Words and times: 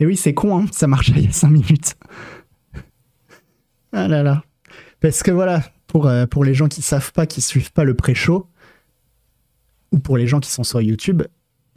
Et 0.00 0.06
oui, 0.06 0.16
c'est 0.16 0.34
con, 0.34 0.58
hein, 0.58 0.66
ça 0.72 0.86
marchait 0.86 1.12
il 1.16 1.24
y 1.24 1.28
a 1.28 1.32
5 1.32 1.48
minutes. 1.48 1.96
ah 3.92 4.08
là 4.08 4.22
là. 4.22 4.42
Parce 5.00 5.22
que 5.22 5.30
voilà, 5.30 5.62
pour, 5.86 6.06
euh, 6.06 6.26
pour 6.26 6.44
les 6.44 6.54
gens 6.54 6.68
qui 6.68 6.82
savent 6.82 7.12
pas, 7.12 7.26
qui 7.26 7.40
suivent 7.40 7.72
pas 7.72 7.84
le 7.84 7.94
pré-show, 7.94 8.46
ou 9.92 9.98
pour 9.98 10.16
les 10.16 10.26
gens 10.26 10.40
qui 10.40 10.50
sont 10.50 10.64
sur 10.64 10.80
YouTube, 10.80 11.22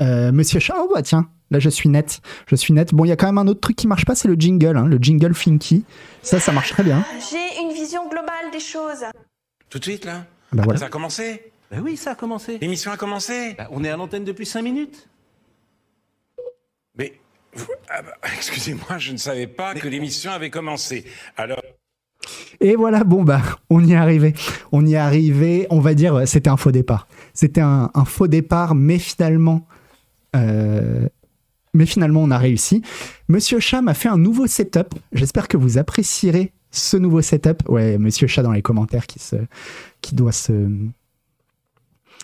euh, 0.02 0.32
Monsieur 0.32 0.60
Chat, 0.60 0.76
oh 0.80 0.92
bah 0.94 1.02
tiens, 1.02 1.30
là 1.52 1.60
je 1.60 1.70
suis 1.70 1.88
net, 1.90 2.22
je 2.48 2.56
suis 2.56 2.74
net. 2.74 2.94
Bon, 2.94 3.06
il 3.06 3.10
y 3.10 3.12
a 3.12 3.16
quand 3.16 3.28
même 3.28 3.38
un 3.38 3.48
autre 3.48 3.62
truc 3.62 3.76
qui 3.76 3.88
marche 3.88 4.06
pas, 4.06 4.16
c'est 4.16 4.28
le 4.28 4.34
jingle, 4.36 4.76
hein, 4.78 4.86
le 4.88 4.98
jingle 4.98 5.34
Finky. 5.34 5.86
Ça, 6.22 6.40
ça 6.40 6.52
marche 6.52 6.72
très 6.72 6.84
bien. 6.84 7.06
J'ai 7.32 7.62
une 7.64 7.74
vision 7.74 8.08
globale 8.10 8.52
des 8.52 8.60
choses. 8.60 9.04
Tout 9.70 9.80
de 9.80 9.84
suite, 9.84 10.06
là? 10.06 10.26
Bah 10.52 10.64
voilà. 10.64 10.80
Ça 10.80 10.88
a 10.88 10.90
commencé? 10.90 11.52
Bah 11.72 11.78
oui, 11.82 11.96
ça 11.96 12.12
a 12.12 12.16
commencé. 12.16 12.58
L'émission 12.60 12.92
a 12.92 12.98
commencé? 12.98 13.54
Bah, 13.58 13.68
on 13.72 13.84
est 13.84 13.90
à 13.90 13.96
l'antenne 13.96 14.26
depuis 14.26 14.46
5 14.46 14.62
minutes. 14.64 15.08
Mais, 16.98 17.14
vous- 17.14 17.14
ah 17.14 17.14
bah, 17.14 17.41
excusez-moi, 18.38 18.98
je 18.98 19.12
ne 19.12 19.18
savais 19.18 19.48
pas 19.48 19.74
que 19.74 19.88
l'émission 19.88 20.32
avait 20.32 20.50
commencé. 20.50 21.06
Alors, 21.38 21.62
Et 22.60 22.76
voilà, 22.76 23.04
bon 23.04 23.24
bah, 23.24 23.42
on 23.70 23.84
y 23.84 23.94
est 23.94 23.96
arrivé. 23.96 24.34
On 24.72 24.86
y 24.86 24.94
est 24.94 24.98
arrivé, 24.98 25.68
on 25.70 25.80
va 25.80 25.94
dire, 25.94 26.16
euh, 26.16 26.26
c'était 26.26 26.50
un 26.50 26.58
faux 26.58 26.72
départ. 26.72 27.08
C'était 27.34 27.62
un, 27.62 27.92
un 27.94 28.06
faux 28.06 28.28
départ, 28.28 28.76
mais 28.76 29.00
finalement, 29.00 29.68
euh, 30.36 31.08
mais 31.74 31.86
finalement, 31.86 32.22
on 32.22 32.32
a 32.32 32.38
réussi. 32.38 32.82
Monsieur 33.28 33.60
Chat 33.60 33.82
m'a 33.82 33.94
fait 33.94 34.10
un 34.10 34.18
nouveau 34.18 34.48
setup. 34.48 34.94
J'espère 35.14 35.48
que 35.48 35.58
vous 35.58 35.78
apprécierez 35.78 36.54
ce 36.72 36.98
nouveau 36.98 37.22
setup. 37.22 37.68
Ouais, 37.70 37.98
Monsieur 37.98 38.28
Chat 38.28 38.44
dans 38.44 38.52
les 38.52 38.62
commentaires 38.62 39.08
qui 39.08 39.20
se, 39.20 39.36
qui 40.02 40.16
doit 40.16 40.32
se, 40.32 40.70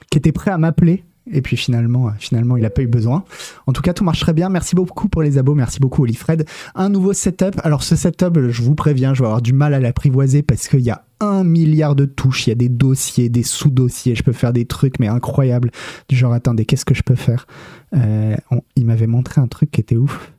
qui 0.09 0.17
était 0.17 0.31
prêt 0.31 0.51
à 0.51 0.57
m'appeler. 0.57 1.03
Et 1.31 1.41
puis 1.41 1.57
finalement, 1.57 2.07
euh, 2.07 2.11
finalement, 2.19 2.57
il 2.57 2.63
n'a 2.63 2.69
pas 2.69 2.81
eu 2.81 2.87
besoin. 2.87 3.23
En 3.65 3.73
tout 3.73 3.81
cas, 3.81 3.93
tout 3.93 4.03
marche 4.03 4.19
très 4.19 4.33
bien. 4.33 4.49
Merci 4.49 4.75
beaucoup 4.75 5.09
pour 5.09 5.21
les 5.21 5.37
abos. 5.37 5.55
Merci 5.55 5.79
beaucoup, 5.79 6.03
Olifred. 6.03 6.47
Un 6.75 6.89
nouveau 6.89 7.13
setup. 7.13 7.59
Alors, 7.63 7.83
ce 7.83 7.95
setup, 7.95 8.49
je 8.49 8.61
vous 8.61 8.75
préviens, 8.75 9.13
je 9.13 9.21
vais 9.21 9.27
avoir 9.27 9.41
du 9.41 9.53
mal 9.53 9.73
à 9.73 9.79
l'apprivoiser 9.79 10.41
parce 10.41 10.67
qu'il 10.67 10.81
y 10.81 10.89
a 10.89 11.03
un 11.19 11.43
milliard 11.43 11.95
de 11.95 12.05
touches. 12.05 12.47
Il 12.47 12.51
y 12.51 12.53
a 12.53 12.55
des 12.55 12.69
dossiers, 12.69 13.29
des 13.29 13.43
sous-dossiers. 13.43 14.15
Je 14.15 14.23
peux 14.23 14.33
faire 14.33 14.53
des 14.53 14.65
trucs, 14.65 14.99
mais 14.99 15.07
incroyables. 15.07 15.71
Du 16.09 16.15
genre, 16.15 16.33
attendez, 16.33 16.65
qu'est-ce 16.65 16.85
que 16.85 16.93
je 16.93 17.03
peux 17.03 17.15
faire? 17.15 17.47
Euh, 17.95 18.35
Il 18.75 18.85
m'avait 18.85 19.07
montré 19.07 19.41
un 19.41 19.47
truc 19.47 19.71
qui 19.71 19.81
était 19.81 19.97
ouf. 19.97 20.33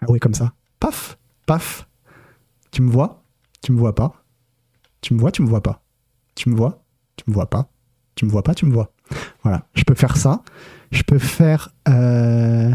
Ah 0.00 0.06
oui, 0.08 0.18
comme 0.18 0.34
ça. 0.34 0.52
Paf, 0.80 1.18
paf. 1.46 1.88
Tu 2.72 2.82
me 2.82 2.90
vois? 2.90 3.22
Tu 3.62 3.70
me 3.72 3.78
vois 3.78 3.94
pas? 3.94 4.24
Tu 5.00 5.14
me 5.14 5.20
vois? 5.20 5.30
Tu 5.30 5.42
me 5.42 5.48
vois 5.48 5.62
pas? 5.62 5.82
Tu 6.34 6.48
me 6.48 6.56
vois? 6.56 6.82
Tu 7.16 7.24
me 7.28 7.34
vois 7.34 7.48
pas? 7.48 7.70
Tu 8.14 8.24
me 8.24 8.30
vois 8.30 8.42
pas? 8.42 8.54
Tu 8.54 8.66
me 8.66 8.72
vois? 8.72 8.92
Voilà, 9.42 9.66
je 9.74 9.84
peux 9.84 9.94
faire 9.94 10.16
ça. 10.16 10.42
Je 10.90 11.02
peux 11.02 11.18
faire. 11.18 11.70
euh, 11.88 12.70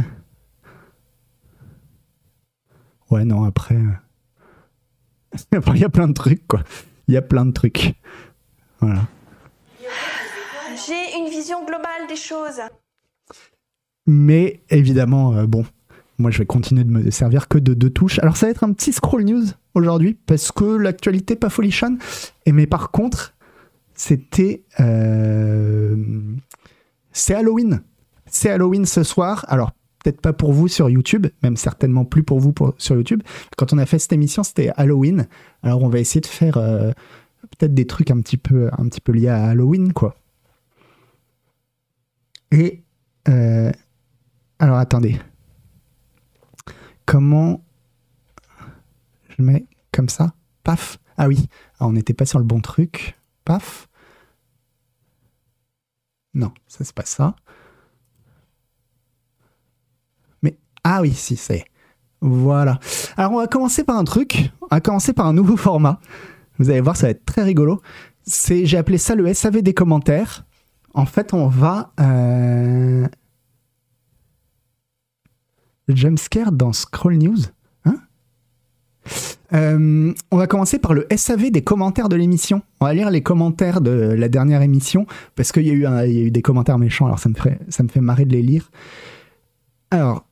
Ouais, 3.10 3.24
non, 3.24 3.44
après. 3.44 3.76
euh, 3.76 5.60
Il 5.74 5.80
y 5.80 5.84
a 5.86 5.90
plein 5.90 6.08
de 6.08 6.14
trucs, 6.14 6.46
quoi. 6.48 6.62
Il 7.08 7.14
y 7.14 7.18
a 7.18 7.22
plein 7.22 7.46
de 7.46 7.52
trucs. 7.52 7.94
Voilà. 8.82 9.02
J'ai 10.86 11.18
une 11.20 11.30
vision 11.30 11.66
globale 11.66 12.08
des 12.10 12.16
choses. 12.18 12.60
Mais 14.06 14.62
évidemment, 14.70 15.34
euh, 15.34 15.46
bon, 15.48 15.66
moi 16.18 16.32
je 16.32 16.38
vais 16.40 16.46
continuer 16.46 16.84
de 16.84 16.92
me 16.92 17.10
servir 17.12 17.48
que 17.48 17.58
de 17.58 17.74
deux 17.74 17.90
touches. 17.90 18.20
Alors 18.20 18.38
ça 18.38 18.46
va 18.46 18.52
être 18.52 18.64
un 18.64 18.74
petit 18.74 18.94
scroll 18.94 19.24
news 19.24 19.46
aujourd'hui 19.74 20.14
parce 20.26 20.52
que 20.52 20.66
l'actualité 20.66 21.36
pas 21.36 21.50
folichonne. 21.50 21.98
Et 22.46 22.52
mais 22.52 22.68
par 22.68 22.92
contre, 22.92 23.34
c'était 23.98 24.64
euh, 24.80 25.98
c'est 27.12 27.34
Halloween. 27.34 27.82
C'est 28.28 28.50
Halloween 28.50 28.86
ce 28.86 29.04
soir. 29.04 29.44
Alors 29.50 29.72
peut-être 30.04 30.22
pas 30.22 30.32
pour 30.34 30.54
vous 30.54 30.68
sur 30.68 30.90
YouTube, 30.90 31.28
même 31.44 31.58
certainement 31.58 32.06
plus 32.06 32.24
pour 32.24 32.40
vous 32.40 32.54
sur 32.78 32.96
YouTube. 32.96 33.24
Quand 33.58 33.74
on 33.74 33.78
a 33.80 33.86
fait 33.86 34.00
cette 34.00 34.14
émission, 34.14 34.44
c'était 34.44 34.70
Halloween. 34.78 35.28
Alors 35.64 35.84
on 35.84 35.90
va 35.90 36.00
essayer 36.00 36.22
de 36.22 36.28
faire 36.28 36.58
euh, 36.58 36.92
peut-être 37.58 37.74
des 37.74 37.88
trucs 37.88 38.12
un 38.12 38.22
petit 38.22 38.38
peu 38.38 38.70
un 38.78 38.88
petit 38.88 39.02
peu 39.02 39.12
liés 39.12 39.28
à 39.30 39.48
Halloween 39.48 39.92
quoi. 39.92 40.16
Et 42.52 42.84
euh, 43.28 43.72
alors 44.60 44.78
attendez. 44.78 45.20
Comment 47.06 47.64
je 49.30 49.42
mets 49.42 49.66
comme 49.92 50.10
ça? 50.10 50.34
Paf. 50.64 51.00
Ah 51.18 51.28
oui, 51.28 51.48
Ah, 51.80 51.88
on 51.88 51.94
n'était 51.94 52.14
pas 52.14 52.26
sur 52.26 52.38
le 52.38 52.46
bon 52.46 52.60
truc. 52.60 53.16
Paf. 53.46 53.87
Non, 56.38 56.52
ça 56.68 56.84
c'est 56.84 56.94
pas 56.94 57.04
ça. 57.04 57.36
Mais 60.44 60.60
ah 60.84 61.02
oui, 61.02 61.12
si, 61.12 61.36
ça 61.36 61.56
y 61.56 61.58
est. 61.58 61.66
Voilà. 62.22 62.80
Alors 63.18 63.32
on 63.32 63.38
va 63.38 63.48
commencer 63.48 63.84
par 63.84 63.98
un 63.98 64.04
truc. 64.04 64.52
On 64.62 64.68
va 64.76 64.80
commencer 64.80 65.14
par 65.14 65.26
un 65.26 65.34
nouveau 65.34 65.58
format. 65.58 66.00
Vous 66.60 66.70
allez 66.70 66.82
voir, 66.82 66.96
ça 66.96 67.08
va 67.08 67.12
être 67.12 67.26
très 67.26 67.42
rigolo. 67.42 67.82
C'est, 68.22 68.68
j'ai 68.68 68.78
appelé 68.78 69.00
ça 69.00 69.16
le 69.16 69.34
SAV 69.34 69.64
des 69.64 69.74
commentaires. 69.74 70.46
En 70.94 71.08
fait, 71.08 71.34
on 71.34 71.48
va 71.48 71.92
euh, 72.00 73.08
jumpscare 75.88 76.52
dans 76.52 76.72
Scroll 76.72 77.18
News. 77.18 77.38
Euh, 79.54 80.14
on 80.32 80.38
va 80.38 80.48
commencer 80.48 80.80
par 80.80 80.94
le 80.94 81.08
SAV 81.16 81.52
des 81.52 81.62
commentaires 81.62 82.10
de 82.10 82.16
l'émission. 82.16 82.62
On 82.80 82.86
va 82.86 82.94
lire 82.94 83.10
les 83.10 83.22
commentaires 83.22 83.82
de 83.82 83.92
la 83.92 84.30
dernière 84.30 84.62
émission 84.62 85.06
parce 85.36 85.52
qu'il 85.52 85.68
y, 85.68 85.86
a 85.86 86.08
eu 86.08 86.32
des 86.32 86.42
commentaires 86.42 86.80
méchants, 86.80 87.06
alors 87.06 87.20
ça 87.20 87.30
me, 87.30 87.36
fait, 87.36 87.60
ça 87.70 87.84
me 87.84 87.88
fait 87.88 88.02
marrer 88.02 88.26
de 88.26 88.34
les 88.34 88.42
lire. 88.42 88.70
Alors, 89.92 90.28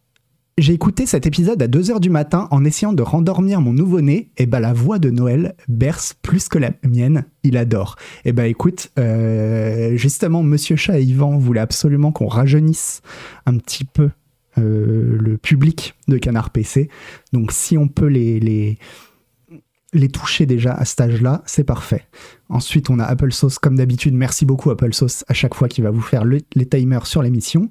j'ai 0.58 0.72
écouté 0.72 1.06
cet 1.06 1.26
épisode 1.26 1.62
à 1.62 1.68
2h 1.68 2.00
du 2.00 2.10
matin 2.10 2.48
en 2.50 2.64
essayant 2.64 2.94
de 2.94 3.04
rendormir 3.04 3.60
mon 3.60 3.74
nouveau-né. 3.74 4.30
Et 4.38 4.46
bah, 4.46 4.62
la 4.62 4.72
voix 4.72 5.00
de 5.00 5.10
Noël 5.10 5.54
berce 5.68 6.14
plus 6.22 6.48
que 6.48 6.58
la 6.58 6.72
mienne. 6.84 7.26
Il 7.44 7.58
adore. 7.58 7.98
Et 8.24 8.32
bah, 8.32 8.48
écoute, 8.48 8.90
euh, 8.98 9.98
justement, 9.98 10.44
Monsieur 10.44 10.78
Chat 10.78 11.00
et 11.00 11.04
Yvan 11.04 11.38
voulaient 11.38 11.60
absolument 11.60 12.14
qu'on 12.14 12.28
rajeunisse 12.28 13.02
un 13.46 13.58
petit 13.58 13.84
peu 13.84 14.12
euh, 14.58 15.18
le 15.20 15.38
public 15.38 15.96
de 16.08 16.18
Canard 16.18 16.50
PC. 16.50 16.90
Donc, 17.34 17.52
si 17.52 17.78
on 17.78 17.88
peut 17.88 18.08
les, 18.08 18.40
les, 18.40 20.10
toucher 20.10 20.46
déjà 20.46 20.74
à 20.74 20.86
cet 20.86 21.02
âge-là, 21.02 21.42
c'est 21.46 21.64
parfait. 21.64 22.04
Ensuite, 22.50 22.90
on 22.90 23.00
a 23.00 23.06
Apple 23.06 23.32
Sauce, 23.32 23.60
comme 23.60 23.76
d'habitude. 23.78 24.14
Merci 24.14 24.46
beaucoup, 24.46 24.70
Apple 24.72 24.94
Sauce, 24.94 25.24
à 25.28 25.34
chaque 25.34 25.56
fois 25.56 25.68
qui 25.68 25.82
va 25.82 25.90
vous 25.92 26.02
faire 26.02 26.26
le- 26.26 26.42
les 26.56 26.66
timers 26.66 27.08
sur 27.08 27.22
l'émission. 27.22 27.70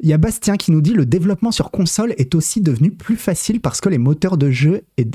Il 0.00 0.08
y 0.08 0.12
a 0.12 0.18
Bastien 0.18 0.56
qui 0.56 0.72
nous 0.72 0.80
dit 0.80 0.94
le 0.94 1.06
développement 1.06 1.52
sur 1.52 1.70
console 1.70 2.12
est 2.18 2.34
aussi 2.34 2.60
devenu 2.60 2.90
plus 2.90 3.16
facile 3.16 3.60
parce 3.60 3.80
que 3.80 3.88
les 3.88 3.98
moteurs 3.98 4.36
de 4.36 4.50
jeu 4.50 4.82
et, 4.96 5.06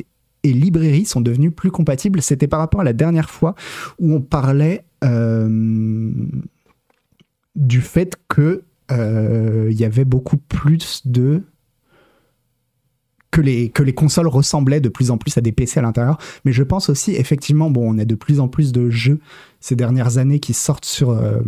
et 0.44 0.54
librairies 0.54 1.04
sont 1.06 1.20
devenus 1.20 1.52
plus 1.54 1.72
compatibles. 1.72 2.22
C'était 2.22 2.48
par 2.48 2.60
rapport 2.60 2.80
à 2.82 2.84
la 2.86 2.94
dernière 2.94 3.30
fois 3.30 3.54
où 4.00 4.14
on 4.14 4.22
parlait 4.22 4.86
euh, 5.04 5.50
du 7.56 7.82
fait 7.82 8.16
que 8.30 8.64
il 8.90 9.74
y 9.74 9.84
avait 9.84 10.06
beaucoup 10.06 10.38
plus 10.38 11.02
de 11.06 11.44
que 13.38 13.42
les, 13.42 13.70
que 13.70 13.84
les 13.84 13.94
consoles 13.94 14.28
ressemblaient 14.28 14.82
de 14.82 14.90
plus 14.90 15.12
en 15.12 15.18
plus 15.18 15.38
à 15.38 15.42
des 15.42 15.52
PC 15.52 15.80
à 15.80 15.84
l'intérieur. 15.84 16.18
Mais 16.44 16.52
je 16.52 16.64
pense 16.64 16.90
aussi, 16.90 17.12
effectivement, 17.12 17.70
bon, 17.70 17.94
on 17.94 18.00
a 18.00 18.06
de 18.06 18.16
plus 18.16 18.40
en 18.40 18.48
plus 18.48 18.72
de 18.72 18.90
jeux 18.90 19.20
ces 19.60 19.76
dernières 19.76 20.18
années 20.18 20.40
qui 20.40 20.54
sortent 20.54 20.86
sur, 20.86 21.12
euh, 21.12 21.42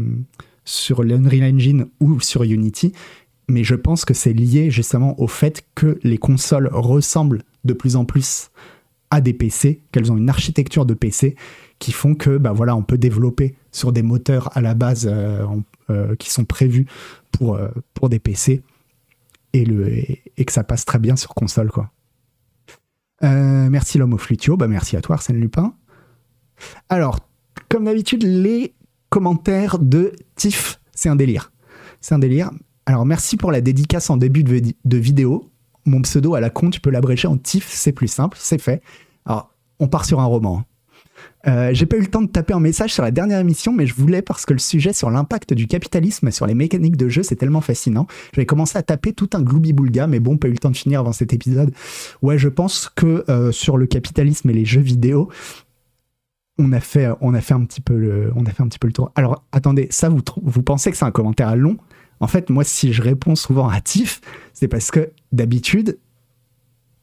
sur 0.65 1.03
l'Unreal 1.03 1.55
Engine 1.55 1.87
ou 1.99 2.19
sur 2.19 2.43
Unity. 2.43 2.93
Mais 3.47 3.63
je 3.63 3.73
pense 3.73 4.05
que 4.05 4.13
c'est 4.13 4.33
lié 4.33 4.69
justement 4.69 5.19
au 5.19 5.27
fait 5.27 5.63
que 5.73 5.97
les 6.03 6.19
consoles 6.19 6.69
ressemblent 6.71 7.41
de 7.63 7.73
plus 7.73 7.95
en 7.95 8.05
plus 8.05 8.51
à 9.11 9.21
des 9.21 9.33
PC, 9.33 9.81
qu'elles 9.91 10.11
ont 10.11 10.17
une 10.17 10.29
architecture 10.29 10.85
de 10.85 10.93
PC 10.93 11.35
qui 11.79 11.91
font 11.91 12.13
que 12.13 12.37
bah 12.37 12.51
voilà, 12.51 12.75
on 12.75 12.83
peut 12.83 12.97
développer 12.97 13.55
sur 13.71 13.91
des 13.91 14.03
moteurs 14.03 14.55
à 14.55 14.61
la 14.61 14.73
base 14.73 15.09
euh, 15.09 15.45
euh, 15.89 16.15
qui 16.15 16.29
sont 16.29 16.45
prévus 16.45 16.85
pour, 17.31 17.55
euh, 17.55 17.69
pour 17.93 18.09
des 18.09 18.19
PC 18.19 18.61
et, 19.53 19.65
le, 19.65 19.87
et, 19.97 20.45
que 20.45 20.51
ça 20.51 20.63
passe 20.63 20.85
très 20.85 20.99
bien 20.99 21.15
sur 21.15 21.33
console. 21.33 21.71
Quoi. 21.71 21.91
Merci 23.21 23.97
l'homme 23.97 24.13
au 24.13 24.17
flutio, 24.17 24.57
bah 24.57 24.67
merci 24.67 24.95
à 24.95 25.01
toi 25.01 25.15
Arsène 25.15 25.37
Lupin. 25.37 25.73
Alors, 26.87 27.19
comme 27.67 27.85
d'habitude, 27.85 28.23
les 28.23 28.73
commentaires 29.09 29.79
de 29.79 30.13
Tiff, 30.35 30.79
c'est 30.93 31.09
un 31.09 31.15
délire. 31.15 31.51
C'est 32.01 32.15
un 32.15 32.19
délire. 32.19 32.51
Alors, 32.85 33.05
merci 33.05 33.37
pour 33.37 33.51
la 33.51 33.61
dédicace 33.61 34.09
en 34.09 34.17
début 34.17 34.43
de 34.43 34.97
vidéo. 34.97 35.48
Mon 35.85 36.01
pseudo 36.01 36.35
à 36.35 36.39
la 36.39 36.49
con, 36.49 36.69
tu 36.69 36.81
peux 36.81 36.89
l'abréger 36.89 37.27
en 37.27 37.37
Tiff, 37.37 37.67
c'est 37.69 37.93
plus 37.93 38.07
simple, 38.07 38.37
c'est 38.39 38.61
fait. 38.61 38.81
Alors, 39.25 39.53
on 39.79 39.87
part 39.87 40.05
sur 40.05 40.19
un 40.19 40.25
roman. 40.25 40.59
hein. 40.59 40.65
Euh, 41.47 41.69
J'ai 41.73 41.85
pas 41.85 41.95
eu 41.95 42.01
le 42.01 42.07
temps 42.07 42.21
de 42.21 42.27
taper 42.27 42.53
un 42.53 42.59
message 42.59 42.93
sur 42.93 43.03
la 43.03 43.11
dernière 43.11 43.39
émission, 43.39 43.71
mais 43.73 43.85
je 43.87 43.93
voulais 43.93 44.21
parce 44.21 44.45
que 44.45 44.53
le 44.53 44.59
sujet 44.59 44.91
sur 44.93 45.09
l'impact 45.09 45.53
du 45.53 45.67
capitalisme 45.67 46.31
sur 46.31 46.45
les 46.45 46.53
mécaniques 46.53 46.97
de 46.97 47.07
jeu, 47.07 47.23
c'est 47.23 47.35
tellement 47.37 47.61
fascinant. 47.61 48.07
J'avais 48.33 48.45
commencé 48.45 48.77
à 48.77 48.83
taper 48.83 49.13
tout 49.13 49.29
un 49.33 49.41
gloubi-boulga, 49.41 50.07
mais 50.07 50.19
bon, 50.19 50.37
pas 50.37 50.47
eu 50.49 50.51
le 50.51 50.57
temps 50.57 50.71
de 50.71 50.77
finir 50.77 50.99
avant 50.99 51.13
cet 51.13 51.33
épisode. 51.33 51.73
Ouais, 52.21 52.37
je 52.37 52.49
pense 52.49 52.89
que 52.93 53.23
euh, 53.29 53.51
sur 53.51 53.77
le 53.77 53.85
capitalisme 53.87 54.49
et 54.49 54.53
les 54.53 54.65
jeux 54.65 54.81
vidéo, 54.81 55.29
on 56.57 56.73
a 56.73 56.81
fait, 56.81 57.07
on 57.21 57.33
a 57.33 57.39
fait 57.39 57.53
un 57.53 57.63
petit 57.63 57.81
peu 57.81 57.95
le, 57.95 58.33
on 58.35 58.45
a 58.45 58.49
fait 58.49 58.63
un 58.63 58.67
petit 58.67 58.79
peu 58.79 58.87
le 58.87 58.93
tour. 58.93 59.11
Alors, 59.15 59.45
attendez, 59.53 59.87
ça, 59.91 60.09
vous, 60.09 60.21
vous 60.43 60.61
pensez 60.61 60.91
que 60.91 60.97
c'est 60.97 61.05
un 61.05 61.11
commentaire 61.11 61.55
long? 61.55 61.77
En 62.19 62.27
fait, 62.27 62.49
moi, 62.49 62.63
si 62.63 62.93
je 62.93 63.01
réponds 63.01 63.35
souvent 63.35 63.69
à 63.69 63.79
Tiff, 63.81 64.21
c'est 64.53 64.67
parce 64.67 64.91
que 64.91 65.11
d'habitude, 65.31 65.97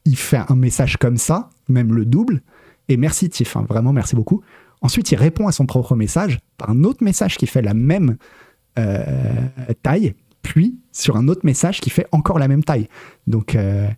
il 0.04 0.16
fait 0.16 0.42
un 0.48 0.54
message 0.54 0.96
comme 0.98 1.16
ça, 1.16 1.50
même 1.68 1.94
le 1.94 2.04
double. 2.04 2.42
Et 2.88 2.96
merci 2.96 3.28
Tiff, 3.28 3.56
hein, 3.56 3.66
vraiment 3.68 3.92
merci 3.92 4.14
beaucoup. 4.14 4.42
Ensuite, 4.82 5.10
il 5.10 5.16
répond 5.16 5.48
à 5.48 5.52
son 5.52 5.66
propre 5.66 5.96
message 5.96 6.38
par 6.58 6.70
un 6.70 6.84
autre 6.84 7.02
message 7.02 7.38
qui 7.38 7.46
fait 7.46 7.62
la 7.62 7.74
même 7.74 8.16
euh, 8.78 9.48
taille, 9.82 10.14
puis 10.42 10.78
sur 10.92 11.16
un 11.16 11.28
autre 11.28 11.40
message 11.44 11.80
qui 11.80 11.90
fait 11.90 12.06
encore 12.12 12.38
la 12.38 12.46
même 12.46 12.62
taille. 12.62 12.88
Donc, 13.26 13.54
euh, 13.54 13.88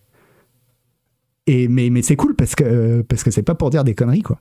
mais, 1.48 2.02
c'est 2.02 2.16
cool 2.16 2.34
parce 2.34 2.54
que 2.54 3.02
parce 3.02 3.22
que 3.22 3.30
c'est 3.30 3.42
pas 3.42 3.54
pour 3.54 3.70
dire 3.70 3.84
des 3.84 3.94
conneries 3.94 4.22
quoi. 4.22 4.40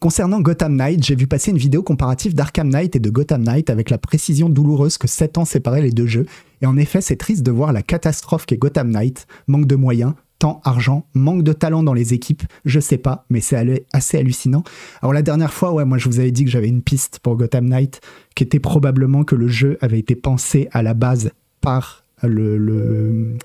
Concernant 0.00 0.40
Gotham 0.40 0.76
Knight, 0.76 1.04
j'ai 1.04 1.16
vu 1.16 1.26
passer 1.26 1.50
une 1.50 1.58
vidéo 1.58 1.82
comparative 1.82 2.34
d'Arkham 2.34 2.68
Knight 2.68 2.96
et 2.96 3.00
de 3.00 3.10
Gotham 3.10 3.42
Knight 3.42 3.70
avec 3.70 3.90
la 3.90 3.98
précision 3.98 4.48
douloureuse 4.48 4.98
que 4.98 5.08
7 5.08 5.38
ans 5.38 5.44
séparaient 5.44 5.82
les 5.82 5.90
deux 5.90 6.06
jeux. 6.06 6.26
Et 6.62 6.66
en 6.66 6.76
effet, 6.76 7.00
c'est 7.00 7.16
triste 7.16 7.42
de 7.42 7.50
voir 7.50 7.72
la 7.72 7.82
catastrophe 7.82 8.46
qu'est 8.46 8.56
Gotham 8.56 8.90
Knight. 8.90 9.26
Manque 9.46 9.66
de 9.66 9.76
moyens, 9.76 10.14
temps, 10.38 10.60
argent, 10.64 11.06
manque 11.14 11.42
de 11.42 11.52
talent 11.52 11.82
dans 11.82 11.94
les 11.94 12.12
équipes, 12.12 12.42
je 12.64 12.80
sais 12.80 12.98
pas, 12.98 13.24
mais 13.30 13.40
c'est 13.40 13.84
assez 13.92 14.18
hallucinant. 14.18 14.62
Alors 15.00 15.12
la 15.12 15.22
dernière 15.22 15.52
fois, 15.52 15.72
ouais, 15.72 15.84
moi 15.84 15.98
je 15.98 16.08
vous 16.08 16.20
avais 16.20 16.32
dit 16.32 16.44
que 16.44 16.50
j'avais 16.50 16.68
une 16.68 16.82
piste 16.82 17.20
pour 17.20 17.36
Gotham 17.36 17.66
Knight, 17.66 18.00
qui 18.34 18.44
était 18.44 18.60
probablement 18.60 19.24
que 19.24 19.34
le 19.34 19.48
jeu 19.48 19.78
avait 19.80 19.98
été 19.98 20.14
pensé 20.14 20.68
à 20.72 20.82
la 20.82 20.94
base 20.94 21.30
par 21.60 22.04
le 22.22 23.36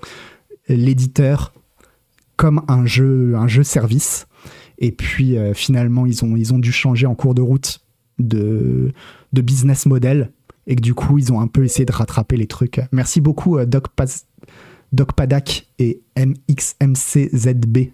l'éditeur 0.68 1.52
comme 2.36 2.62
un 2.68 2.86
jeu, 2.86 3.34
un 3.36 3.48
jeu 3.48 3.62
service 3.62 4.26
et 4.80 4.92
puis 4.92 5.36
euh, 5.36 5.54
finalement, 5.54 6.06
ils 6.06 6.24
ont, 6.24 6.36
ils 6.36 6.52
ont 6.52 6.58
dû 6.58 6.72
changer 6.72 7.06
en 7.06 7.14
cours 7.14 7.34
de 7.34 7.42
route 7.42 7.80
de, 8.18 8.92
de 9.32 9.40
business 9.42 9.86
model 9.86 10.32
et 10.66 10.76
que 10.76 10.80
du 10.80 10.94
coup, 10.94 11.18
ils 11.18 11.32
ont 11.32 11.40
un 11.40 11.46
peu 11.46 11.64
essayé 11.64 11.84
de 11.84 11.92
rattraper 11.92 12.36
les 12.36 12.46
trucs. 12.46 12.80
Merci 12.92 13.20
beaucoup, 13.20 13.58
euh, 13.58 13.66
Doc, 13.66 13.88
Paz, 13.88 14.26
Padak 15.16 15.66
et 15.78 16.00
MXMCZB. 16.16 17.92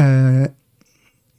Euh, 0.00 0.46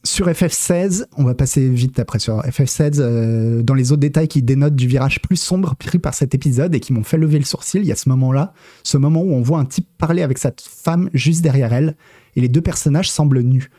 sur 0.04 0.28
FF16, 0.28 1.06
on 1.18 1.24
va 1.24 1.34
passer 1.34 1.68
vite 1.68 2.00
après 2.00 2.20
sur 2.20 2.42
FF16, 2.42 3.62
dans 3.62 3.74
les 3.74 3.92
autres 3.92 4.00
détails 4.00 4.28
qui 4.28 4.42
dénotent 4.42 4.76
du 4.76 4.88
virage 4.88 5.22
plus 5.22 5.36
sombre 5.36 5.76
pris 5.76 6.00
par 6.00 6.14
cet 6.14 6.34
épisode 6.34 6.74
et 6.74 6.80
qui 6.80 6.94
m'ont 6.94 7.04
fait 7.04 7.18
lever 7.18 7.38
le 7.38 7.46
sourcil, 7.46 7.82
il 7.82 7.88
y 7.88 7.92
a 7.92 7.96
ce 7.96 8.08
moment-là, 8.10 8.54
ce 8.84 8.98
moment 8.98 9.22
où 9.22 9.34
on 9.34 9.42
voit 9.42 9.60
un 9.60 9.66
type 9.66 9.88
parler 9.98 10.22
avec 10.22 10.38
cette 10.38 10.62
femme 10.62 11.10
juste 11.14 11.42
derrière 11.42 11.74
elle, 11.74 11.98
et 12.36 12.42
les 12.42 12.48
deux 12.48 12.62
personnages 12.62 13.12
semblent 13.12 13.42
nus. 13.42 13.70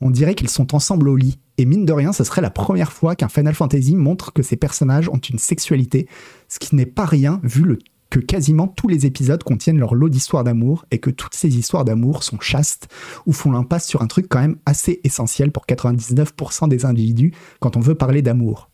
On 0.00 0.10
dirait 0.10 0.34
qu'ils 0.34 0.50
sont 0.50 0.74
ensemble 0.74 1.08
au 1.08 1.16
lit, 1.16 1.38
et 1.58 1.64
mine 1.64 1.84
de 1.84 1.92
rien, 1.92 2.12
ce 2.12 2.24
serait 2.24 2.42
la 2.42 2.50
première 2.50 2.92
fois 2.92 3.16
qu'un 3.16 3.28
Final 3.28 3.54
Fantasy 3.54 3.96
montre 3.96 4.32
que 4.32 4.42
ces 4.42 4.56
personnages 4.56 5.08
ont 5.08 5.18
une 5.18 5.38
sexualité, 5.38 6.08
ce 6.48 6.58
qui 6.58 6.76
n'est 6.76 6.86
pas 6.86 7.04
rien 7.04 7.40
vu 7.42 7.64
que 8.14 8.20
quasiment 8.20 8.68
tous 8.68 8.86
les 8.86 9.06
épisodes 9.06 9.42
contiennent 9.42 9.80
leur 9.80 9.96
lot 9.96 10.08
d'histoires 10.08 10.44
d'amour 10.44 10.86
et 10.92 11.00
que 11.00 11.10
toutes 11.10 11.34
ces 11.34 11.58
histoires 11.58 11.84
d'amour 11.84 12.22
sont 12.22 12.38
chastes 12.38 12.86
ou 13.26 13.32
font 13.32 13.50
l'impasse 13.50 13.88
sur 13.88 14.02
un 14.02 14.06
truc 14.06 14.28
quand 14.28 14.38
même 14.38 14.54
assez 14.66 15.00
essentiel 15.02 15.50
pour 15.50 15.66
99% 15.66 16.68
des 16.68 16.84
individus 16.84 17.32
quand 17.58 17.76
on 17.76 17.80
veut 17.80 17.96
parler 17.96 18.22
d'amour. 18.22 18.70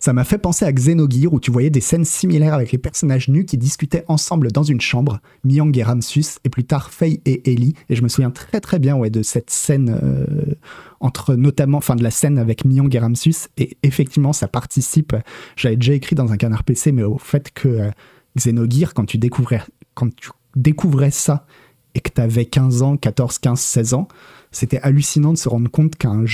Ça 0.00 0.14
m'a 0.14 0.24
fait 0.24 0.38
penser 0.38 0.64
à 0.64 0.72
Xenogear 0.72 1.30
où 1.30 1.40
tu 1.40 1.50
voyais 1.50 1.68
des 1.68 1.82
scènes 1.82 2.06
similaires 2.06 2.54
avec 2.54 2.72
les 2.72 2.78
personnages 2.78 3.28
nus 3.28 3.44
qui 3.44 3.58
discutaient 3.58 4.04
ensemble 4.08 4.50
dans 4.50 4.62
une 4.62 4.80
chambre, 4.80 5.20
Myang 5.44 5.76
et 5.76 5.82
Ramsus, 5.82 6.38
et 6.42 6.48
plus 6.48 6.64
tard 6.64 6.90
Faye 6.90 7.20
et 7.26 7.52
Ellie. 7.52 7.74
Et 7.90 7.96
je 7.96 8.02
me 8.02 8.08
souviens 8.08 8.30
très 8.30 8.60
très 8.60 8.78
bien 8.78 8.98
de 8.98 9.22
cette 9.22 9.50
scène 9.50 10.00
euh, 10.02 10.54
entre 11.00 11.34
notamment, 11.34 11.78
enfin 11.78 11.96
de 11.96 12.02
la 12.02 12.10
scène 12.10 12.38
avec 12.38 12.64
Myang 12.64 12.92
et 12.94 12.98
Ramsus. 12.98 13.48
Et 13.58 13.76
effectivement, 13.82 14.32
ça 14.32 14.48
participe. 14.48 15.14
J'avais 15.54 15.76
déjà 15.76 15.92
écrit 15.92 16.16
dans 16.16 16.32
un 16.32 16.38
canard 16.38 16.64
PC, 16.64 16.92
mais 16.92 17.02
au 17.02 17.18
fait 17.18 17.52
que 17.52 17.68
euh, 17.68 17.90
Xenogear, 18.36 18.94
quand 18.94 19.06
tu 19.06 19.18
découvrais, 19.18 21.10
ça 21.10 21.46
et 21.94 22.00
que 22.00 22.10
tu 22.10 22.20
avais 22.20 22.46
15 22.46 22.82
ans, 22.82 22.96
14, 22.96 23.38
15, 23.38 23.60
16 23.60 23.94
ans, 23.94 24.08
c'était 24.50 24.80
hallucinant 24.80 25.32
de 25.32 25.38
se 25.38 25.48
rendre 25.48 25.70
compte 25.70 25.96
qu'un 25.96 26.24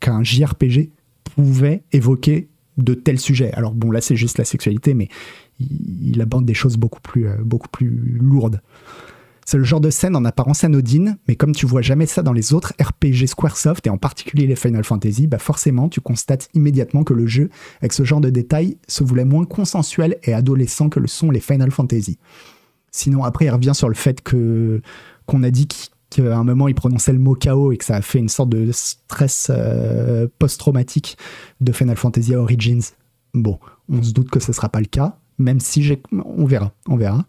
qu'un 0.00 0.22
JRPG 0.22 0.90
pouvait 1.24 1.82
évoquer 1.92 2.48
de 2.76 2.94
tels 2.94 3.20
sujets. 3.20 3.52
Alors 3.52 3.74
bon, 3.74 3.90
là 3.90 4.00
c'est 4.00 4.16
juste 4.16 4.38
la 4.38 4.44
sexualité, 4.44 4.94
mais 4.94 5.08
il, 5.60 6.20
aborde 6.20 6.44
des 6.44 6.54
choses 6.54 6.76
beaucoup 6.76 7.00
plus, 7.00 7.28
euh, 7.28 7.36
beaucoup 7.42 7.68
plus 7.68 8.18
lourdes. 8.20 8.60
C'est 9.44 9.58
le 9.58 9.64
genre 9.64 9.80
de 9.80 9.90
scène 9.90 10.14
en 10.14 10.24
apparence 10.24 10.64
anodine, 10.64 11.18
mais 11.26 11.34
comme 11.34 11.52
tu 11.52 11.66
vois 11.66 11.82
jamais 11.82 12.06
ça 12.06 12.22
dans 12.22 12.32
les 12.32 12.54
autres 12.54 12.74
RPG 12.80 13.26
Squaresoft, 13.26 13.86
et 13.86 13.90
en 13.90 13.98
particulier 13.98 14.46
les 14.46 14.56
Final 14.56 14.84
Fantasy, 14.84 15.26
bah 15.26 15.38
forcément 15.38 15.88
tu 15.88 16.00
constates 16.00 16.48
immédiatement 16.54 17.02
que 17.02 17.12
le 17.12 17.26
jeu, 17.26 17.50
avec 17.80 17.92
ce 17.92 18.04
genre 18.04 18.20
de 18.20 18.30
détails, 18.30 18.78
se 18.86 19.02
voulait 19.02 19.24
moins 19.24 19.44
consensuel 19.44 20.18
et 20.22 20.32
adolescent 20.32 20.88
que 20.88 21.00
le 21.00 21.08
sont 21.08 21.30
les 21.30 21.40
Final 21.40 21.70
Fantasy. 21.70 22.18
Sinon, 22.92 23.24
après, 23.24 23.46
il 23.46 23.50
revient 23.50 23.74
sur 23.74 23.88
le 23.88 23.94
fait 23.94 24.20
que 24.20 24.80
qu'on 25.26 25.42
a 25.42 25.50
dit 25.50 25.66
qu'à 26.10 26.36
un 26.36 26.44
moment 26.44 26.68
il 26.68 26.74
prononçait 26.74 27.12
le 27.12 27.18
mot 27.18 27.34
chaos 27.34 27.72
et 27.72 27.78
que 27.78 27.84
ça 27.84 27.96
a 27.96 28.02
fait 28.02 28.18
une 28.18 28.28
sorte 28.28 28.50
de 28.50 28.70
stress 28.72 29.48
euh, 29.50 30.28
post-traumatique 30.38 31.16
de 31.60 31.72
Final 31.72 31.96
Fantasy 31.96 32.34
Origins. 32.34 32.82
Bon, 33.34 33.58
on 33.88 34.02
se 34.02 34.12
doute 34.12 34.30
que 34.30 34.40
ce 34.40 34.52
sera 34.52 34.68
pas 34.68 34.80
le 34.80 34.86
cas, 34.86 35.16
même 35.38 35.58
si 35.58 35.82
j'ai... 35.82 36.02
on 36.12 36.44
verra, 36.44 36.72
on 36.86 36.96
verra. 36.96 37.24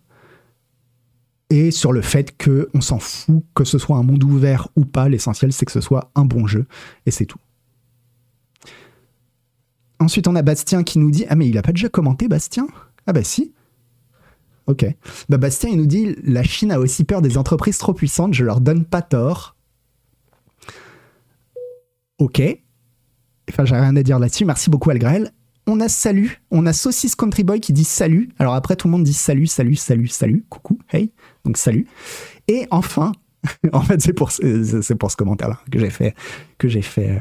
Et 1.49 1.71
sur 1.71 1.91
le 1.91 2.01
fait 2.01 2.35
que 2.37 2.69
on 2.73 2.81
s'en 2.81 2.99
fout 2.99 3.43
que 3.53 3.63
ce 3.63 3.77
soit 3.77 3.97
un 3.97 4.03
monde 4.03 4.23
ouvert 4.23 4.69
ou 4.75 4.85
pas, 4.85 5.09
l'essentiel 5.09 5.53
c'est 5.53 5.65
que 5.65 5.71
ce 5.71 5.81
soit 5.81 6.11
un 6.15 6.25
bon 6.25 6.47
jeu 6.47 6.65
et 7.05 7.11
c'est 7.11 7.25
tout. 7.25 7.39
Ensuite, 9.99 10.27
on 10.27 10.35
a 10.35 10.41
Bastien 10.41 10.83
qui 10.83 10.99
nous 10.99 11.11
dit 11.11 11.25
Ah, 11.29 11.35
mais 11.35 11.47
il 11.47 11.57
a 11.57 11.61
pas 11.61 11.71
déjà 11.71 11.87
commenté, 11.87 12.27
Bastien? 12.27 12.67
Ah, 13.07 13.13
bah 13.13 13.23
si. 13.23 13.53
Ok. 14.67 14.85
Bah, 15.29 15.37
Bastien, 15.37 15.69
il 15.69 15.77
nous 15.77 15.85
dit 15.85 16.15
La 16.23 16.43
Chine 16.43 16.71
a 16.71 16.79
aussi 16.79 17.05
peur 17.05 17.21
des 17.21 17.37
entreprises 17.37 17.77
trop 17.77 17.93
puissantes, 17.93 18.33
je 18.33 18.43
leur 18.43 18.59
donne 18.59 18.83
pas 18.83 19.01
tort. 19.01 19.55
Ok. 22.17 22.41
Enfin, 23.49 23.65
j'ai 23.65 23.75
rien 23.75 23.95
à 23.95 24.03
dire 24.03 24.19
là-dessus. 24.19 24.45
Merci 24.45 24.69
beaucoup, 24.69 24.89
Algrel. 24.89 25.31
On 25.67 25.79
a 25.79 25.89
salut. 25.89 26.41
On 26.51 26.65
a 26.65 26.73
Saucisse 26.73 27.15
Country 27.15 27.43
Boy 27.43 27.59
qui 27.59 27.73
dit 27.73 27.83
salut. 27.83 28.29
Alors 28.39 28.53
après, 28.53 28.75
tout 28.75 28.87
le 28.87 28.91
monde 28.91 29.03
dit 29.03 29.13
salut, 29.13 29.47
salut, 29.47 29.75
salut, 29.75 30.07
salut. 30.07 30.45
Coucou, 30.49 30.79
hey. 30.91 31.11
Donc 31.45 31.57
salut. 31.57 31.87
Et 32.47 32.67
enfin, 32.71 33.11
en 33.73 33.81
fait, 33.81 34.01
c'est 34.01 34.13
pour, 34.13 34.31
ce 34.31 35.15
commentaire-là 35.15 35.59
que 35.71 35.79
j'ai 35.79 35.89
fait, 35.89 36.15
que 36.57 36.67
j'ai 36.67 36.81
fait 36.81 37.09
euh, 37.09 37.19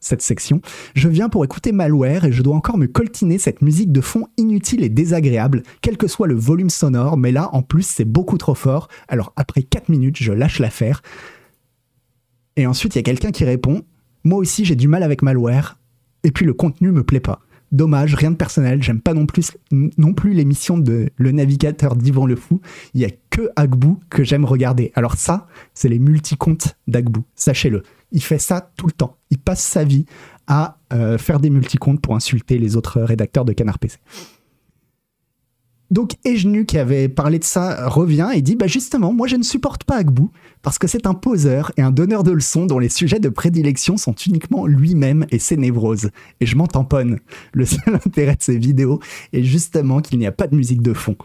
cette 0.00 0.22
section. 0.22 0.60
Je 0.94 1.08
viens 1.08 1.28
pour 1.28 1.44
écouter 1.44 1.72
Malware 1.72 2.24
et 2.24 2.32
je 2.32 2.42
dois 2.42 2.56
encore 2.56 2.78
me 2.78 2.86
coltiner 2.86 3.38
cette 3.38 3.62
musique 3.62 3.92
de 3.92 4.00
fond 4.00 4.26
inutile 4.36 4.82
et 4.82 4.88
désagréable, 4.88 5.62
quel 5.80 5.96
que 5.96 6.08
soit 6.08 6.26
le 6.26 6.34
volume 6.34 6.70
sonore, 6.70 7.16
mais 7.16 7.32
là, 7.32 7.48
en 7.52 7.62
plus, 7.62 7.86
c'est 7.86 8.04
beaucoup 8.04 8.38
trop 8.38 8.54
fort. 8.54 8.88
Alors 9.08 9.32
après 9.36 9.62
4 9.62 9.88
minutes, 9.88 10.16
je 10.18 10.32
lâche 10.32 10.58
l'affaire. 10.58 11.02
Et 12.56 12.66
ensuite, 12.66 12.94
il 12.94 12.98
y 12.98 13.00
a 13.00 13.02
quelqu'un 13.02 13.32
qui 13.32 13.44
répond 13.44 13.82
moi 14.24 14.38
aussi, 14.38 14.64
j'ai 14.64 14.74
du 14.74 14.88
mal 14.88 15.02
avec 15.02 15.22
malware. 15.22 15.78
Et 16.24 16.30
puis 16.30 16.46
le 16.46 16.54
contenu 16.54 16.90
me 16.90 17.04
plaît 17.04 17.20
pas. 17.20 17.40
Dommage, 17.74 18.14
rien 18.14 18.30
de 18.30 18.36
personnel. 18.36 18.84
J'aime 18.84 19.00
pas 19.00 19.14
non 19.14 19.26
plus, 19.26 19.50
non 19.72 20.14
plus 20.14 20.32
l'émission 20.32 20.78
de 20.78 21.10
Le 21.16 21.32
Navigateur 21.32 21.96
d'Yvan 21.96 22.24
Le 22.24 22.36
Fou. 22.36 22.60
Il 22.94 23.00
y 23.00 23.04
a 23.04 23.10
que 23.30 23.50
Agbou 23.56 23.98
que 24.10 24.22
j'aime 24.22 24.44
regarder. 24.44 24.92
Alors 24.94 25.16
ça, 25.16 25.48
c'est 25.74 25.88
les 25.88 25.98
multicomptes 25.98 26.78
d'Agbou. 26.86 27.24
Sachez-le. 27.34 27.82
Il 28.12 28.22
fait 28.22 28.38
ça 28.38 28.70
tout 28.76 28.86
le 28.86 28.92
temps. 28.92 29.16
Il 29.30 29.38
passe 29.38 29.60
sa 29.60 29.82
vie 29.82 30.06
à 30.46 30.78
euh, 30.92 31.18
faire 31.18 31.40
des 31.40 31.50
multicomptes 31.50 32.00
pour 32.00 32.14
insulter 32.14 32.58
les 32.58 32.76
autres 32.76 33.00
rédacteurs 33.00 33.44
de 33.44 33.52
Canard 33.52 33.80
PC. 33.80 33.98
Donc 35.90 36.12
Ejnu, 36.24 36.64
qui 36.64 36.78
avait 36.78 37.08
parlé 37.08 37.38
de 37.38 37.44
ça, 37.44 37.88
revient 37.88 38.30
et 38.34 38.42
dit 38.42 38.56
Bah 38.56 38.66
justement, 38.66 39.12
moi 39.12 39.26
je 39.26 39.36
ne 39.36 39.42
supporte 39.42 39.84
pas 39.84 39.96
Agbou, 39.96 40.30
parce 40.62 40.78
que 40.78 40.86
c'est 40.86 41.06
un 41.06 41.14
poseur 41.14 41.72
et 41.76 41.82
un 41.82 41.90
donneur 41.90 42.22
de 42.22 42.32
leçons 42.32 42.66
dont 42.66 42.78
les 42.78 42.88
sujets 42.88 43.20
de 43.20 43.28
prédilection 43.28 43.96
sont 43.96 44.14
uniquement 44.14 44.66
lui-même 44.66 45.26
et 45.30 45.38
ses 45.38 45.56
névroses. 45.56 46.10
Et 46.40 46.46
je 46.46 46.56
m'en 46.56 46.66
tamponne. 46.66 47.20
Le 47.52 47.66
seul 47.66 47.94
intérêt 48.06 48.36
de 48.36 48.42
ces 48.42 48.58
vidéos 48.58 49.00
est 49.32 49.44
justement 49.44 50.00
qu'il 50.00 50.18
n'y 50.18 50.26
a 50.26 50.32
pas 50.32 50.46
de 50.46 50.56
musique 50.56 50.82
de 50.82 50.94
fond. 50.94 51.16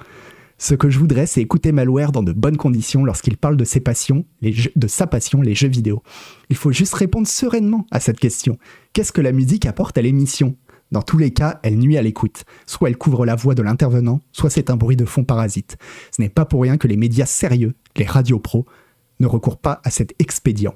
Ce 0.61 0.75
que 0.75 0.89
je 0.89 0.99
voudrais, 0.99 1.25
c'est 1.25 1.41
écouter 1.41 1.71
Malware 1.71 2.11
dans 2.11 2.21
de 2.21 2.33
bonnes 2.33 2.57
conditions 2.57 3.05
lorsqu'il 3.05 3.37
parle 3.37 3.55
de 3.55 3.63
ses 3.63 3.79
passions, 3.79 4.25
les 4.41 4.53
de 4.75 4.87
sa 4.87 5.07
passion, 5.07 5.41
les 5.41 5.55
jeux 5.55 5.69
vidéo. 5.69 6.03
Il 6.49 6.57
faut 6.57 6.73
juste 6.73 6.93
répondre 6.95 7.27
sereinement 7.27 7.87
à 7.91 8.01
cette 8.01 8.19
question. 8.19 8.57
Qu'est-ce 8.91 9.13
que 9.13 9.21
la 9.21 9.31
musique 9.31 9.65
apporte 9.65 9.97
à 9.97 10.01
l'émission? 10.01 10.57
Dans 10.91 11.01
tous 11.01 11.17
les 11.17 11.31
cas, 11.31 11.59
elle 11.63 11.77
nuit 11.77 11.97
à 11.97 12.01
l'écoute. 12.01 12.45
Soit 12.65 12.89
elle 12.89 12.97
couvre 12.97 13.25
la 13.25 13.35
voix 13.35 13.55
de 13.55 13.61
l'intervenant, 13.61 14.21
soit 14.31 14.49
c'est 14.49 14.69
un 14.69 14.75
bruit 14.75 14.95
de 14.95 15.05
fond 15.05 15.23
parasite. 15.23 15.77
Ce 16.11 16.21
n'est 16.21 16.29
pas 16.29 16.45
pour 16.45 16.61
rien 16.61 16.77
que 16.77 16.87
les 16.87 16.97
médias 16.97 17.25
sérieux, 17.25 17.75
les 17.95 18.05
radios 18.05 18.39
pros, 18.39 18.65
ne 19.19 19.27
recourent 19.27 19.59
pas 19.59 19.81
à 19.83 19.91
cet 19.91 20.13
expédient. 20.19 20.73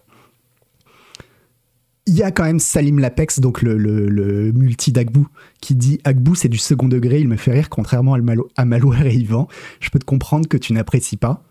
Il 2.06 2.16
y 2.16 2.24
a 2.24 2.32
quand 2.32 2.44
même 2.44 2.60
Salim 2.60 3.00
Lapex, 3.00 3.40
donc 3.40 3.62
le, 3.62 4.52
multi 4.52 4.92
d'Agbou, 4.92 5.28
qui 5.62 5.74
dit 5.74 6.00
Agbou 6.04 6.36
c'est 6.36 6.50
du 6.50 6.58
second 6.58 6.90
degré, 6.90 7.22
il 7.22 7.30
me 7.30 7.38
fait 7.38 7.54
rire 7.54 7.70
contrairement 7.70 8.14
à, 8.14 8.66
Malo, 8.66 8.94
et 8.94 9.16
Yvan. 9.16 9.48
Je 9.80 9.90
peux 9.90 10.00
te 10.00 10.06
comprendre 10.06 10.50
que 10.50 10.58
tu 10.58 10.74
n'apprécies 10.74 11.16
pas. 11.16 11.44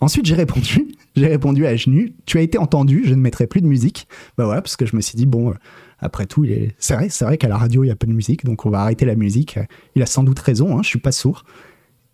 Ensuite, 0.00 0.26
j'ai 0.26 0.34
répondu, 0.34 0.88
j'ai 1.16 1.26
répondu 1.26 1.66
à 1.66 1.74
Genu, 1.76 2.14
tu 2.26 2.38
as 2.38 2.42
été 2.42 2.58
entendu, 2.58 3.02
je 3.04 3.14
ne 3.14 3.20
mettrai 3.20 3.46
plus 3.46 3.60
de 3.60 3.66
musique. 3.66 4.08
Bah 4.36 4.44
voilà, 4.44 4.62
parce 4.62 4.76
que 4.76 4.86
je 4.86 4.94
me 4.94 5.00
suis 5.00 5.16
dit, 5.16 5.26
bon, 5.26 5.54
après 5.98 6.26
tout, 6.26 6.46
c'est 6.78 6.94
vrai, 6.94 7.08
vrai 7.08 7.38
qu'à 7.38 7.48
la 7.48 7.56
radio, 7.56 7.84
il 7.84 7.88
y 7.88 7.90
a 7.90 7.96
peu 7.96 8.06
de 8.06 8.12
musique, 8.12 8.44
donc 8.44 8.66
on 8.66 8.70
va 8.70 8.80
arrêter 8.80 9.04
la 9.04 9.16
musique. 9.16 9.58
Il 9.94 10.02
a 10.02 10.06
sans 10.06 10.22
doute 10.22 10.38
raison, 10.38 10.78
hein, 10.78 10.82
je 10.82 10.88
suis 10.88 11.00
pas 11.00 11.12
sourd. 11.12 11.44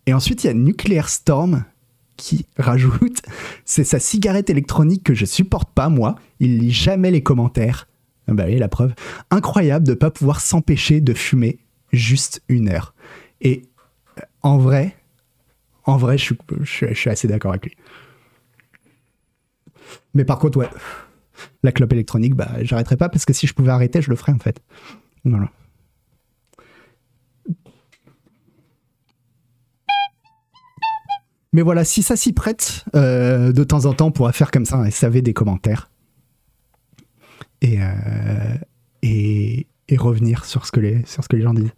Et 0.07 0.13
ensuite, 0.13 0.43
il 0.43 0.47
y 0.47 0.49
a 0.49 0.53
Nuclear 0.53 1.09
Storm 1.09 1.65
qui 2.17 2.45
rajoute 2.57 3.21
c'est 3.65 3.83
sa 3.83 3.99
cigarette 3.99 4.49
électronique 4.49 5.03
que 5.03 5.13
je 5.13 5.25
supporte 5.25 5.69
pas 5.73 5.89
moi. 5.89 6.15
Il 6.39 6.59
lit 6.59 6.71
jamais 6.71 7.11
les 7.11 7.21
commentaires. 7.21 7.87
Ah 8.27 8.33
Bah 8.33 8.45
oui, 8.47 8.57
la 8.57 8.67
preuve. 8.67 8.93
Incroyable 9.29 9.85
de 9.85 9.93
pas 9.93 10.09
pouvoir 10.09 10.41
s'empêcher 10.41 11.01
de 11.01 11.13
fumer 11.13 11.59
juste 11.91 12.41
une 12.49 12.69
heure. 12.69 12.93
Et 13.41 13.63
euh, 14.17 14.21
en 14.41 14.57
vrai, 14.57 14.95
en 15.85 15.97
vrai, 15.97 16.17
je 16.17 16.33
suis, 16.63 17.09
assez 17.09 17.27
d'accord 17.27 17.51
avec 17.51 17.65
lui. 17.65 17.75
Mais 20.13 20.25
par 20.25 20.39
contre, 20.39 20.57
ouais, 20.57 20.69
la 21.63 21.71
clope 21.71 21.93
électronique, 21.93 22.35
bah, 22.35 22.49
j'arrêterai 22.61 22.97
pas 22.97 23.09
parce 23.09 23.25
que 23.25 23.33
si 23.33 23.47
je 23.47 23.53
pouvais 23.53 23.71
arrêter, 23.71 24.01
je 24.01 24.09
le 24.09 24.15
ferais 24.15 24.31
en 24.31 24.39
fait. 24.39 24.61
Voilà. 25.23 25.51
Mais 31.53 31.61
voilà, 31.61 31.85
si 31.85 32.03
ça 32.03 32.17
s'y 32.17 32.33
prête, 32.33 32.83
euh, 32.95 33.53
de 33.53 33.63
temps 33.63 33.85
en 33.85 33.93
temps, 33.93 34.07
on 34.07 34.11
pourra 34.11 34.33
faire 34.33 34.51
comme 34.51 34.65
ça 34.65 34.75
un 34.75 34.89
SAV 34.91 35.21
des 35.21 35.33
commentaires. 35.33 35.89
Et, 37.61 37.77
euh, 37.81 38.57
et 39.01 39.65
revenir 39.97 40.43
sur 40.43 40.65
ce, 40.65 40.71
que 40.71 40.79
les, 40.79 41.05
sur 41.05 41.23
ce 41.23 41.29
que 41.29 41.35
les 41.37 41.43
gens 41.43 41.53
disent. 41.53 41.73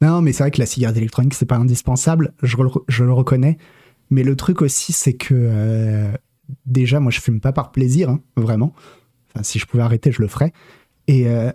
Non, 0.00 0.20
mais 0.22 0.32
c'est 0.32 0.42
vrai 0.44 0.50
que 0.50 0.58
la 0.60 0.66
cigarette 0.66 0.96
électronique, 0.96 1.34
c'est 1.34 1.46
pas 1.46 1.56
indispensable, 1.56 2.32
je, 2.42 2.56
le- 2.56 2.70
je 2.88 3.04
le 3.04 3.12
reconnais. 3.12 3.58
Mais 4.10 4.22
le 4.22 4.36
truc 4.36 4.62
aussi, 4.62 4.92
c'est 4.92 5.14
que 5.14 5.34
euh, 5.34 6.12
déjà, 6.66 7.00
moi, 7.00 7.10
je 7.10 7.20
fume 7.20 7.40
pas 7.40 7.52
par 7.52 7.72
plaisir, 7.72 8.10
hein, 8.10 8.20
vraiment. 8.36 8.72
Enfin, 9.34 9.42
si 9.42 9.58
je 9.58 9.66
pouvais 9.66 9.82
arrêter, 9.82 10.12
je 10.12 10.20
le 10.22 10.28
ferais. 10.28 10.52
Et, 11.08 11.26
euh, 11.28 11.50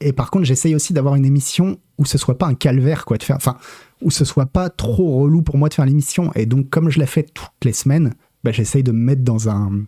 et 0.00 0.12
par 0.12 0.30
contre, 0.30 0.44
j'essaye 0.46 0.74
aussi 0.74 0.92
d'avoir 0.92 1.14
une 1.14 1.26
émission 1.26 1.78
où 1.98 2.04
ce 2.06 2.16
soit 2.18 2.38
pas 2.38 2.46
un 2.46 2.54
calvaire, 2.54 3.04
quoi, 3.04 3.18
de 3.18 3.22
faire. 3.22 3.36
Enfin, 3.36 3.56
où 4.00 4.10
ce 4.10 4.24
soit 4.24 4.46
pas 4.46 4.70
trop 4.70 5.20
relou 5.20 5.42
pour 5.42 5.58
moi 5.58 5.68
de 5.68 5.74
faire 5.74 5.84
l'émission. 5.86 6.32
Et 6.34 6.46
donc, 6.46 6.70
comme 6.70 6.88
je 6.90 6.98
la 6.98 7.06
fais 7.06 7.22
toutes 7.22 7.64
les 7.64 7.74
semaines, 7.74 8.14
bah, 8.42 8.50
j'essaye 8.50 8.82
de 8.82 8.92
me 8.92 8.98
mettre 8.98 9.22
dans 9.22 9.48
un. 9.50 9.84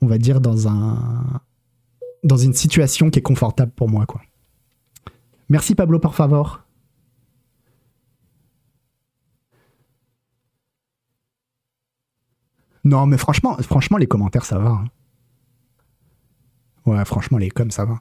On 0.00 0.06
va 0.06 0.16
dire 0.18 0.40
dans 0.40 0.66
un. 0.66 1.40
Dans 2.24 2.36
une 2.38 2.54
situation 2.54 3.10
qui 3.10 3.18
est 3.18 3.22
confortable 3.22 3.72
pour 3.76 3.88
moi, 3.88 4.06
quoi. 4.06 4.20
Merci 5.50 5.74
Pablo, 5.74 5.98
por 5.98 6.14
favor. 6.14 6.60
Non, 12.84 13.06
mais 13.06 13.18
franchement, 13.18 13.56
franchement, 13.62 13.98
les 13.98 14.06
commentaires, 14.06 14.44
ça 14.44 14.58
va. 14.58 14.70
hein. 14.70 14.84
Ouais, 16.86 17.04
franchement, 17.04 17.36
les 17.38 17.50
coms, 17.50 17.70
ça 17.70 17.84
va. 17.84 18.00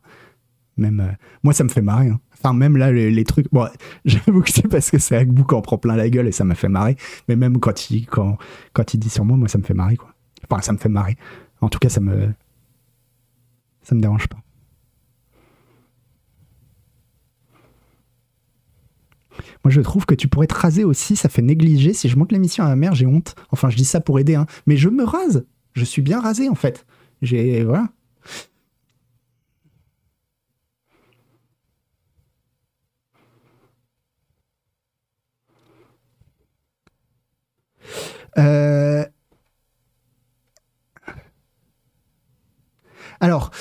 Même, 0.78 1.02
euh, 1.02 1.12
moi, 1.44 1.54
ça 1.54 1.66
me 1.66 1.70
fait 1.70 1.82
marrer. 1.82 2.10
hein. 2.10 2.20
Enfin, 2.34 2.54
même 2.54 2.78
là, 2.78 2.92
les, 2.92 3.24
trucs. 3.26 3.52
Bon, 3.52 3.68
j'avoue 4.06 4.42
que 4.42 4.50
c'est 4.52 4.68
parce 4.70 4.90
que 4.90 4.98
c'est 4.98 5.18
Agbu 5.18 5.44
qui 5.46 5.54
en 5.54 5.62
prend 5.62 5.78
plein 5.78 5.98
la 5.98 6.10
gueule 6.10 6.28
et 6.28 6.32
ça 6.32 6.46
m'a 6.46 6.56
fait 6.56 6.70
marrer. 6.70 6.96
Mais 7.28 7.36
même 7.36 7.60
quand 7.60 7.90
il, 7.92 8.06
quand, 8.08 8.38
quand 8.72 8.94
il 8.94 8.98
dit 9.00 9.10
sur 9.10 9.26
moi, 9.26 9.36
moi, 9.36 9.50
ça 9.50 9.58
me 9.58 9.64
fait 9.64 9.74
marrer, 9.74 9.98
quoi. 9.98 10.14
Enfin, 10.50 10.62
ça 10.62 10.72
me 10.72 10.78
fait 10.78 10.88
marrer. 10.90 11.18
En 11.62 11.68
tout 11.70 11.80
cas, 11.80 11.90
ça 11.90 12.00
me. 12.00 12.34
Ça 13.82 13.96
me 13.96 14.02
dérange 14.02 14.28
pas. 14.28 14.38
Moi, 19.64 19.72
je 19.72 19.82
trouve 19.82 20.06
que 20.06 20.16
tu 20.16 20.28
pourrais 20.28 20.48
te 20.48 20.54
raser 20.56 20.84
aussi, 20.84 21.16
ça 21.16 21.30
fait 21.30 21.42
négliger. 21.42 21.94
Si 21.94 22.10
je 22.10 22.18
monte 22.18 22.32
l'émission 22.32 22.64
à 22.64 22.68
ma 22.68 22.76
mère, 22.76 22.96
j'ai 22.96 23.06
honte. 23.06 23.36
Enfin, 23.52 23.70
je 23.70 23.76
dis 23.78 23.86
ça 23.86 24.00
pour 24.02 24.20
aider, 24.20 24.36
hein. 24.36 24.46
Mais 24.68 24.78
je 24.78 24.90
me 24.90 25.04
rase. 25.04 25.46
Je 25.74 25.84
suis 25.86 26.02
bien 26.02 26.22
rasé, 26.22 26.50
en 26.50 26.56
fait. 26.56 26.86
J'ai. 27.22 27.64
Voilà. 27.64 27.90
Euh, 38.38 39.04
Alors, 43.20 43.52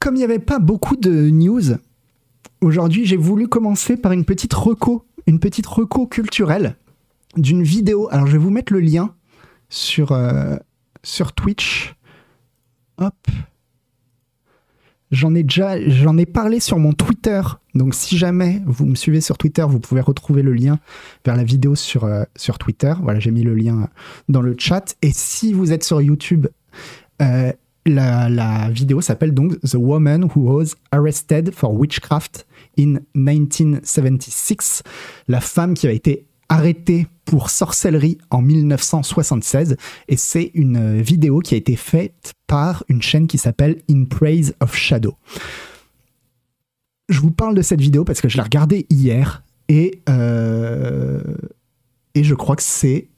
comme 0.00 0.16
il 0.16 0.18
n'y 0.18 0.24
avait 0.24 0.38
pas 0.38 0.58
beaucoup 0.58 0.96
de 0.96 1.30
news, 1.30 1.76
aujourd'hui 2.60 3.06
j'ai 3.06 3.16
voulu 3.16 3.46
commencer 3.46 3.96
par 3.96 4.12
une 4.12 4.24
petite 4.24 4.52
reco, 4.54 5.04
une 5.28 5.38
petite 5.40 5.66
reco 5.66 6.06
culturelle 6.06 6.76
d'une 7.36 7.62
vidéo. 7.62 8.08
Alors 8.10 8.26
je 8.26 8.32
vais 8.32 8.38
vous 8.38 8.50
mettre 8.50 8.72
le 8.72 8.80
lien 8.80 9.14
sur, 9.68 10.12
euh, 10.12 10.56
sur 11.02 11.34
Twitch. 11.34 11.94
Hop. 12.96 13.14
J'en 15.10 15.34
ai 15.34 15.42
déjà, 15.42 15.78
j'en 15.86 16.16
ai 16.16 16.24
parlé 16.24 16.60
sur 16.60 16.78
mon 16.78 16.94
Twitter. 16.94 17.42
Donc 17.74 17.94
si 17.94 18.16
jamais 18.16 18.62
vous 18.66 18.86
me 18.86 18.94
suivez 18.94 19.20
sur 19.20 19.36
Twitter, 19.36 19.64
vous 19.68 19.80
pouvez 19.80 20.00
retrouver 20.00 20.42
le 20.42 20.54
lien 20.54 20.78
vers 21.26 21.36
la 21.36 21.44
vidéo 21.44 21.74
sur, 21.74 22.04
euh, 22.04 22.24
sur 22.34 22.56
Twitter. 22.56 22.94
Voilà, 23.02 23.20
j'ai 23.20 23.30
mis 23.30 23.42
le 23.42 23.54
lien 23.54 23.90
dans 24.30 24.40
le 24.40 24.56
chat. 24.58 24.96
Et 25.02 25.12
si 25.12 25.52
vous 25.52 25.72
êtes 25.72 25.84
sur 25.84 26.00
YouTube, 26.00 26.46
euh, 27.20 27.52
la, 27.84 28.30
la 28.30 28.70
vidéo 28.70 29.02
s'appelle 29.02 29.34
donc 29.34 29.60
The 29.60 29.74
Woman 29.74 30.24
Who 30.24 30.40
Was 30.40 30.74
Arrested 30.90 31.54
for 31.54 31.74
Witchcraft 31.74 32.46
in 32.78 33.00
1976. 33.14 34.82
La 35.28 35.40
femme 35.40 35.74
qui 35.74 35.86
a 35.86 35.92
été 35.92 36.26
arrêtée 36.48 37.06
pour 37.24 37.50
sorcellerie 37.50 38.18
en 38.30 38.40
1976. 38.40 39.76
Et 40.08 40.16
c'est 40.16 40.50
une 40.54 41.00
vidéo 41.00 41.40
qui 41.40 41.54
a 41.54 41.58
été 41.58 41.76
faite 41.76 42.32
par 42.46 42.84
une 42.88 43.02
chaîne 43.02 43.26
qui 43.26 43.38
s'appelle 43.38 43.82
In 43.90 44.04
Praise 44.04 44.54
of 44.60 44.74
Shadow. 44.74 45.14
Je 47.08 47.20
vous 47.20 47.30
parle 47.30 47.54
de 47.54 47.62
cette 47.62 47.80
vidéo 47.80 48.04
parce 48.04 48.20
que 48.20 48.28
je 48.28 48.36
l'ai 48.36 48.42
regardée 48.42 48.86
hier 48.90 49.42
et, 49.68 50.02
euh, 50.08 51.22
et 52.14 52.24
je 52.24 52.34
crois 52.34 52.56
que 52.56 52.62
c'est 52.62 53.08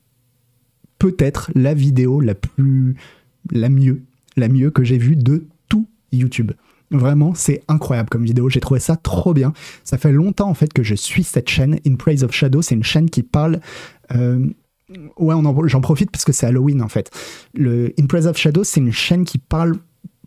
peut-être 0.99 1.51
la 1.55 1.75
vidéo 1.75 2.21
la 2.21 2.35
plus 2.35 2.97
la 3.51 3.69
mieux 3.69 4.03
la 4.37 4.49
mieux 4.49 4.71
que 4.71 4.85
j'ai 4.85 4.99
vue 4.99 5.17
de 5.17 5.47
tout 5.69 5.89
YouTube. 6.13 6.53
Vraiment, 6.91 7.35
c'est 7.35 7.63
incroyable 7.69 8.09
comme 8.09 8.25
vidéo. 8.25 8.49
J'ai 8.49 8.61
trouvé 8.61 8.81
ça 8.81 8.97
trop 8.97 9.33
bien. 9.33 9.53
Ça 9.85 9.97
fait 9.97 10.11
longtemps 10.11 10.49
en 10.49 10.55
fait 10.55 10.73
que 10.73 10.83
je 10.83 10.95
suis 10.95 11.23
cette 11.23 11.49
chaîne. 11.49 11.79
In 11.87 11.95
Praise 11.95 12.25
of 12.25 12.33
Shadow, 12.33 12.63
c'est 12.63 12.75
une 12.75 12.83
chaîne 12.83 13.09
qui 13.09 13.23
parle. 13.23 13.61
euh, 14.13 14.45
ouais, 15.17 15.35
j'en 15.67 15.81
profite 15.81 16.11
parce 16.11 16.25
que 16.25 16.33
c'est 16.33 16.47
Halloween 16.47 16.83
en 16.83 16.89
fait. 16.89 17.11
Le 17.55 17.93
In 17.99 18.07
Praise 18.07 18.27
of 18.27 18.37
Shadow, 18.37 18.65
c'est 18.65 18.81
une 18.81 18.93
chaîne 18.93 19.25
qui 19.25 19.39
parle 19.39 19.77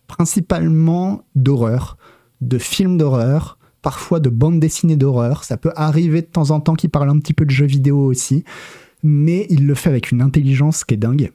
principalement 0.07 1.25
d'horreur, 1.35 1.97
de 2.39 2.57
films 2.57 2.97
d'horreur, 2.97 3.57
parfois 3.81 4.19
de 4.21 4.29
bandes 4.29 4.59
dessinées 4.59 4.95
d'horreur. 4.95 5.43
Ça 5.43 5.57
peut 5.57 5.73
arriver 5.75 6.21
de 6.21 6.27
temps 6.27 6.51
en 6.51 6.61
temps 6.61 6.75
qu'il 6.75 6.89
parle 6.89 7.09
un 7.09 7.19
petit 7.19 7.33
peu 7.33 7.45
de 7.45 7.51
jeux 7.51 7.65
vidéo 7.65 8.05
aussi, 8.05 8.45
mais 9.03 9.47
il 9.49 9.67
le 9.67 9.75
fait 9.75 9.89
avec 9.89 10.11
une 10.11 10.21
intelligence 10.21 10.85
qui 10.85 10.93
est 10.93 10.97
dingue. 10.97 11.31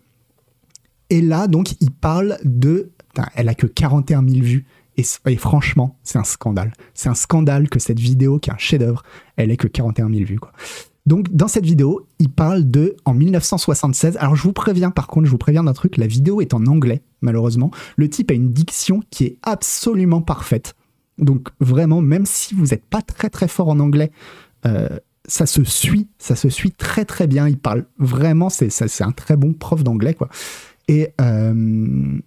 Et 1.11 1.21
là, 1.21 1.49
donc, 1.49 1.73
il 1.81 1.91
parle 1.91 2.39
de. 2.45 2.91
Elle 3.35 3.49
a 3.49 3.55
que 3.55 3.67
41 3.67 4.27
000 4.27 4.43
vues. 4.43 4.67
Et, 4.99 5.37
franchement, 5.37 5.97
c'est 6.03 6.19
un 6.19 6.25
scandale. 6.25 6.73
C'est 6.93 7.09
un 7.09 7.15
scandale 7.15 7.69
que 7.69 7.79
cette 7.79 8.01
vidéo, 8.01 8.41
qui 8.41 8.51
est 8.51 8.53
un 8.53 8.59
chef-d'œuvre, 8.59 9.05
elle 9.37 9.53
ait 9.53 9.57
que 9.57 9.69
41 9.69 10.11
000 10.11 10.25
vues. 10.25 10.41
Quoi. 10.41 10.53
Donc, 11.07 11.33
dans 11.33 11.47
cette 11.47 11.65
vidéo, 11.65 12.07
il 12.19 12.31
parle 12.31 12.69
de. 12.69 12.97
En 13.05 13.15
1976. 13.15 14.17
Alors, 14.17 14.35
je 14.35 14.43
vous 14.43 14.53
préviens, 14.53 14.91
par 14.91 15.07
contre, 15.07 15.27
je 15.27 15.31
vous 15.31 15.39
préviens 15.39 15.63
d'un 15.63 15.73
truc. 15.73 15.97
La 15.99 16.09
vidéo 16.09 16.41
est 16.41 16.53
en 16.53 16.67
anglais, 16.67 17.03
malheureusement. 17.21 17.71
Le 17.97 18.11
type 18.11 18.33
a 18.33 18.35
une 18.35 18.53
diction 18.53 19.01
qui 19.11 19.25
est 19.25 19.39
absolument 19.45 20.21
parfaite. 20.21 20.75
Donc, 21.19 21.49
vraiment, 21.61 22.01
même 22.01 22.27
si 22.27 22.55
vous 22.55 22.67
n'êtes 22.67 22.85
pas 22.85 23.01
très 23.01 23.31
très 23.31 23.49
fort 23.49 23.69
en 23.69 23.79
anglais, 23.79 24.11
euh, 24.67 24.89
ça 25.27 25.47
se 25.47 25.63
suit, 25.63 26.09
ça 26.19 26.35
se 26.35 26.49
suit 26.49 26.73
très 26.73 27.05
très 27.05 27.29
bien. 27.29 27.47
Il 27.47 27.59
parle 27.59 27.87
vraiment, 27.99 28.51
c'est 28.51 29.03
un 29.03 29.13
très 29.13 29.37
bon 29.37 29.53
prof 29.53 29.85
d'anglais, 29.85 30.15
quoi. 30.15 30.29
Et 30.89 31.13
euh, 31.21 32.19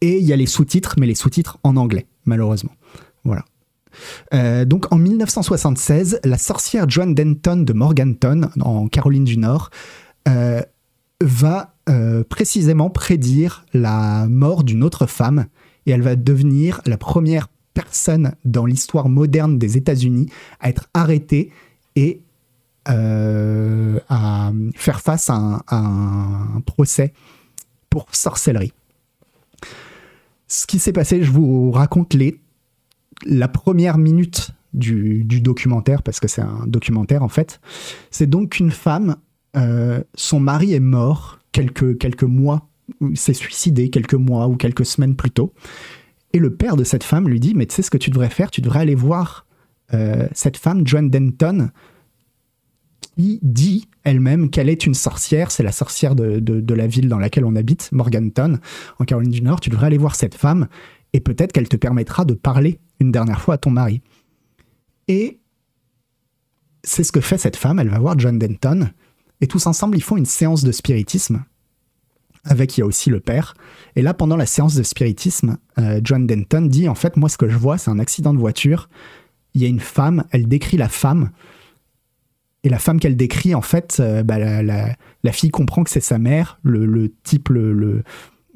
et 0.00 0.18
il 0.18 0.24
y 0.24 0.32
a 0.32 0.36
les 0.36 0.46
sous-titres, 0.46 0.94
mais 0.98 1.06
les 1.06 1.14
sous-titres 1.14 1.58
en 1.62 1.76
anglais, 1.76 2.06
malheureusement. 2.24 2.72
Voilà. 3.24 3.44
Euh, 4.34 4.64
donc 4.64 4.92
en 4.92 4.98
1976, 4.98 6.20
la 6.24 6.38
sorcière 6.38 6.88
Joan 6.88 7.14
Denton 7.14 7.56
de 7.56 7.72
Morganton, 7.72 8.50
en 8.60 8.88
Caroline 8.88 9.24
du 9.24 9.38
Nord, 9.38 9.70
euh, 10.28 10.62
va 11.20 11.74
euh, 11.88 12.22
précisément 12.22 12.90
prédire 12.90 13.64
la 13.72 14.26
mort 14.28 14.62
d'une 14.62 14.84
autre 14.84 15.06
femme 15.06 15.46
et 15.86 15.90
elle 15.90 16.02
va 16.02 16.16
devenir 16.16 16.80
la 16.86 16.96
première 16.96 17.48
personne 17.74 18.34
dans 18.44 18.66
l'histoire 18.66 19.08
moderne 19.08 19.58
des 19.58 19.76
États-Unis 19.76 20.28
à 20.60 20.68
être 20.68 20.88
arrêtée 20.94 21.50
et 21.96 22.22
à 22.86 24.50
faire 24.74 25.00
face 25.02 25.28
à 25.28 25.60
un 25.68 26.62
procès 26.64 27.12
pour 27.90 28.06
sorcellerie. 28.12 28.72
Ce 30.48 30.66
qui 30.66 30.78
s'est 30.78 30.92
passé, 30.92 31.22
je 31.22 31.30
vous 31.30 31.70
raconte 31.70 32.14
les, 32.14 32.40
la 33.26 33.48
première 33.48 33.98
minute 33.98 34.50
du, 34.72 35.24
documentaire, 35.24 36.02
parce 36.02 36.20
que 36.20 36.28
c'est 36.28 36.42
un 36.42 36.64
documentaire 36.66 37.22
en 37.22 37.28
fait. 37.28 37.60
C'est 38.10 38.28
donc 38.28 38.58
une 38.58 38.70
femme, 38.70 39.16
euh, 39.56 40.02
son 40.14 40.40
mari 40.40 40.74
est 40.74 40.80
mort 40.80 41.38
quelques, 41.52 41.98
quelques 41.98 42.24
mois, 42.24 42.68
s'est 43.14 43.34
suicidé 43.34 43.90
quelques 43.90 44.14
mois 44.14 44.48
ou 44.48 44.56
quelques 44.56 44.86
semaines 44.86 45.16
plus 45.16 45.30
tôt. 45.30 45.52
Et 46.32 46.38
le 46.38 46.54
père 46.54 46.76
de 46.76 46.84
cette 46.84 47.04
femme 47.04 47.28
lui 47.28 47.40
dit, 47.40 47.54
mais 47.54 47.66
tu 47.66 47.74
sais 47.74 47.82
ce 47.82 47.90
que 47.90 47.98
tu 47.98 48.10
devrais 48.10 48.30
faire, 48.30 48.50
tu 48.50 48.60
devrais 48.60 48.80
aller 48.80 48.94
voir 48.94 49.46
euh, 49.94 50.28
cette 50.32 50.56
femme, 50.56 50.86
Joan 50.86 51.08
Denton, 51.10 51.70
dit 53.42 53.88
elle-même 54.04 54.48
qu'elle 54.48 54.68
est 54.68 54.86
une 54.86 54.94
sorcière. 54.94 55.50
C'est 55.50 55.62
la 55.62 55.72
sorcière 55.72 56.14
de, 56.14 56.38
de- 56.38 56.60
de 56.60 56.74
la 56.74 56.86
ville 56.86 57.08
dans 57.08 57.18
laquelle 57.18 57.44
on 57.44 57.56
habite, 57.56 57.90
Morganton, 57.92 58.58
en 58.98 59.04
Caroline 59.04 59.30
du 59.32 59.42
Nord. 59.42 59.60
Tu 59.60 59.70
devrais 59.70 59.86
aller 59.88 59.98
voir 59.98 60.14
cette 60.14 60.34
femme 60.36 60.68
et 61.12 61.20
peut-être 61.20 61.52
qu'elle 61.52 61.68
te 61.68 61.76
permettra 61.76 62.24
de 62.24 62.34
parler 62.34 62.78
une 63.00 63.10
dernière 63.12 63.40
fois 63.40 63.54
à 63.54 63.58
ton 63.58 63.70
mari. 63.70 64.02
Et 65.08 65.40
c'est 66.84 67.02
ce 67.04 67.12
que 67.12 67.20
fait 67.20 67.38
cette 67.38 67.56
femme. 67.56 67.78
Elle 67.78 67.88
va 67.88 67.98
voir 67.98 68.18
John 68.18 68.38
Denton 68.38 68.88
et 69.40 69.46
tous 69.46 69.66
ensemble, 69.66 69.96
ils 69.96 70.02
font 70.02 70.16
une 70.16 70.26
séance 70.26 70.62
de 70.64 70.72
spiritisme. 70.72 71.44
Avec, 72.44 72.76
il 72.76 72.80
y 72.80 72.82
a 72.82 72.86
aussi 72.86 73.10
le 73.10 73.20
père. 73.20 73.54
Et 73.96 74.02
là, 74.02 74.14
pendant 74.14 74.36
la 74.36 74.46
séance 74.46 74.74
de 74.74 74.82
spiritisme, 74.82 75.58
euh, 75.78 76.00
John 76.02 76.26
Denton 76.26 76.62
dit 76.62 76.88
En 76.88 76.94
fait, 76.94 77.16
moi, 77.16 77.28
ce 77.28 77.36
que 77.36 77.48
je 77.48 77.56
vois, 77.58 77.78
c'est 77.78 77.90
un 77.90 77.98
accident 77.98 78.32
de 78.32 78.38
voiture. 78.38 78.88
Il 79.54 79.62
y 79.62 79.64
a 79.64 79.68
une 79.68 79.80
femme, 79.80 80.24
elle 80.30 80.46
décrit 80.48 80.76
la 80.76 80.88
femme. 80.88 81.30
Et 82.68 82.70
la 82.70 82.78
femme 82.78 83.00
qu'elle 83.00 83.16
décrit, 83.16 83.54
en 83.54 83.62
fait, 83.62 83.96
euh, 83.98 84.22
bah, 84.22 84.36
la, 84.62 85.32
fille 85.32 85.48
comprend 85.48 85.84
que 85.84 85.88
c'est 85.88 86.00
sa 86.00 86.18
mère. 86.18 86.60
Le, 86.62 87.10
type, 87.22 87.50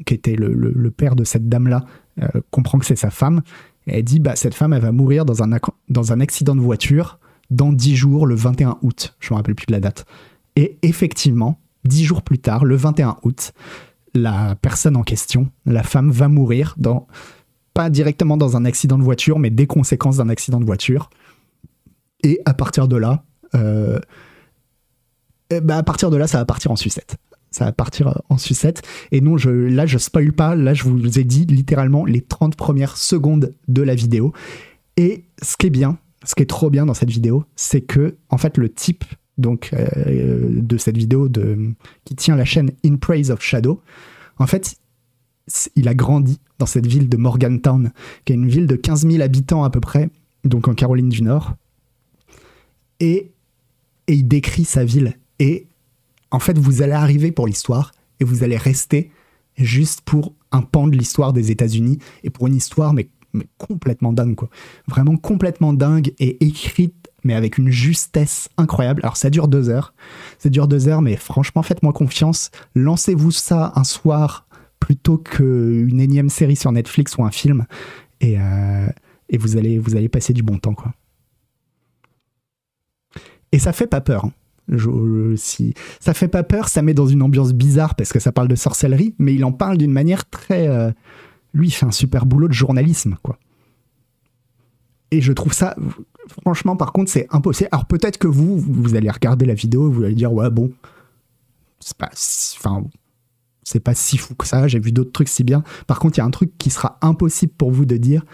qui 0.04 0.12
était 0.12 0.36
le, 0.36 0.90
père 0.90 1.16
de 1.16 1.24
cette 1.24 1.48
dame-là, 1.48 1.86
euh, 2.20 2.28
comprend 2.50 2.78
que 2.78 2.84
c'est 2.84 2.94
sa 2.94 3.08
femme. 3.08 3.40
Et 3.86 4.00
elle 4.00 4.04
dit 4.04 4.20
bah, 4.20 4.36
Cette 4.36 4.52
femme, 4.52 4.74
elle 4.74 4.82
va 4.82 4.92
mourir 4.92 5.24
dans 5.24 5.42
un, 5.42 6.20
accident 6.20 6.54
de 6.54 6.60
voiture 6.60 7.20
dans 7.48 7.72
10 7.72 7.96
jours, 7.96 8.26
le 8.26 8.34
21 8.34 8.76
août. 8.82 9.16
Je 9.18 9.32
me 9.32 9.38
rappelle 9.38 9.54
plus 9.54 9.64
de 9.64 9.72
la 9.72 9.80
date. 9.80 10.04
Et 10.56 10.76
effectivement, 10.82 11.58
dix 11.86 12.04
jours 12.04 12.20
plus 12.20 12.38
tard, 12.38 12.66
le 12.66 12.76
21 12.76 13.16
août, 13.22 13.54
la 14.12 14.56
personne 14.56 14.94
en 14.94 15.04
question, 15.04 15.48
la 15.64 15.82
femme, 15.82 16.10
va 16.10 16.28
mourir 16.28 16.74
dans 16.76 17.06
pas 17.72 17.88
directement 17.88 18.36
dans 18.36 18.58
un 18.58 18.66
accident 18.66 18.98
de 18.98 19.04
voiture, 19.04 19.38
mais 19.38 19.48
des 19.48 19.66
conséquences 19.66 20.18
d'un 20.18 20.28
accident 20.28 20.60
de 20.60 20.66
voiture. 20.66 21.08
Et 22.22 22.40
à 22.44 22.52
partir 22.52 22.88
de 22.88 22.96
là, 22.96 23.24
ben, 23.52 24.00
à 25.76 25.82
partir 25.82 26.10
de 26.10 26.16
là, 26.16 26.26
ça 26.26 26.38
va 26.38 26.44
partir 26.44 26.70
en 26.70 26.76
sucette. 26.76 27.16
Ça 27.52 27.66
va 27.66 27.72
partir 27.72 28.08
euh, 28.08 28.14
en 28.30 28.38
sucette. 28.38 28.82
Et 29.12 29.20
non, 29.20 29.36
je, 29.36 29.50
là, 29.50 29.86
je 29.86 29.98
spoil 29.98 30.32
pas. 30.32 30.56
Là, 30.56 30.74
je 30.74 30.84
vous 30.84 31.18
ai 31.18 31.24
dit 31.24 31.44
littéralement 31.44 32.04
les 32.04 32.22
30 32.22 32.56
premières 32.56 32.96
secondes 32.96 33.54
de 33.68 33.82
la 33.82 33.94
vidéo. 33.94 34.32
Et 34.96 35.24
ce 35.42 35.56
qui 35.56 35.66
est 35.66 35.70
bien, 35.70 35.98
ce 36.24 36.34
qui 36.34 36.42
est 36.42 36.46
trop 36.46 36.70
bien 36.70 36.86
dans 36.86 36.94
cette 36.94 37.10
vidéo, 37.10 37.44
c'est 37.54 37.82
que, 37.82 38.16
en 38.30 38.38
fait, 38.38 38.56
le 38.56 38.68
type 38.70 39.04
donc, 39.38 39.70
euh, 39.72 40.48
de 40.50 40.76
cette 40.76 40.96
vidéo 40.96 41.28
de, 41.28 41.72
qui 42.04 42.16
tient 42.16 42.36
la 42.36 42.44
chaîne 42.44 42.70
In 42.84 42.96
Praise 42.96 43.30
of 43.30 43.42
Shadow, 43.42 43.80
en 44.38 44.46
fait, 44.46 44.76
il 45.76 45.88
a 45.88 45.94
grandi 45.94 46.38
dans 46.58 46.66
cette 46.66 46.86
ville 46.86 47.08
de 47.08 47.16
Morgantown, 47.16 47.92
qui 48.24 48.32
est 48.32 48.36
une 48.36 48.48
ville 48.48 48.66
de 48.66 48.76
15 48.76 49.06
000 49.06 49.22
habitants 49.22 49.64
à 49.64 49.70
peu 49.70 49.80
près, 49.80 50.10
donc 50.44 50.68
en 50.68 50.74
Caroline 50.74 51.08
du 51.08 51.22
Nord. 51.22 51.54
Et, 53.00 53.31
et 54.12 54.16
il 54.16 54.28
décrit 54.28 54.66
sa 54.66 54.84
ville. 54.84 55.14
Et 55.38 55.68
en 56.30 56.38
fait, 56.38 56.58
vous 56.58 56.82
allez 56.82 56.92
arriver 56.92 57.32
pour 57.32 57.46
l'histoire 57.46 57.92
et 58.20 58.24
vous 58.24 58.44
allez 58.44 58.58
rester 58.58 59.10
juste 59.56 60.02
pour 60.02 60.34
un 60.50 60.60
pan 60.60 60.86
de 60.86 60.94
l'histoire 60.94 61.32
des 61.32 61.50
États-Unis 61.50 61.98
et 62.22 62.28
pour 62.28 62.46
une 62.46 62.54
histoire, 62.54 62.92
mais, 62.92 63.08
complètement 63.56 64.12
dingue, 64.12 64.34
quoi. 64.34 64.50
Vraiment 64.86 65.16
complètement 65.16 65.72
dingue 65.72 66.12
et 66.18 66.44
écrite, 66.44 67.10
mais 67.24 67.32
avec 67.32 67.56
une 67.56 67.70
justesse 67.70 68.50
incroyable. 68.58 69.00
Alors, 69.02 69.16
ça 69.16 69.30
dure 69.30 69.48
deux 69.48 69.70
heures. 69.70 69.94
Ça 70.38 70.50
dure 70.50 70.68
deux 70.68 70.88
heures, 70.88 71.00
mais 71.00 71.16
franchement, 71.16 71.62
faites-moi 71.62 71.94
confiance. 71.94 72.50
Lancez-vous 72.74 73.30
ça 73.30 73.72
un 73.76 73.84
soir 73.84 74.46
plutôt 74.78 75.16
qu'une 75.16 76.00
énième 76.00 76.28
série 76.28 76.56
sur 76.56 76.70
Netflix 76.70 77.16
ou 77.16 77.24
un 77.24 77.30
film. 77.30 77.64
Et, 78.20 78.38
euh, 78.38 78.88
et 79.30 79.38
vous, 79.38 79.56
allez, 79.56 79.78
vous 79.78 79.96
allez 79.96 80.10
passer 80.10 80.34
du 80.34 80.42
bon 80.42 80.58
temps, 80.58 80.74
quoi. 80.74 80.92
Et 83.52 83.58
ça 83.58 83.72
fait 83.72 83.86
pas 83.86 84.00
peur. 84.00 84.24
hein. 84.26 84.32
Je- 84.68 85.34
si 85.36 85.74
ça 86.00 86.14
fait 86.14 86.28
pas 86.28 86.42
peur, 86.44 86.68
ça 86.68 86.82
met 86.82 86.94
dans 86.94 87.06
une 87.06 87.22
ambiance 87.22 87.52
bizarre 87.52 87.94
parce 87.94 88.12
que 88.12 88.20
ça 88.20 88.32
parle 88.32 88.48
de 88.48 88.54
sorcellerie, 88.54 89.14
mais 89.18 89.34
il 89.34 89.44
en 89.44 89.52
parle 89.52 89.76
d'une 89.76 89.92
manière 89.92 90.28
très. 90.28 90.68
euh, 90.68 90.90
lui, 91.52 91.68
il 91.68 91.70
fait 91.72 91.84
un 91.84 91.90
super 91.90 92.24
boulot 92.26 92.48
de 92.48 92.52
journalisme, 92.54 93.16
quoi. 93.22 93.38
Et 95.10 95.20
je 95.20 95.32
trouve 95.32 95.52
ça, 95.52 95.76
franchement, 96.42 96.76
par 96.76 96.92
contre, 96.92 97.10
c'est 97.10 97.26
impossible. 97.30 97.68
Alors 97.72 97.84
peut-être 97.86 98.16
que 98.18 98.28
vous, 98.28 98.56
vous 98.58 98.94
allez 98.94 99.10
regarder 99.10 99.44
la 99.44 99.54
vidéo, 99.54 99.90
vous 99.90 100.04
allez 100.04 100.14
dire 100.14 100.32
ouais 100.32 100.48
bon, 100.48 100.72
c'est 101.80 101.96
pas, 101.98 102.08
enfin, 102.56 102.84
c'est 103.64 103.80
pas 103.80 103.94
si 103.94 104.16
fou 104.16 104.34
que 104.34 104.46
ça. 104.46 104.68
J'ai 104.68 104.78
vu 104.78 104.92
d'autres 104.92 105.12
trucs 105.12 105.28
si 105.28 105.44
bien. 105.44 105.62
Par 105.86 105.98
contre, 105.98 106.16
il 106.16 106.20
y 106.20 106.22
a 106.22 106.26
un 106.26 106.30
truc 106.30 106.52
qui 106.56 106.70
sera 106.70 106.98
impossible 107.02 107.52
pour 107.58 107.72
vous 107.72 107.84
de 107.84 107.96
dire, 107.98 108.24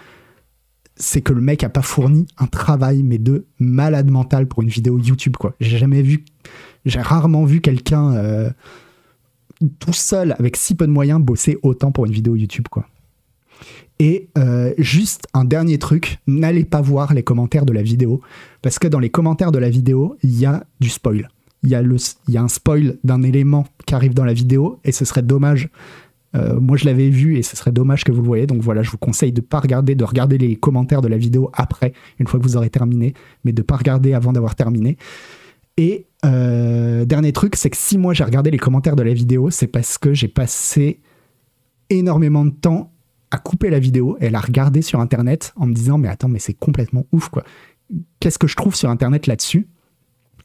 c'est 0.98 1.20
que 1.22 1.32
le 1.32 1.40
mec 1.40 1.62
a 1.64 1.68
pas 1.68 1.82
fourni 1.82 2.26
un 2.38 2.46
travail, 2.46 3.02
mais 3.02 3.18
de 3.18 3.46
malade 3.58 4.10
mental 4.10 4.46
pour 4.46 4.62
une 4.62 4.68
vidéo 4.68 4.98
YouTube, 4.98 5.36
quoi. 5.36 5.54
J'ai 5.60 5.78
jamais 5.78 6.02
vu, 6.02 6.24
j'ai 6.84 7.00
rarement 7.00 7.44
vu 7.44 7.60
quelqu'un 7.60 8.12
euh, 8.14 8.50
tout 9.78 9.92
seul, 9.92 10.34
avec 10.38 10.56
si 10.56 10.74
peu 10.74 10.86
de 10.86 10.92
moyens, 10.92 11.20
bosser 11.20 11.58
autant 11.62 11.92
pour 11.92 12.06
une 12.06 12.12
vidéo 12.12 12.36
YouTube, 12.36 12.68
quoi. 12.68 12.86
Et 14.00 14.28
euh, 14.38 14.72
juste 14.78 15.26
un 15.34 15.44
dernier 15.44 15.78
truc, 15.78 16.18
n'allez 16.26 16.64
pas 16.64 16.80
voir 16.80 17.14
les 17.14 17.22
commentaires 17.22 17.66
de 17.66 17.72
la 17.72 17.82
vidéo, 17.82 18.20
parce 18.62 18.78
que 18.78 18.86
dans 18.86 19.00
les 19.00 19.10
commentaires 19.10 19.52
de 19.52 19.58
la 19.58 19.70
vidéo, 19.70 20.16
il 20.22 20.38
y 20.38 20.46
a 20.46 20.64
du 20.80 20.88
spoil. 20.88 21.28
Il 21.64 21.70
y, 21.70 21.74
a 21.74 21.82
le, 21.82 21.96
il 22.28 22.34
y 22.34 22.36
a 22.36 22.42
un 22.42 22.48
spoil 22.48 22.98
d'un 23.02 23.22
élément 23.22 23.66
qui 23.84 23.94
arrive 23.94 24.14
dans 24.14 24.24
la 24.24 24.32
vidéo, 24.32 24.78
et 24.84 24.92
ce 24.92 25.04
serait 25.04 25.22
dommage. 25.22 25.68
Euh, 26.36 26.60
moi, 26.60 26.76
je 26.76 26.84
l'avais 26.84 27.08
vu, 27.08 27.38
et 27.38 27.42
ce 27.42 27.56
serait 27.56 27.72
dommage 27.72 28.04
que 28.04 28.12
vous 28.12 28.20
le 28.20 28.26
voyez. 28.26 28.46
Donc 28.46 28.60
voilà, 28.60 28.82
je 28.82 28.90
vous 28.90 28.98
conseille 28.98 29.32
de 29.32 29.40
pas 29.40 29.60
regarder, 29.60 29.94
de 29.94 30.04
regarder 30.04 30.38
les 30.38 30.56
commentaires 30.56 31.00
de 31.00 31.08
la 31.08 31.16
vidéo 31.16 31.50
après, 31.54 31.92
une 32.18 32.26
fois 32.26 32.38
que 32.38 32.44
vous 32.44 32.56
aurez 32.56 32.70
terminé, 32.70 33.14
mais 33.44 33.52
de 33.52 33.62
pas 33.62 33.76
regarder 33.76 34.12
avant 34.12 34.32
d'avoir 34.32 34.54
terminé. 34.54 34.98
Et 35.78 36.06
euh, 36.24 37.04
dernier 37.04 37.32
truc, 37.32 37.54
c'est 37.56 37.70
que 37.70 37.76
si 37.76 37.98
moi 37.98 38.12
j'ai 38.12 38.24
regardé 38.24 38.50
les 38.50 38.58
commentaires 38.58 38.96
de 38.96 39.02
la 39.02 39.14
vidéo, 39.14 39.50
c'est 39.50 39.68
parce 39.68 39.96
que 39.96 40.12
j'ai 40.12 40.26
passé 40.26 41.00
énormément 41.88 42.44
de 42.44 42.50
temps 42.50 42.92
à 43.30 43.38
couper 43.38 43.70
la 43.70 43.78
vidéo 43.78 44.16
et 44.20 44.26
à 44.26 44.30
la 44.30 44.40
regarder 44.40 44.82
sur 44.82 45.00
internet 45.00 45.52
en 45.56 45.66
me 45.66 45.72
disant 45.72 45.96
mais 45.98 46.08
attends 46.08 46.28
mais 46.28 46.40
c'est 46.40 46.54
complètement 46.54 47.06
ouf 47.12 47.28
quoi. 47.28 47.44
Qu'est-ce 48.18 48.38
que 48.38 48.48
je 48.48 48.56
trouve 48.56 48.74
sur 48.74 48.90
internet 48.90 49.26
là-dessus? 49.28 49.68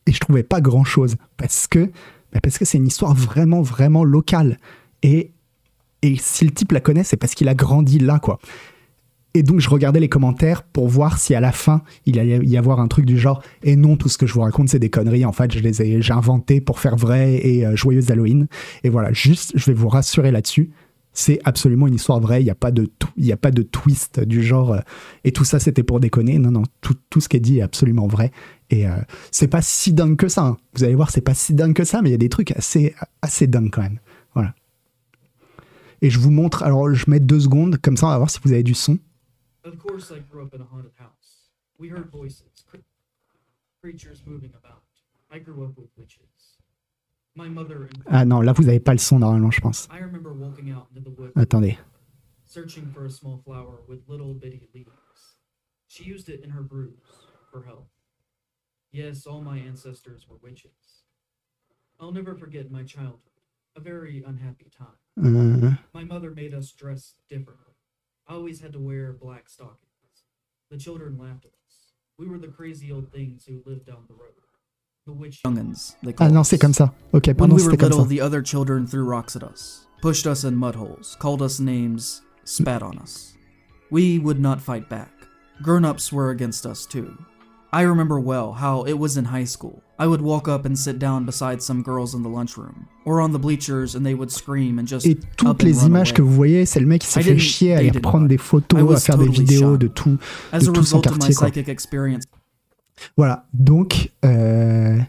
Et 0.05 0.11
je 0.11 0.19
trouvais 0.19 0.43
pas 0.43 0.61
grand 0.61 0.83
chose 0.83 1.15
parce 1.35 1.65
que 1.65 1.91
bah, 2.31 2.39
parce 2.41 2.59
que 2.59 2.65
c'est 2.65 2.77
une 2.77 2.87
histoire 2.87 3.15
vraiment 3.15 3.63
vraiment 3.63 4.03
locale 4.03 4.59
et 5.01 5.32
et 6.03 6.17
si 6.19 6.45
le 6.45 6.51
type 6.51 6.73
la 6.73 6.81
connaît 6.81 7.03
c'est 7.03 7.17
parce 7.17 7.33
qu'il 7.33 7.47
a 7.47 7.55
grandi 7.55 7.97
là 7.97 8.19
quoi. 8.19 8.39
Et 9.35 9.41
donc 9.41 9.59
je 9.59 9.69
regardais 9.69 9.99
les 9.99 10.09
commentaires 10.09 10.61
pour 10.61 10.87
voir 10.87 11.17
si 11.17 11.33
à 11.33 11.39
la 11.39 11.51
fin 11.51 11.81
il 12.05 12.19
allait 12.19 12.45
y 12.45 12.55
avoir 12.55 12.79
un 12.79 12.87
truc 12.87 13.05
du 13.05 13.17
genre 13.17 13.41
et 13.63 13.75
non 13.75 13.95
tout 13.95 14.09
ce 14.09 14.19
que 14.19 14.27
je 14.27 14.33
vous 14.33 14.41
raconte 14.41 14.69
c'est 14.69 14.79
des 14.79 14.91
conneries. 14.91 15.25
En 15.25 15.31
fait 15.31 15.51
je 15.51 15.59
les 15.59 15.81
ai 15.81 16.01
j'ai 16.01 16.13
inventé 16.13 16.61
pour 16.61 16.79
faire 16.79 16.97
vrai 16.97 17.35
et 17.43 17.65
euh, 17.65 17.75
joyeuse 17.75 18.11
Halloween 18.11 18.47
et 18.83 18.89
voilà 18.89 19.11
juste 19.11 19.53
je 19.55 19.65
vais 19.65 19.73
vous 19.73 19.89
rassurer 19.89 20.29
là-dessus. 20.29 20.69
C'est 21.15 21.39
absolument 21.45 21.85
une 21.85 21.93
histoire 21.93 22.19
vraie. 22.19 22.41
Il 22.41 22.45
n'y 22.45 22.51
a 22.51 22.55
pas 22.55 22.71
de 22.71 22.91
il 23.17 23.31
a 23.31 23.37
pas 23.37 23.51
de 23.51 23.61
twist 23.61 24.19
du 24.19 24.43
genre 24.43 24.73
euh, 24.73 24.79
et 25.23 25.31
tout 25.31 25.45
ça 25.45 25.59
c'était 25.59 25.83
pour 25.83 25.99
déconner 25.99 26.37
non 26.37 26.51
non 26.51 26.63
tout, 26.81 26.95
tout 27.09 27.21
ce 27.21 27.29
qui 27.29 27.37
est 27.37 27.39
dit 27.39 27.59
est 27.59 27.63
absolument 27.63 28.07
vrai. 28.07 28.31
Et 28.69 28.87
euh, 28.87 28.97
c'est 29.31 29.47
pas 29.47 29.61
si 29.61 29.93
dingue 29.93 30.17
que 30.17 30.27
ça 30.27 30.43
hein. 30.43 30.57
vous 30.75 30.83
allez 30.83 30.95
voir 30.95 31.09
c'est 31.09 31.21
pas 31.21 31.33
si 31.33 31.53
dingue 31.53 31.73
que 31.73 31.85
ça 31.85 32.01
mais 32.01 32.09
il 32.09 32.11
y 32.11 32.15
a 32.15 32.19
des 32.19 32.29
trucs 32.29 32.51
assez 32.51 32.93
assez 33.21 33.47
dingues 33.47 33.71
quand 33.71 33.83
même 33.83 33.99
et 36.03 36.09
je 36.09 36.19
vous 36.19 36.29
montre 36.29 36.61
alors 36.63 36.93
je 36.93 37.09
mets 37.09 37.19
deux 37.21 37.39
secondes 37.39 37.77
comme 37.81 37.97
ça 37.97 38.07
on 38.07 38.09
va 38.09 38.17
voir 38.17 38.29
si 38.29 38.39
vous 38.43 38.51
avez 38.51 38.61
du 38.63 38.75
son 38.75 38.99
Of 39.65 39.77
course, 39.77 40.11
I 40.11 40.19
grew 40.19 40.43
up 40.43 40.53
in 40.53 40.59
a 40.59 40.65
haunted 40.65 40.91
house. 40.99 41.49
We 41.79 41.89
heard 41.89 42.09
voices, 42.11 42.43
cre- 42.67 42.83
creatures 43.81 44.21
moving 44.25 44.51
about. 44.53 44.83
I 45.31 45.39
grew 45.39 45.63
up 45.63 45.77
with 45.77 45.89
witches. 45.97 46.59
My 47.33 47.47
mother 47.47 47.87
and 47.89 48.03
ah 48.07 48.25
non 48.25 48.41
là 48.41 48.51
vous 48.53 48.67
avez 48.67 48.81
pas 48.81 48.91
le 48.91 48.99
son 48.99 49.19
normalement 49.19 49.49
je 49.49 49.61
pense 49.61 49.87
I 49.89 49.99
remember 50.03 50.33
walking 50.33 50.69
out 50.71 50.87
into 50.91 51.09
the 51.09 51.17
woods, 51.17 51.31
attendez 51.35 51.77
searching 52.45 52.91
for 52.93 53.05
a 53.05 53.09
small 53.09 53.41
flower 53.45 53.81
with 53.87 54.01
little 54.07 54.33
bitty 54.35 54.67
leaves. 54.75 55.39
She 55.87 56.03
used 56.03 56.27
it 56.29 56.43
in 56.43 56.51
her 56.51 56.61
brews 56.61 57.01
for 57.49 57.63
health. 57.63 57.89
Yes, 58.91 59.25
all 59.25 59.41
my 59.41 59.57
ancestors 59.57 60.27
were 60.29 60.37
witches. 60.43 61.05
I'll 61.99 62.11
never 62.11 62.35
forget 62.35 62.69
my 62.69 62.83
childhood, 62.83 63.39
a 63.75 63.79
very 63.79 64.23
unhappy 64.27 64.69
time. 64.77 64.99
Euh, 65.17 65.71
My 65.93 66.03
mother 66.03 66.31
made 66.31 66.53
us 66.53 66.71
dress 66.71 67.15
differently. 67.29 67.73
I 68.27 68.33
always 68.33 68.61
had 68.61 68.73
to 68.73 68.79
wear 68.79 69.13
black 69.13 69.47
stockings. 69.49 70.25
The 70.71 70.77
children 70.77 71.17
laughed 71.17 71.45
at 71.45 71.51
us. 71.51 71.93
We 72.17 72.27
were 72.27 72.39
the 72.39 72.47
crazy 72.47 72.91
old 72.91 73.11
things 73.11 73.45
who 73.45 73.61
lived 73.65 73.85
down 73.85 74.05
the 74.07 74.13
road. 74.15 74.33
The 75.05 75.11
witch 75.13 75.41
youngins, 75.45 75.95
they 76.01 76.11
ah 76.13 76.15
call 76.15 76.29
non 76.29 76.37
us. 76.41 76.49
c'est 76.49 76.57
comme 76.57 76.71
ça 76.73 76.93
ok 77.13 77.27
When 77.33 77.35
pardon 77.35 77.55
we 77.57 77.63
were 77.63 77.71
c'était 77.71 77.77
comme 77.79 77.89
little, 77.89 78.05
ça 78.05 78.09
the 78.09 78.21
other 78.21 78.41
children 78.41 78.87
threw 78.87 79.03
rocks 79.03 79.35
at 79.35 79.43
us, 79.43 79.85
pushed 80.01 80.25
us 80.25 80.45
in 80.45 80.55
mud 80.55 80.75
holes, 80.75 81.17
called 81.19 81.41
us 81.41 81.59
names, 81.59 82.21
spat 82.45 82.81
on 82.81 82.97
us. 82.99 83.35
We 83.91 84.17
would 84.17 84.39
not 84.39 84.61
fight 84.61 84.87
back. 84.89 85.11
Grown 85.61 85.83
ups 85.83 86.13
were 86.13 86.29
against 86.31 86.65
us 86.65 86.85
too. 86.85 87.17
I 87.73 87.83
remember 87.83 88.19
well 88.19 88.53
how 88.53 88.85
it 88.85 88.99
was 88.99 89.17
in 89.17 89.25
high 89.25 89.45
school. 89.45 89.81
I 89.97 90.05
would 90.05 90.21
walk 90.21 90.47
up 90.47 90.65
and 90.65 90.75
sit 90.77 90.99
down 90.99 91.25
beside 91.25 91.61
some 91.61 91.81
girls 91.81 92.13
in 92.13 92.21
the 92.21 92.29
lunchroom, 92.29 92.87
or 93.05 93.19
on 93.19 93.31
the 93.31 93.39
bleachers, 93.39 93.95
and 93.95 94.05
they 94.05 94.13
would 94.13 94.31
scream 94.31 94.77
and 94.77 94.87
just 94.87 95.05
et 95.07 95.17
toutes 95.37 95.63
les 95.63 95.85
images 95.85 96.09
away. 96.09 96.17
que 96.17 96.21
vous 96.21 96.33
voyez, 96.33 96.65
c'est 96.65 96.79
le 96.79 96.85
mec 96.85 97.01
qui 97.01 97.07
s'est 97.07 97.23
fait 97.23 97.39
chier 97.39 97.73
à 97.73 97.79
aller 97.79 97.91
prendre 97.91 98.27
des 98.27 98.37
photos, 98.37 98.79
à 98.79 98.99
faire 98.99 99.17
des 99.17 99.25
totally 99.25 99.45
vidéos 99.45 99.71
shocked. 99.71 99.81
de 99.81 99.87
tout, 99.87 100.17
As 100.51 100.59
de 100.59 100.69
a 100.69 100.73
tout 100.73 100.83
son 100.83 101.01
quartier. 101.01 101.33
Quoi. 101.33 101.49
Voilà, 103.17 103.45
donc 103.53 104.11
euh, 104.23 104.99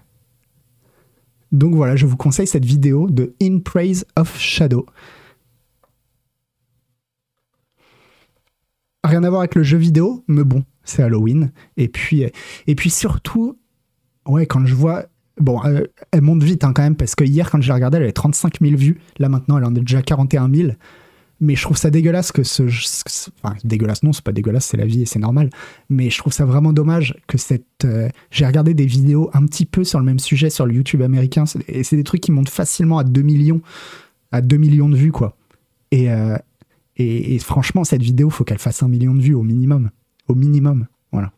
Donc 1.55 1.75
voilà, 1.77 1.95
je 1.95 2.05
vous 2.07 2.17
conseille 2.17 2.49
cette 2.49 2.65
vidéo 2.65 3.09
de 3.09 3.35
In 3.41 3.61
Praise 3.61 4.05
of 4.17 4.37
Shadow. 4.37 4.87
Rien 9.05 9.23
à 9.23 9.29
voir 9.29 9.43
avec 9.43 9.55
le 9.55 9.63
jeu 9.63 9.79
vidéo, 9.79 10.25
mais 10.27 10.43
bon, 10.43 10.65
c'est 10.85 11.03
Halloween. 11.03 11.53
Et 11.77 11.89
puis, 11.89 12.25
et 12.67 12.75
puis 12.75 12.91
surtout, 12.91 13.59
ouais, 14.27 14.47
quand 14.47 14.65
je 14.67 14.75
vois. 14.75 15.07
Bon, 15.41 15.61
euh, 15.65 15.83
elle 16.13 16.21
monte 16.23 16.45
vite 16.45 16.63
hein, 16.63 16.73
quand 16.73 16.83
même, 16.83 16.95
parce 16.95 17.17
que 17.17 17.25
hier, 17.25 17.51
quand 17.51 17.61
je 17.61 17.67
l'ai 17.67 17.75
regardée, 17.75 17.97
elle 17.97 18.05
avait 18.05 18.13
35 18.13 18.61
000 18.61 18.77
vues. 18.77 19.01
Là, 19.19 19.29
maintenant, 19.29 19.59
elle 19.59 19.65
en 19.65 19.75
est 19.75 19.81
déjà 19.81 20.01
41 20.01 20.49
000. 20.53 20.69
Mais 21.41 21.57
je 21.57 21.63
trouve 21.63 21.77
ça 21.77 21.91
dégueulasse 21.91 22.31
que 22.31 22.45
ce. 22.45 22.63
Enfin, 23.43 23.57
dégueulasse, 23.65 24.05
non, 24.05 24.13
c'est 24.13 24.23
pas 24.23 24.31
dégueulasse, 24.31 24.67
c'est 24.67 24.77
la 24.77 24.87
vie 24.87 25.03
et 25.03 25.07
c'est 25.07 25.19
normal. 25.19 25.51
Mais 25.91 26.09
je 26.09 26.19
trouve 26.19 26.33
ça 26.33 26.45
vraiment 26.45 26.73
dommage 26.73 27.17
que 27.27 27.37
cette. 27.37 27.85
euh, 27.85 28.09
J'ai 28.31 28.47
regardé 28.47 28.75
des 28.75 28.87
vidéos 28.87 29.29
un 29.35 29.45
petit 29.47 29.67
peu 29.67 29.83
sur 29.83 29.99
le 29.99 30.05
même 30.05 30.21
sujet 30.21 30.51
sur 30.51 30.67
le 30.67 30.75
YouTube 30.75 31.03
américain, 31.03 31.43
et 31.67 31.83
c'est 31.83 31.97
des 31.97 32.05
trucs 32.05 32.21
qui 32.21 32.31
montent 32.31 32.49
facilement 32.49 32.99
à 32.99 33.05
2 33.05 33.21
millions, 33.23 33.61
à 34.31 34.41
2 34.41 34.57
millions 34.57 34.89
de 34.89 34.97
vues, 34.97 35.11
quoi. 35.13 35.37
Et, 35.91 36.13
euh, 36.13 36.37
et, 36.97 37.35
et 37.35 37.39
franchement, 37.41 37.83
cette 37.83 38.03
vidéo, 38.03 38.31
faut 38.31 38.45
qu'elle 38.45 38.59
fasse 38.61 38.85
un 38.85 38.89
million 38.89 39.15
de 39.15 39.21
vues 39.21 39.35
au 39.35 39.43
minimum. 39.43 39.91
Au 40.29 40.35
minimum, 40.35 40.87
voilà. 41.13 41.33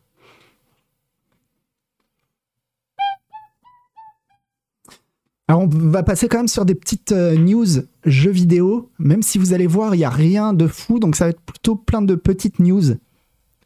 Alors 5.49 5.61
on 5.61 5.67
va 5.67 6.03
passer 6.03 6.27
quand 6.27 6.37
même 6.37 6.47
sur 6.47 6.65
des 6.65 6.75
petites 6.75 7.13
euh, 7.13 7.35
news 7.35 7.65
jeux 8.05 8.31
vidéo, 8.31 8.91
même 8.99 9.21
si 9.21 9.37
vous 9.37 9.53
allez 9.53 9.67
voir, 9.67 9.95
il 9.95 9.99
n'y 9.99 10.03
a 10.03 10.09
rien 10.09 10.53
de 10.53 10.67
fou, 10.67 10.99
donc 10.99 11.15
ça 11.15 11.25
va 11.25 11.29
être 11.29 11.41
plutôt 11.41 11.75
plein 11.75 12.01
de 12.01 12.15
petites 12.15 12.59
news 12.59 12.97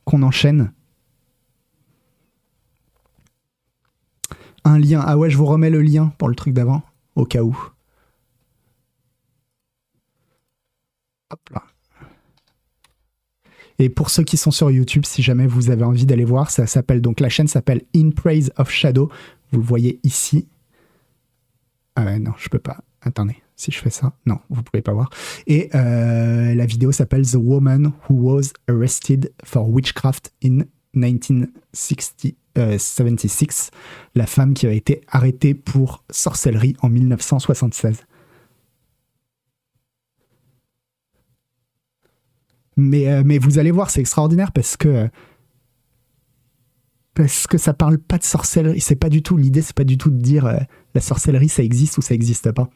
qu'on 0.05 0.21
enchaîne. 0.21 0.71
Un 4.63 4.77
lien, 4.77 5.03
ah 5.03 5.17
ouais, 5.17 5.31
je 5.31 5.38
vous 5.38 5.45
remets 5.47 5.71
le 5.71 5.81
lien 5.81 6.13
pour 6.19 6.29
le 6.29 6.36
truc 6.36 6.53
d'avant, 6.53 6.84
au 7.15 7.25
cas 7.25 7.41
où. 7.41 7.57
Hop 11.31 11.49
là. 11.49 11.63
Et 13.82 13.89
pour 13.89 14.10
ceux 14.12 14.22
qui 14.22 14.38
sont 14.38 14.52
sur 14.52 14.70
YouTube, 14.70 15.06
si 15.08 15.24
jamais 15.24 15.48
vous 15.48 15.72
avez 15.72 15.84
envie 15.84 16.06
d'aller 16.06 16.24
voir, 16.24 16.52
ça 16.52 16.67
s'appelle 16.67 17.02
donc 17.02 17.20
la 17.20 17.30
chaîne 17.30 17.48
s'appelle 17.48 17.82
In 17.96 18.12
Praise 18.12 18.54
of 18.58 18.70
Shadow. 18.70 19.10
Vous 19.52 19.60
le 19.60 19.65
voyez 19.65 20.00
ici. 20.04 20.48
Ah 21.96 22.06
ouais, 22.06 22.20
non, 22.20 22.34
je 22.38 22.48
peux 22.48 22.60
pas. 22.60 22.78
Attendez, 23.02 23.38
si 23.56 23.72
je 23.72 23.80
fais 23.80 23.89
ça, 23.89 24.13
non, 24.28 24.38
vous 24.52 24.62
pouvez 24.62 24.84
pas 24.84 24.94
voir. 24.94 25.10
Et 25.48 25.72
euh, 25.74 26.54
la 26.54 26.67
vidéo 26.67 26.91
s'appelle 26.91 27.28
The 27.28 27.38
Woman 27.38 27.91
Who 28.08 28.17
Was 28.17 28.52
Arrested 28.70 29.34
for 29.44 29.67
Witchcraft 29.67 30.32
in 30.46 30.60
1976. 30.94 33.72
La 34.13 34.28
femme 34.28 34.54
qui 34.54 34.67
a 34.67 34.74
été 34.74 35.02
arrêtée 35.08 35.56
pour 35.56 36.04
sorcellerie 36.12 36.76
en 36.84 36.89
1976. 36.89 38.04
Mais, 42.77 43.07
euh, 43.07 43.23
mais 43.25 43.38
vous 43.38 43.60
allez 43.60 43.71
voir, 43.71 43.89
c'est 43.89 43.99
extraordinaire 43.99 44.51
parce 44.51 44.77
que 44.77 45.10
parce 47.13 47.45
que 47.45 47.57
ça 47.57 47.73
parle 47.73 47.97
pas 47.97 48.17
de 48.17 48.23
sorcellerie. 48.23 48.79
C'est 48.79 48.95
pas 48.95 49.10
du 49.10 49.21
tout 49.21 49.38
l'idée, 49.38 49.62
c'est 49.62 49.75
pas 49.75 49.84
du 49.84 49.97
tout 49.97 50.10
de 50.10 50.21
dire 50.21 50.45
euh, 50.45 50.57
la 50.95 51.01
sorcellerie 51.01 51.49
ça 51.49 51.63
existe 51.63 51.97
ou 51.97 52.01
ça 52.01 52.15
existe 52.15 52.51
pas. 52.51 52.69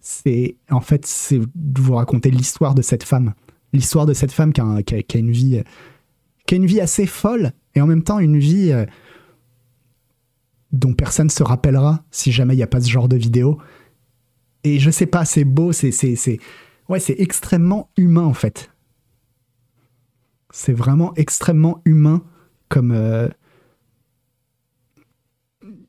C'est 0.00 0.56
en 0.70 0.80
fait 0.80 1.06
c'est 1.06 1.38
de 1.38 1.80
vous 1.80 1.94
raconter 1.94 2.30
l'histoire 2.30 2.74
de 2.74 2.82
cette 2.82 3.04
femme, 3.04 3.34
l'histoire 3.72 4.06
de 4.06 4.12
cette 4.12 4.32
femme 4.32 4.52
qui 4.52 4.60
a, 4.60 5.18
une 5.18 5.30
vie, 5.30 5.62
qui 6.46 6.54
a 6.54 6.56
une 6.56 6.66
vie 6.66 6.80
assez 6.80 7.06
folle 7.06 7.52
et 7.74 7.80
en 7.80 7.86
même 7.86 8.02
temps 8.02 8.18
une 8.18 8.38
vie 8.38 8.72
euh, 8.72 8.84
dont 10.72 10.92
personne 10.92 11.30
se 11.30 11.42
rappellera 11.42 12.04
si 12.10 12.32
jamais 12.32 12.54
il 12.54 12.58
n'y 12.58 12.62
a 12.62 12.68
pas 12.68 12.80
ce 12.80 12.90
genre 12.90 13.08
de 13.08 13.16
vidéo. 13.16 13.58
Et 14.64 14.78
je 14.78 14.90
sais 14.90 15.06
pas, 15.06 15.24
c'est 15.24 15.44
beau, 15.44 15.72
c'est 15.72 15.90
ouais, 16.88 17.00
c'est 17.00 17.16
extrêmement 17.18 17.90
humain 17.96 18.24
en 18.24 18.34
fait. 18.34 18.70
C'est 20.56 20.72
vraiment 20.72 21.12
extrêmement 21.16 21.82
humain 21.84 22.22
comme 22.68 22.92
euh, 22.92 23.26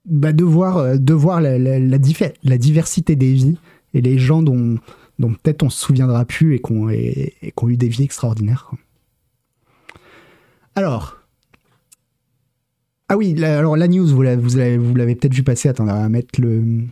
bah, 0.05 0.33
de 0.33 0.43
voir, 0.43 0.77
euh, 0.77 0.97
de 0.97 1.13
voir 1.13 1.39
la, 1.39 1.59
la- 1.59 2.57
diversité 2.57 3.15
des 3.15 3.31
vies 3.31 3.59
et 3.93 4.01
les 4.01 4.17
gens 4.17 4.41
dont, 4.41 4.79
dont 5.19 5.33
peut-être 5.35 5.61
on 5.61 5.69
se 5.69 5.85
souviendra 5.85 6.25
plus 6.25 6.55
et 6.55 6.61
qui 6.63 6.71
ont, 6.71 6.89
et, 6.89 7.35
ont 7.61 7.69
eu 7.69 7.77
des 7.77 7.87
vies 7.89 8.05
extraordinaires. 8.05 8.71
Alors. 10.73 11.15
Ah 13.07 13.17
oui, 13.17 13.35
la, 13.35 13.59
alors 13.59 13.77
la 13.77 13.87
news, 13.87 14.07
vous 14.07 14.23
l'avez, 14.23 14.77
vous 14.77 14.93
peut-être 14.95 15.35
vu 15.35 15.43
passer. 15.43 15.69
Attends, 15.69 15.83
on 15.83 15.93
va 15.93 16.09
mettre 16.09 16.41
le. 16.41 16.85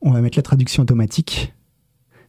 On 0.00 0.12
va 0.12 0.22
mettre 0.22 0.38
la 0.38 0.42
traduction 0.42 0.82
automatique. 0.82 1.52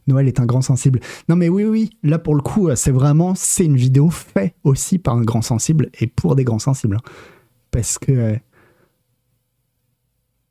Noël 0.06 0.28
est 0.28 0.40
un 0.40 0.46
grand 0.46 0.62
sensible. 0.62 1.00
Non 1.28 1.36
mais 1.36 1.48
oui, 1.48 1.64
oui, 1.64 1.90
là 2.02 2.18
pour 2.18 2.34
le 2.34 2.42
coup, 2.42 2.68
euh, 2.68 2.76
c'est 2.76 2.90
vraiment, 2.90 3.34
c'est 3.34 3.64
une 3.64 3.76
vidéo 3.76 4.10
faite 4.10 4.54
aussi 4.64 4.98
par 4.98 5.14
un 5.16 5.22
grand 5.22 5.42
sensible 5.42 5.90
et 6.00 6.06
pour 6.06 6.36
des 6.36 6.44
grands 6.44 6.58
sensibles. 6.58 6.96
hein. 6.96 7.10
Parce 7.70 7.98
que... 7.98 8.12
euh, 8.12 8.36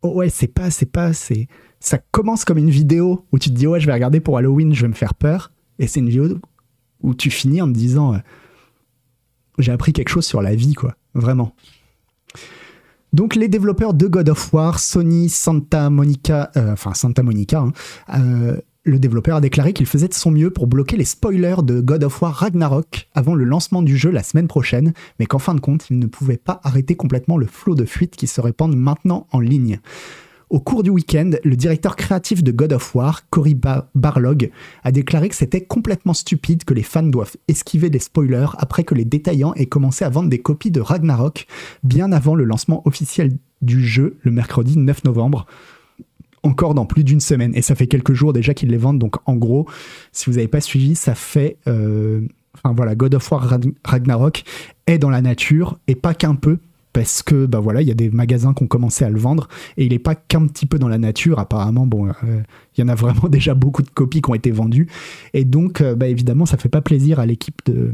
oh 0.01 0.13
ouais, 0.15 0.29
c'est 0.29 0.47
pas, 0.47 0.69
c'est 0.71 0.85
pas, 0.85 1.13
c'est... 1.13 1.47
Ça 1.79 1.99
commence 2.11 2.45
comme 2.45 2.57
une 2.57 2.69
vidéo 2.69 3.25
où 3.31 3.39
tu 3.39 3.49
te 3.49 3.55
dis, 3.55 3.67
ouais, 3.67 3.79
je 3.79 3.85
vais 3.85 3.93
regarder 3.93 4.19
pour 4.19 4.37
Halloween, 4.37 4.73
je 4.73 4.81
vais 4.81 4.87
me 4.87 4.93
faire 4.93 5.13
peur. 5.13 5.51
Et 5.77 5.87
c'est 5.87 5.99
une 5.99 6.09
vidéo 6.09 6.39
où 7.01 7.13
tu 7.13 7.29
finis 7.29 7.61
en 7.61 7.67
te 7.67 7.73
disant, 7.73 8.15
euh, 8.15 8.19
j'ai 9.59 9.71
appris 9.71 9.93
quelque 9.93 10.09
chose 10.09 10.25
sur 10.25 10.41
la 10.41 10.55
vie, 10.55 10.73
quoi. 10.73 10.95
Vraiment. 11.13 11.55
Donc 13.13 13.35
les 13.35 13.47
développeurs 13.47 13.93
de 13.93 14.07
God 14.07 14.27
of 14.27 14.53
War, 14.53 14.79
Sony, 14.79 15.29
Santa 15.29 15.89
Monica, 15.89 16.51
enfin 16.55 16.93
Santa 16.93 17.23
Monica, 17.23 17.65
hein, 18.09 18.57
le 18.85 18.99
développeur 18.99 19.37
a 19.37 19.41
déclaré 19.41 19.73
qu'il 19.73 19.87
faisait 19.87 20.07
de 20.07 20.13
son 20.13 20.31
mieux 20.31 20.51
pour 20.51 20.67
bloquer 20.67 20.95
les 20.95 21.05
spoilers 21.05 21.63
de 21.63 21.81
God 21.81 22.03
of 22.03 22.21
War 22.21 22.33
Ragnarok 22.33 23.09
avant 23.15 23.33
le 23.33 23.43
lancement 23.43 23.81
du 23.81 23.97
jeu 23.97 24.11
la 24.11 24.23
semaine 24.23 24.47
prochaine, 24.47 24.93
mais 25.19 25.25
qu'en 25.25 25.39
fin 25.39 25.55
de 25.55 25.59
compte, 25.59 25.87
il 25.89 25.97
ne 25.97 26.05
pouvait 26.05 26.37
pas 26.37 26.61
arrêter 26.63 26.95
complètement 26.95 27.37
le 27.37 27.47
flot 27.47 27.73
de 27.73 27.85
fuites 27.85 28.15
qui 28.15 28.27
se 28.27 28.39
répandent 28.39 28.77
maintenant 28.77 29.27
en 29.31 29.39
ligne. 29.39 29.79
Au 30.51 30.59
cours 30.59 30.83
du 30.83 30.91
week-end, 30.91 31.31
le 31.43 31.55
directeur 31.55 31.95
créatif 31.95 32.43
de 32.43 32.51
God 32.51 32.73
of 32.73 32.93
War, 32.93 33.27
Cory 33.31 33.55
Ba- 33.55 33.89
Barlog, 33.95 34.51
a 34.83 34.91
déclaré 34.91 35.29
que 35.29 35.35
c'était 35.35 35.61
complètement 35.61 36.13
stupide 36.13 36.63
que 36.63 36.75
les 36.75 36.83
fans 36.83 37.01
doivent 37.01 37.35
esquiver 37.47 37.89
des 37.89 37.97
spoilers 37.97 38.49
après 38.59 38.83
que 38.83 38.93
les 38.93 39.05
détaillants 39.05 39.55
aient 39.55 39.65
commencé 39.65 40.05
à 40.05 40.09
vendre 40.09 40.29
des 40.29 40.39
copies 40.39 40.69
de 40.69 40.81
Ragnarok 40.81 41.47
bien 41.83 42.11
avant 42.11 42.35
le 42.35 42.43
lancement 42.43 42.87
officiel 42.87 43.31
du 43.63 43.83
jeu 43.83 44.17
le 44.21 44.29
mercredi 44.29 44.77
9 44.77 45.05
novembre 45.05 45.47
encore 46.45 46.73
dans 46.75 46.85
plus 46.85 47.03
d'une 47.03 47.19
semaine. 47.19 47.51
Et 47.55 47.61
ça 47.61 47.75
fait 47.75 47.87
quelques 47.87 48.13
jours 48.13 48.31
déjà 48.33 48.53
qu'ils 48.53 48.69
les 48.69 48.77
vendent. 48.77 48.99
Donc 48.99 49.15
en 49.25 49.35
gros, 49.35 49.67
si 50.11 50.29
vous 50.29 50.37
n'avez 50.37 50.47
pas 50.47 50.61
suivi, 50.61 50.95
ça 50.95 51.15
fait... 51.15 51.57
euh, 51.67 52.21
Enfin 52.63 52.73
voilà, 52.73 52.95
God 52.95 53.15
of 53.15 53.31
War 53.31 53.49
Ragn- 53.49 53.73
Ragnarok 53.83 54.43
est 54.87 54.97
dans 54.97 55.09
la 55.09 55.21
nature 55.21 55.77
et 55.87 55.95
pas 55.95 56.13
qu'un 56.13 56.35
peu. 56.35 56.57
Parce 56.93 57.21
que 57.21 57.45
bah 57.45 57.59
voilà, 57.59 57.81
il 57.81 57.87
y 57.89 57.91
a 57.91 57.95
des 57.95 58.09
magasins 58.09 58.53
qui 58.53 58.63
ont 58.63 58.67
commencé 58.67 59.03
à 59.03 59.09
le 59.09 59.19
vendre 59.19 59.49
et 59.75 59.83
il 59.83 59.91
n'est 59.91 59.99
pas 59.99 60.15
qu'un 60.15 60.47
petit 60.47 60.65
peu 60.65 60.79
dans 60.79 60.87
la 60.87 60.97
nature. 60.97 61.39
Apparemment, 61.39 61.85
bon, 61.85 62.07
euh, 62.07 62.13
il 62.77 62.79
y 62.79 62.83
en 62.85 62.87
a 62.87 62.95
vraiment 62.95 63.27
déjà 63.29 63.53
beaucoup 63.55 63.81
de 63.81 63.89
copies 63.89 64.21
qui 64.21 64.29
ont 64.29 64.35
été 64.35 64.51
vendues 64.51 64.87
et 65.33 65.43
donc 65.43 65.81
euh, 65.81 65.95
bah, 65.95 66.07
évidemment, 66.07 66.45
ça 66.45 66.55
fait 66.55 66.69
pas 66.69 66.79
plaisir 66.81 67.19
à 67.19 67.25
l'équipe 67.25 67.59
de 67.65 67.93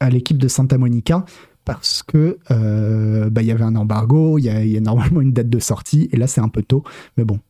à 0.00 0.08
l'équipe 0.08 0.38
de 0.38 0.48
Santa 0.48 0.78
Monica 0.78 1.26
parce 1.66 2.02
que 2.02 2.38
euh, 2.50 3.28
bah, 3.28 3.42
il 3.42 3.48
y 3.48 3.50
avait 3.52 3.64
un 3.64 3.76
embargo, 3.76 4.38
il 4.38 4.44
y, 4.44 4.76
a- 4.76 4.80
normalement 4.80 5.20
une 5.20 5.32
date 5.34 5.50
de 5.50 5.58
sortie, 5.58 6.08
et 6.12 6.16
là 6.16 6.26
c'est 6.28 6.40
un 6.40 6.48
peu 6.48 6.62
tôt, 6.62 6.84
mais 7.18 7.24
bon. 7.24 7.40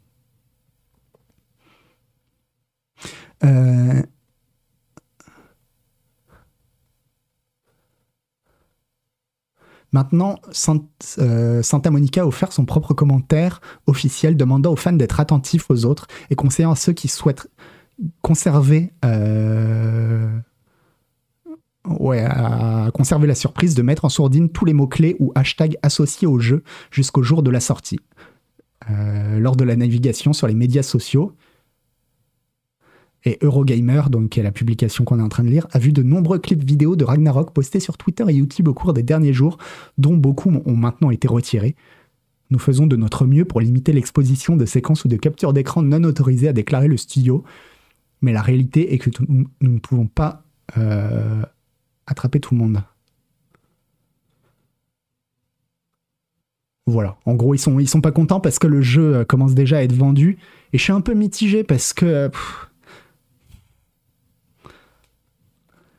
Euh, 3.44 4.02
Maintenant, 9.92 10.36
euh, 11.18 11.62
Santa 11.62 11.90
Monica 11.90 12.22
a 12.22 12.26
offert 12.26 12.52
son 12.52 12.64
propre 12.64 12.92
commentaire 12.92 13.60
officiel 13.86 14.36
demandant 14.36 14.72
aux 14.72 14.76
fans 14.76 14.92
d'être 14.92 15.20
attentifs 15.20 15.70
aux 15.70 15.84
autres 15.84 16.06
et 16.28 16.34
conseillant 16.34 16.72
à 16.72 16.76
ceux 16.76 16.92
qui 16.92 17.08
souhaitent 17.08 17.48
conserver 18.20 18.92
ouais, 22.00 22.24
à 22.24 22.90
conserver 22.92 23.26
la 23.26 23.34
surprise 23.34 23.74
de 23.74 23.82
mettre 23.82 24.04
en 24.04 24.08
sourdine 24.08 24.48
tous 24.48 24.64
les 24.64 24.72
mots-clés 24.72 25.16
ou 25.18 25.32
hashtags 25.34 25.76
associés 25.82 26.26
au 26.26 26.38
jeu 26.38 26.62
jusqu'au 26.90 27.22
jour 27.22 27.42
de 27.42 27.50
la 27.50 27.60
sortie. 27.60 28.00
Euh, 28.90 29.38
lors 29.38 29.56
de 29.56 29.64
la 29.64 29.76
navigation 29.76 30.32
sur 30.32 30.46
les 30.46 30.54
médias 30.54 30.82
sociaux, 30.82 31.32
et 33.24 33.38
Eurogamer, 33.42 34.02
donc 34.08 34.30
qui 34.30 34.40
est 34.40 34.42
la 34.44 34.52
publication 34.52 35.04
qu'on 35.04 35.18
est 35.18 35.22
en 35.22 35.28
train 35.28 35.42
de 35.42 35.48
lire, 35.48 35.66
a 35.72 35.78
vu 35.78 35.92
de 35.92 36.02
nombreux 36.02 36.38
clips 36.38 36.62
vidéo 36.62 36.94
de 36.94 37.04
Ragnarok 37.04 37.52
postés 37.52 37.80
sur 37.80 37.98
Twitter 37.98 38.24
et 38.28 38.34
YouTube 38.34 38.68
au 38.68 38.74
cours 38.74 38.92
des 38.92 39.02
derniers 39.02 39.32
jours, 39.32 39.58
dont 39.98 40.16
beaucoup 40.16 40.50
ont 40.64 40.76
maintenant 40.76 41.10
été 41.10 41.26
retirés. 41.26 41.74
Nous 42.50 42.60
faisons 42.60 42.86
de 42.86 42.94
notre 42.94 43.26
mieux 43.26 43.44
pour 43.44 43.60
limiter 43.60 43.92
l'exposition 43.92 44.56
de 44.56 44.64
séquences 44.64 45.04
ou 45.04 45.08
de 45.08 45.16
captures 45.16 45.52
d'écran 45.52 45.82
non 45.82 46.04
autorisées, 46.04 46.48
a 46.48 46.52
déclaré 46.52 46.86
le 46.86 46.96
studio. 46.96 47.42
Mais 48.22 48.32
la 48.32 48.42
réalité 48.42 48.94
est 48.94 48.98
que 48.98 49.10
nous 49.28 49.46
ne 49.60 49.78
pouvons 49.78 50.06
pas 50.06 50.44
euh, 50.78 51.42
attraper 52.06 52.40
tout 52.40 52.54
le 52.54 52.60
monde. 52.60 52.82
Voilà. 56.86 57.16
En 57.26 57.34
gros, 57.34 57.54
ils 57.54 57.58
sont, 57.58 57.80
ils 57.80 57.88
sont 57.88 58.00
pas 58.00 58.12
contents 58.12 58.40
parce 58.40 58.58
que 58.58 58.68
le 58.68 58.80
jeu 58.80 59.16
euh, 59.16 59.24
commence 59.24 59.54
déjà 59.54 59.78
à 59.78 59.82
être 59.82 59.92
vendu. 59.92 60.38
Et 60.72 60.78
je 60.78 60.82
suis 60.82 60.92
un 60.92 61.00
peu 61.00 61.14
mitigé 61.14 61.64
parce 61.64 61.92
que. 61.92 62.06
euh, 62.06 62.28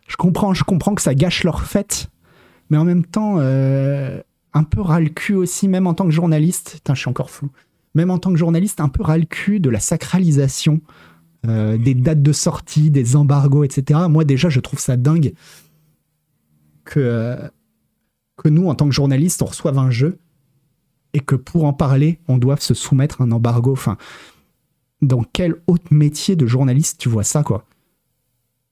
je 0.08 0.16
comprends, 0.16 0.96
que 0.96 1.02
ça 1.02 1.14
gâche 1.14 1.44
leur 1.44 1.62
fête, 1.62 2.08
mais 2.70 2.78
en 2.78 2.86
même 2.86 3.06
temps, 3.06 3.36
euh, 3.40 4.22
un 4.54 4.64
peu 4.64 4.82
ras 4.82 5.02
le 5.02 5.10
cul 5.10 5.36
aussi, 5.36 5.68
même 5.68 5.86
en 5.86 5.94
tant 5.94 6.06
que 6.06 6.12
journaliste. 6.12 6.76
Putain, 6.76 6.94
je 6.96 7.02
suis 7.02 7.10
encore 7.10 7.30
flou. 7.30 7.50
Même 7.94 8.10
en 8.10 8.18
tant 8.18 8.32
que 8.32 8.38
journaliste, 8.38 8.80
un 8.80 8.90
peu 8.90 9.04
ras 9.04 9.18
le 9.18 9.26
cul 9.26 9.60
de 9.60 9.70
la 9.70 9.80
sacralisation 9.80 10.82
des 11.44 11.94
dates 11.94 12.22
de 12.22 12.34
sortie, 12.34 12.92
des 12.92 13.16
embargos, 13.16 13.64
etc. 13.64 14.02
Moi, 14.10 14.26
déjà, 14.26 14.50
je 14.50 14.60
trouve 14.60 14.80
ça 14.80 14.98
dingue 14.98 15.34
que, 16.88 17.00
euh, 17.00 17.48
que 18.38 18.50
nous, 18.50 18.68
en 18.68 18.76
tant 18.76 18.88
que 18.88 18.96
journalistes, 18.96 19.42
on 19.42 19.46
reçoive 19.46 19.78
un 19.78 19.92
jeu 19.92 20.20
et 21.14 21.20
que 21.20 21.36
pour 21.36 21.66
en 21.66 21.74
parler, 21.74 22.20
on 22.28 22.38
doive 22.38 22.62
se 22.62 22.74
soumettre 22.74 23.22
à 23.22 23.26
un 23.26 23.32
embargo. 23.32 23.72
Enfin, 23.72 23.98
dans 25.02 25.24
quel 25.24 25.56
autre 25.68 25.92
métier 25.92 26.36
de 26.36 26.48
journaliste 26.48 27.00
tu 27.00 27.10
vois 27.10 27.24
ça, 27.24 27.44
quoi? 27.44 27.66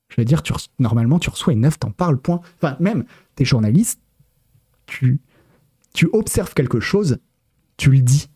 Je 0.08 0.20
veux 0.20 0.24
dire, 0.24 0.42
tu 0.42 0.52
normalement, 0.78 1.18
tu 1.18 1.30
reçois 1.30 1.52
une 1.52 1.64
œuvre, 1.64 1.78
t'en 1.78 1.90
parles, 1.90 2.18
point. 2.18 2.40
Enfin, 2.56 2.76
même, 2.80 3.04
t'es 3.34 3.44
journaliste, 3.44 4.00
tu, 4.86 5.20
tu 5.94 6.08
observes 6.12 6.54
quelque 6.54 6.80
chose, 6.80 7.18
tu 7.76 7.90
le 7.90 8.00
dis. 8.00 8.28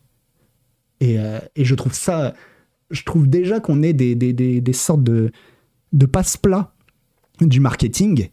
Et, 1.00 1.18
euh, 1.18 1.38
et 1.56 1.64
je 1.64 1.74
trouve 1.74 1.94
ça. 1.94 2.34
Je 2.90 3.04
trouve 3.04 3.28
déjà 3.28 3.60
qu'on 3.60 3.82
est 3.82 3.92
des, 3.92 4.16
des, 4.16 4.32
des, 4.32 4.60
des 4.60 4.72
sortes 4.72 5.04
de, 5.04 5.30
de 5.92 6.06
passe-plats 6.06 6.74
du 7.40 7.60
marketing. 7.60 8.30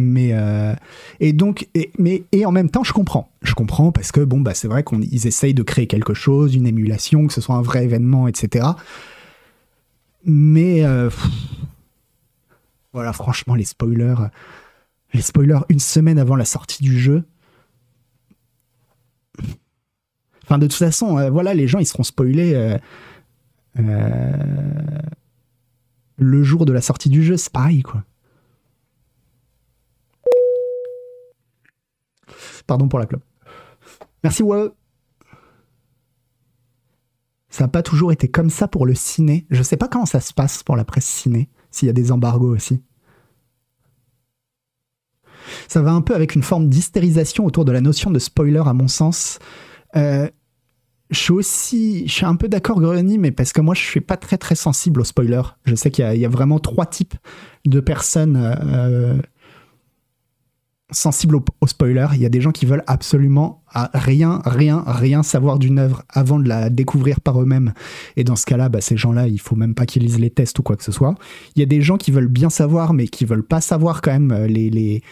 Mais 0.00 0.30
euh, 0.32 0.74
et 1.20 1.32
donc 1.32 1.68
et, 1.74 1.92
mais 1.98 2.24
et 2.32 2.46
en 2.46 2.52
même 2.52 2.70
temps 2.70 2.82
je 2.82 2.92
comprends. 2.92 3.30
Je 3.42 3.54
comprends 3.54 3.92
parce 3.92 4.12
que 4.12 4.20
bon 4.20 4.40
bah 4.40 4.54
c'est 4.54 4.68
vrai 4.68 4.82
qu'ils 4.82 5.26
essayent 5.26 5.54
de 5.54 5.62
créer 5.62 5.86
quelque 5.86 6.14
chose 6.14 6.54
une 6.54 6.66
émulation 6.66 7.26
que 7.26 7.32
ce 7.32 7.40
soit 7.40 7.54
un 7.54 7.62
vrai 7.62 7.84
événement 7.84 8.28
etc 8.28 8.68
mais 10.24 10.84
euh, 10.84 11.08
voilà 12.92 13.12
franchement 13.12 13.54
les 13.54 13.64
spoilers 13.64 14.28
les 15.12 15.22
spoilers 15.22 15.60
une 15.68 15.80
semaine 15.80 16.18
avant 16.18 16.36
la 16.36 16.44
sortie 16.44 16.82
du 16.82 16.98
jeu. 16.98 17.24
Enfin 20.44 20.58
de 20.58 20.66
toute 20.66 20.74
façon 20.78 21.18
euh, 21.18 21.30
voilà 21.30 21.54
les 21.54 21.68
gens 21.68 21.78
ils 21.78 21.86
seront 21.86 22.02
spoilés 22.02 22.76
le 26.16 26.42
jour 26.42 26.66
de 26.66 26.72
la 26.72 26.80
sortie 26.80 27.08
du 27.08 27.22
jeu. 27.22 27.36
C'est 27.36 27.52
pareil 27.52 27.82
quoi 27.82 28.04
Pardon 32.70 32.86
pour 32.86 33.00
la 33.00 33.06
clope. 33.06 33.24
Merci. 34.22 34.44
Ça 37.48 37.64
n'a 37.64 37.68
pas 37.68 37.82
toujours 37.82 38.12
été 38.12 38.28
comme 38.28 38.48
ça 38.48 38.68
pour 38.68 38.86
le 38.86 38.94
ciné. 38.94 39.44
Je 39.50 39.60
sais 39.64 39.76
pas 39.76 39.88
comment 39.88 40.06
ça 40.06 40.20
se 40.20 40.32
passe 40.32 40.62
pour 40.62 40.76
la 40.76 40.84
presse 40.84 41.04
ciné, 41.04 41.48
s'il 41.72 41.86
y 41.86 41.90
a 41.90 41.92
des 41.92 42.12
embargos 42.12 42.54
aussi. 42.54 42.80
Ça 45.66 45.82
va 45.82 45.90
un 45.90 46.00
peu 46.00 46.14
avec 46.14 46.36
une 46.36 46.44
forme 46.44 46.68
d'hystérisation 46.68 47.44
autour 47.44 47.64
de 47.64 47.72
la 47.72 47.80
notion 47.80 48.12
de 48.12 48.20
spoiler, 48.20 48.62
à 48.64 48.72
mon 48.72 48.86
sens. 48.86 49.40
Euh, 49.96 50.28
je 51.10 51.18
suis 51.18 51.32
aussi, 51.32 52.06
je 52.06 52.12
suis 52.12 52.24
un 52.26 52.36
peu 52.36 52.48
d'accord, 52.48 52.80
Greny, 52.80 53.18
mais 53.18 53.32
parce 53.32 53.52
que 53.52 53.60
moi, 53.60 53.74
je 53.74 53.80
suis 53.82 54.00
pas 54.00 54.16
très 54.16 54.38
très 54.38 54.54
sensible 54.54 55.00
aux 55.00 55.04
spoilers. 55.04 55.42
Je 55.64 55.74
sais 55.74 55.90
qu'il 55.90 56.04
y, 56.04 56.06
a- 56.06 56.14
il 56.14 56.20
y 56.20 56.24
a 56.24 56.28
vraiment 56.28 56.60
trois 56.60 56.86
types 56.86 57.14
de 57.66 57.80
personnes 57.80 58.36
euh, 58.36 59.20
sensibles 60.90 61.36
au, 61.36 61.66
spoiler. 61.66 62.06
Il 62.14 62.20
y 62.20 62.26
a 62.26 62.28
des 62.28 62.40
gens 62.40 62.52
qui 62.52 62.66
veulent 62.66 62.84
absolument 62.86 63.62
à 63.68 63.90
rien, 63.94 64.40
rien, 64.44 64.82
rien 64.86 65.22
savoir 65.22 65.58
d'une 65.58 65.78
œuvre 65.78 66.02
avant 66.08 66.38
de 66.38 66.48
la 66.48 66.70
découvrir 66.70 67.20
par 67.20 67.40
eux-mêmes. 67.40 67.72
Et 68.16 68.24
dans 68.24 68.36
ce 68.36 68.46
cas-là, 68.46 68.68
bah, 68.68 68.80
ces 68.80 68.96
gens-là, 68.96 69.28
il 69.28 69.40
faut 69.40 69.56
même 69.56 69.74
pas 69.74 69.86
qu'ils 69.86 70.02
lisent 70.02 70.18
les 70.18 70.30
tests 70.30 70.58
ou 70.58 70.62
quoi 70.62 70.76
que 70.76 70.84
ce 70.84 70.92
soit. 70.92 71.14
Il 71.56 71.60
y 71.60 71.62
a 71.62 71.66
des 71.66 71.82
gens 71.82 71.96
qui 71.96 72.10
veulent 72.10 72.28
bien 72.28 72.50
savoir, 72.50 72.92
mais 72.92 73.06
qui 73.06 73.24
veulent 73.24 73.46
pas 73.46 73.60
savoir 73.60 74.02
quand 74.02 74.12
même 74.12 74.32
euh, 74.32 74.46
les, 74.46 74.70
les, 74.70 75.02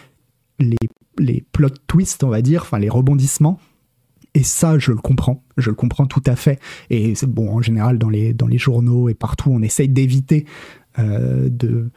les, 0.59 0.77
les 1.17 1.43
plot 1.51 1.69
twists, 1.87 2.23
on 2.23 2.29
va 2.29 2.41
dire, 2.41 2.61
enfin 2.63 2.79
les 2.79 2.89
rebondissements. 2.89 3.59
Et 4.35 4.43
ça, 4.43 4.77
je 4.77 4.91
le 4.91 4.97
comprends, 4.97 5.43
je 5.57 5.69
le 5.69 5.75
comprends 5.75 6.05
tout 6.05 6.21
à 6.25 6.35
fait. 6.35 6.59
Et 6.89 7.13
bon, 7.27 7.51
en 7.51 7.61
général, 7.61 7.97
dans 7.97 8.09
les, 8.09 8.33
dans 8.33 8.47
les 8.47 8.59
journaux 8.59 9.09
et 9.09 9.15
partout, 9.15 9.49
on 9.51 9.61
essaye 9.61 9.89
d'éviter 9.89 10.45
euh, 10.99 11.49
de, 11.49 11.89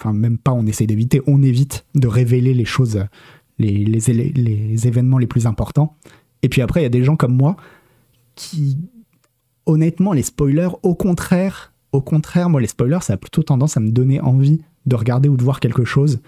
enfin 0.00 0.12
même 0.12 0.38
pas 0.38 0.52
on 0.52 0.66
essaie 0.66 0.86
d'éviter, 0.86 1.20
on 1.26 1.42
évite 1.42 1.84
de 1.94 2.08
révéler 2.08 2.54
les 2.54 2.64
choses, 2.64 3.04
les 3.58 4.86
événements 4.86 5.18
les 5.18 5.26
plus 5.26 5.46
importants. 5.46 5.96
Et 6.42 6.48
puis 6.48 6.62
après, 6.62 6.80
il 6.80 6.84
y 6.84 6.86
a 6.86 6.90
des 6.90 7.04
gens 7.04 7.16
comme 7.16 7.36
moi 7.36 7.56
qui, 8.34 8.78
honnêtement, 9.66 10.12
les 10.12 10.22
spoilers, 10.22 10.70
au 10.82 10.94
contraire, 10.94 11.72
au 11.92 12.00
contraire, 12.00 12.48
moi 12.48 12.60
les 12.60 12.66
spoilers, 12.66 13.02
ça 13.02 13.14
a 13.14 13.16
plutôt 13.16 13.42
tendance 13.42 13.76
à 13.76 13.80
me 13.80 13.90
donner 13.90 14.20
envie 14.20 14.62
de 14.86 14.96
regarder 14.96 15.28
ou 15.28 15.36
de 15.36 15.42
voir 15.42 15.60
quelque 15.60 15.84
chose 15.84 16.20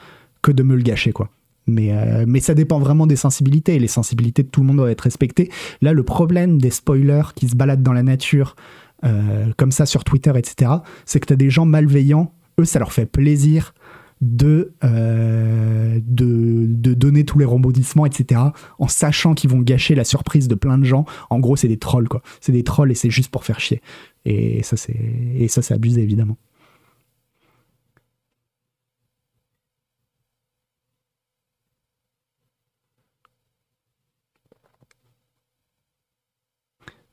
que 0.42 0.52
de 0.52 0.62
me 0.62 0.76
le 0.76 0.82
gâcher, 0.82 1.12
quoi. 1.12 1.30
Mais, 1.68 1.92
euh, 1.92 2.24
mais 2.26 2.40
ça 2.40 2.54
dépend 2.54 2.80
vraiment 2.80 3.06
des 3.06 3.16
sensibilités, 3.16 3.76
et 3.76 3.78
les 3.78 3.88
sensibilités 3.88 4.42
de 4.42 4.48
tout 4.48 4.61
le 4.61 4.66
monde 4.66 4.76
doivent 4.76 4.90
être 4.90 5.02
respectées. 5.02 5.50
Là, 5.80 5.92
le 5.92 6.02
problème 6.02 6.61
des 6.61 6.70
spoilers 6.70 7.35
qui 7.37 7.48
se 7.48 7.54
baladent 7.54 7.85
dans 7.85 7.92
la 7.92 8.02
nature, 8.02 8.56
euh, 9.04 9.52
comme 9.56 9.70
ça 9.70 9.87
sur 9.87 10.02
Twitter, 10.02 10.32
etc., 10.37 10.72
c'est 11.06 11.20
que 11.20 11.26
tu 11.26 11.32
as 11.32 11.37
des 11.37 11.50
gens 11.50 11.64
malveillants, 11.64 12.32
eux, 12.59 12.65
ça 12.65 12.79
leur 12.79 12.93
fait 12.93 13.07
plaisir 13.07 13.75
de, 14.23 14.73
euh, 14.85 15.99
de, 16.05 16.67
de 16.69 16.95
donner 16.95 17.25
tous 17.25 17.38
les 17.38 17.45
rebondissements, 17.45 18.07
etc., 18.07 18.41
en 18.79 18.88
sachant 18.88 19.35
qu'ils 19.35 19.51
vont 19.51 19.61
gâcher 19.61 19.95
la 19.97 20.05
surprise 20.05 20.47
de 20.49 20.55
plein 20.55 20.79
de 20.79 20.85
gens. 20.85 21.05
En 21.29 21.41
gros, 21.41 21.57
c'est 21.57 21.69
des 21.69 21.79
trolls, 21.79 22.09
quoi. 22.09 22.23
C'est 22.41 22.53
des 22.53 22.62
trolls 22.62 22.93
et 22.93 22.95
c'est 22.95 23.11
juste 23.11 23.31
pour 23.31 23.45
faire 23.45 23.59
chier. 23.61 23.83
Et 24.25 24.62
ça, 24.62 24.77
c'est, 24.77 24.97
et 25.35 25.49
ça, 25.49 25.61
c'est 25.61 25.75
abusé, 25.75 26.03
évidemment. 26.03 26.38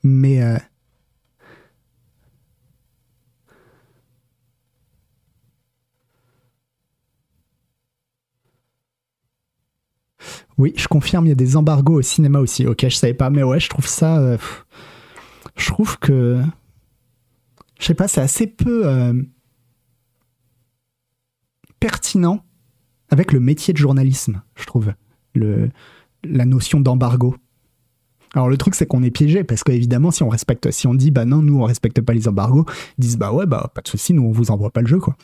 Mais 0.03 0.41
euh, 0.41 0.57
oui, 10.59 10.73
je 10.75 10.87
confirme, 10.89 11.25
il 11.25 11.29
y 11.29 11.31
a 11.31 11.35
des 11.35 11.55
embargos 11.55 11.95
au 11.95 12.01
cinéma 12.01 12.39
aussi. 12.39 12.67
Ok, 12.67 12.81
je 12.83 12.89
savais 12.95 13.13
pas, 13.13 13.29
mais 13.29 13.43
ouais, 13.43 13.61
je 13.61 13.69
trouve 13.69 13.87
ça. 13.87 14.19
euh, 14.19 14.37
je 15.55 15.67
trouve 15.67 15.97
que. 15.97 16.43
Je 17.79 17.85
sais 17.85 17.93
pas, 17.93 18.09
c'est 18.09 18.19
assez 18.19 18.45
peu 18.45 18.85
euh, 18.85 19.13
pertinent 21.79 22.43
avec 23.09 23.31
le 23.31 23.39
métier 23.39 23.73
de 23.73 23.77
journalisme, 23.77 24.41
je 24.55 24.65
trouve. 24.65 24.93
Le, 25.33 25.69
la 26.25 26.43
notion 26.43 26.81
d'embargo. 26.81 27.35
Alors 28.35 28.49
le 28.49 28.57
truc 28.57 28.75
c'est 28.75 28.85
qu'on 28.85 29.01
est 29.03 29.11
piégé 29.11 29.43
parce 29.43 29.63
qu'évidemment 29.63 30.11
si 30.11 30.23
on 30.23 30.29
respecte, 30.29 30.69
si 30.71 30.87
on 30.87 30.93
dit 30.93 31.11
bah 31.11 31.25
non 31.25 31.41
nous 31.41 31.59
on 31.59 31.63
respecte 31.63 32.01
pas 32.01 32.13
les 32.13 32.27
embargos, 32.27 32.65
ils 32.97 33.01
disent 33.01 33.17
bah 33.17 33.31
ouais 33.31 33.45
bah 33.45 33.71
pas 33.73 33.81
de 33.81 33.87
souci 33.87 34.13
nous 34.13 34.23
on 34.23 34.31
vous 34.31 34.51
envoie 34.51 34.69
pas 34.69 34.81
le 34.81 34.87
jeu 34.87 34.99
quoi, 34.99 35.15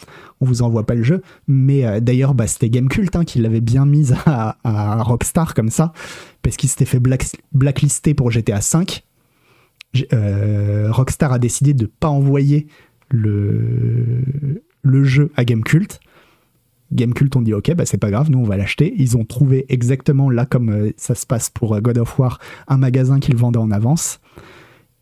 on 0.41 0.45
vous 0.45 0.61
envoie 0.61 0.85
pas 0.85 0.95
le 0.95 1.03
jeu. 1.03 1.21
Mais 1.47 1.85
euh, 1.85 1.99
d'ailleurs 1.99 2.33
bah 2.33 2.47
c'était 2.47 2.69
Gamecult 2.69 3.15
hein, 3.15 3.23
qui 3.23 3.39
l'avait 3.39 3.61
bien 3.61 3.85
mise 3.85 4.15
à, 4.25 4.57
à 4.63 5.03
Rockstar 5.03 5.53
comme 5.53 5.69
ça 5.69 5.93
parce 6.41 6.57
qu'il 6.57 6.69
s'était 6.69 6.85
fait 6.85 6.99
black, 6.99 7.25
blacklister 7.53 8.13
pour 8.13 8.31
GTA 8.31 8.61
5. 8.61 9.03
Euh, 10.13 10.91
Rockstar 10.91 11.31
a 11.31 11.39
décidé 11.39 11.73
de 11.73 11.85
pas 11.85 12.09
envoyer 12.09 12.67
le 13.09 14.23
le 14.81 15.03
jeu 15.03 15.31
à 15.35 15.45
Gamecult. 15.45 15.99
Gamecult 16.91 17.35
ont 17.35 17.41
dit 17.41 17.53
ok 17.53 17.73
bah 17.75 17.85
c'est 17.85 17.97
pas 17.97 18.11
grave 18.11 18.29
nous 18.29 18.39
on 18.39 18.43
va 18.43 18.57
l'acheter. 18.57 18.93
Ils 18.97 19.17
ont 19.17 19.25
trouvé 19.25 19.65
exactement 19.69 20.29
là 20.29 20.45
comme 20.45 20.69
euh, 20.69 20.91
ça 20.97 21.15
se 21.15 21.25
passe 21.25 21.49
pour 21.49 21.75
euh, 21.75 21.81
God 21.81 21.97
of 21.97 22.19
War 22.19 22.39
un 22.67 22.77
magasin 22.77 23.19
qu'ils 23.19 23.35
vendaient 23.35 23.59
en 23.59 23.71
avance. 23.71 24.19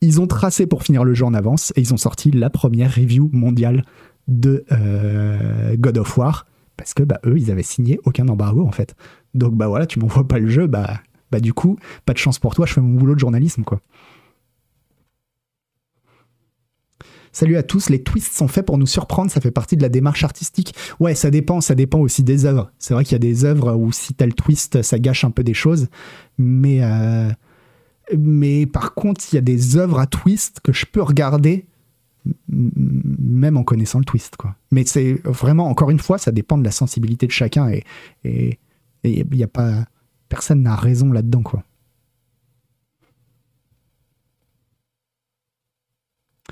Ils 0.02 0.20
ont 0.22 0.28
tracé 0.28 0.66
pour 0.66 0.84
finir 0.84 1.04
le 1.04 1.14
jeu 1.14 1.26
en 1.26 1.34
avance 1.34 1.72
et 1.76 1.82
ils 1.82 1.94
ont 1.94 1.98
sorti 1.98 2.32
la 2.32 2.50
première 2.50 2.94
review 2.94 3.30
mondiale 3.32 3.86
de 4.28 4.66
euh, 4.72 5.76
God 5.78 5.98
of 5.98 6.18
War 6.18 6.46
parce 6.78 6.94
que 6.94 7.04
bah 7.04 7.20
eux 7.26 7.38
ils 7.38 7.52
avaient 7.52 7.64
signé 7.64 8.00
aucun 8.06 8.28
embargo 8.28 8.66
en 8.66 8.72
fait. 8.72 8.96
Donc 9.34 9.56
bah 9.56 9.68
voilà 9.68 9.86
tu 9.86 10.00
m'envoies 10.00 10.28
pas 10.28 10.40
le 10.40 10.48
jeu 10.48 10.68
bah 10.68 11.02
bah 11.32 11.40
du 11.40 11.54
coup 11.54 11.78
pas 12.06 12.14
de 12.14 12.18
chance 12.18 12.40
pour 12.40 12.56
toi 12.56 12.66
je 12.66 12.74
fais 12.74 12.82
mon 12.82 12.98
boulot 12.98 13.16
de 13.16 13.20
journalisme 13.20 13.64
quoi 13.64 13.82
Salut 17.34 17.58
à 17.58 17.64
tous, 17.64 17.90
les 17.90 18.02
twists 18.02 18.34
sont 18.34 18.48
faits 18.48 18.66
pour 18.66 18.78
nous 18.78 18.86
surprendre, 18.86 19.30
ça 19.30 19.42
fait 19.42 19.52
partie 19.52 19.76
de 19.76 19.82
la 19.82 19.90
démarche 19.90 20.24
artistique. 20.24 20.74
Ouais, 21.00 21.16
ça 21.16 21.32
dépend, 21.32 21.60
ça 21.60 21.76
dépend 21.76 22.00
aussi 22.00 22.24
des 22.24 22.46
œuvres. 22.46 22.72
C'est 22.80 22.94
vrai 22.94 23.04
qu'il 23.04 23.14
y 23.14 23.16
a 23.16 23.20
des 23.20 23.44
œuvres 23.44 23.74
où 23.76 23.92
si 23.92 24.14
t'as 24.14 24.26
le 24.26 24.34
twist, 24.34 24.82
ça 24.84 25.00
gâche 25.00 25.26
un 25.26 25.32
peu 25.32 25.44
des 25.44 25.54
choses. 25.54 25.88
Mais, 26.38 26.84
euh, 26.84 27.30
mais 28.18 28.66
par 28.66 28.94
contre, 28.94 29.22
il 29.32 29.36
y 29.36 29.38
a 29.40 29.42
des 29.42 29.78
œuvres 29.78 30.00
à 30.00 30.06
twist 30.06 30.60
que 30.62 30.72
je 30.72 30.86
peux 30.86 31.02
regarder 31.02 31.66
même 32.48 33.58
en 33.58 33.64
connaissant 33.64 34.00
le 34.00 34.06
twist. 34.06 34.38
Quoi. 34.38 34.56
Mais 34.72 34.86
c'est 34.86 35.20
vraiment, 35.26 35.68
encore 35.68 35.90
une 35.90 36.00
fois, 36.00 36.18
ça 36.18 36.32
dépend 36.32 36.58
de 36.58 36.64
la 36.64 36.72
sensibilité 36.72 37.28
de 37.28 37.32
chacun 37.32 37.70
et 37.70 37.84
et, 39.04 39.26
y 39.32 39.44
a 39.44 39.48
pas, 39.48 39.86
personne 40.30 40.64
n'a 40.64 40.76
raison 40.76 41.12
là-dedans. 41.12 41.42
quoi. 41.42 41.64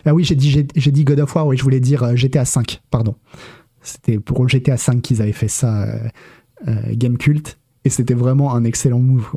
Ah 0.05 0.13
oui, 0.13 0.23
j'ai 0.23 0.35
dit, 0.35 1.03
God 1.03 1.19
of 1.19 1.35
War, 1.35 1.47
oui, 1.47 1.57
je 1.57 1.63
voulais 1.63 1.79
dire 1.79 2.03
euh, 2.03 2.15
GTA 2.15 2.45
5, 2.45 2.81
pardon. 2.89 3.15
C'était 3.81 4.19
pour 4.19 4.47
GTA 4.47 4.77
5 4.77 5.01
qu'ils 5.01 5.21
avaient 5.21 5.31
fait 5.31 5.47
ça, 5.47 5.83
euh, 5.83 6.07
euh, 6.67 6.81
Game 6.91 7.17
Cult, 7.17 7.59
et 7.85 7.89
c'était 7.89 8.13
vraiment 8.13 8.53
un 8.53 8.63
excellent 8.63 8.99
move. 8.99 9.27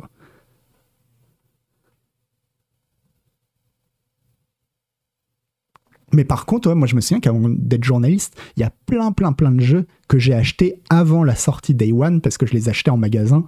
Mais 6.13 6.23
par 6.23 6.45
contre, 6.45 6.73
moi 6.73 6.87
je 6.87 6.95
me 6.95 7.01
souviens 7.01 7.19
qu'avant 7.19 7.49
d'être 7.49 7.83
journaliste, 7.83 8.39
il 8.55 8.61
y 8.61 8.63
a 8.63 8.71
plein, 8.85 9.11
plein, 9.11 9.33
plein 9.33 9.51
de 9.51 9.59
jeux 9.59 9.85
que 10.07 10.17
j'ai 10.17 10.33
achetés 10.33 10.81
avant 10.89 11.23
la 11.23 11.35
sortie 11.35 11.73
Day 11.73 11.91
One 11.91 12.21
parce 12.21 12.37
que 12.37 12.45
je 12.45 12.53
les 12.53 12.69
achetais 12.69 12.91
en 12.91 12.95
magasin 12.95 13.45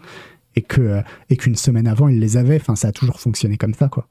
et 0.56 0.64
que 0.64 1.02
et 1.30 1.38
qu'une 1.38 1.56
semaine 1.56 1.88
avant 1.88 2.10
ils 2.10 2.20
les 2.20 2.36
avaient. 2.36 2.60
Enfin, 2.60 2.76
ça 2.76 2.90
a 2.90 2.92
toujours 2.92 3.22
fonctionné 3.22 3.56
comme 3.58 3.74
ça, 3.74 3.88
quoi. 3.88 4.08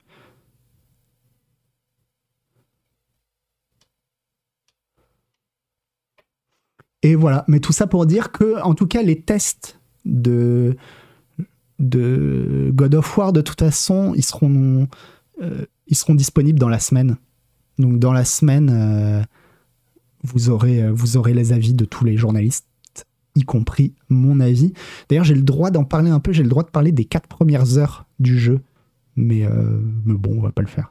Et 7.07 7.15
voilà. 7.15 7.45
Mais 7.47 7.61
tout 7.61 7.73
ça 7.73 7.87
pour 7.87 8.05
dire 8.05 8.33
que, 8.33 8.61
en 8.63 8.75
tout 8.75 8.89
cas, 8.89 9.01
les 9.03 9.21
tests 9.21 9.79
de 10.05 10.77
God 11.79 12.95
of 12.97 13.17
War, 13.17 13.33
de 13.33 13.41
toute 13.41 13.61
façon, 13.61 14.13
ils 14.17 14.25
seront 14.25 14.89
euh, 15.41 15.67
ils 15.87 15.97
seront 15.97 16.17
disponibles 16.17 16.59
dans 16.59 16.69
la 16.69 16.81
semaine. 16.81 17.17
Donc 17.79 18.01
dans 18.01 18.13
la 18.13 18.25
semaine, 18.25 18.71
euh, 18.73 19.23
vous, 20.25 20.51
aurez, 20.51 20.83
euh, 20.83 20.93
vous 20.93 21.17
aurez 21.17 21.33
les 21.33 21.53
avis 21.53 21.75
de 21.75 21.85
tous 21.85 22.05
les 22.05 22.17
journalistes, 22.17 22.67
y 23.37 23.43
compris 23.43 23.95
mon 24.09 24.41
avis. 24.41 24.73
D'ailleurs, 25.09 25.25
j'ai 25.25 25.35
le 25.35 25.43
droit 25.43 25.71
d'en 25.71 25.85
parler 25.85 26.11
un 26.11 26.19
peu, 26.19 26.33
j'ai 26.33 26.43
le 26.43 26.49
droit 26.49 26.65
de 26.65 26.71
parler 26.71 26.91
des 26.91 27.05
quatre 27.05 27.29
premières 27.29 27.79
heures 27.79 28.07
du 28.19 28.37
jeu. 28.37 28.61
Mais, 29.15 29.49
mais 30.05 30.15
bon, 30.15 30.37
on 30.37 30.43
va 30.43 30.53
pas 30.53 30.61
le 30.61 30.69
faire. 30.69 30.91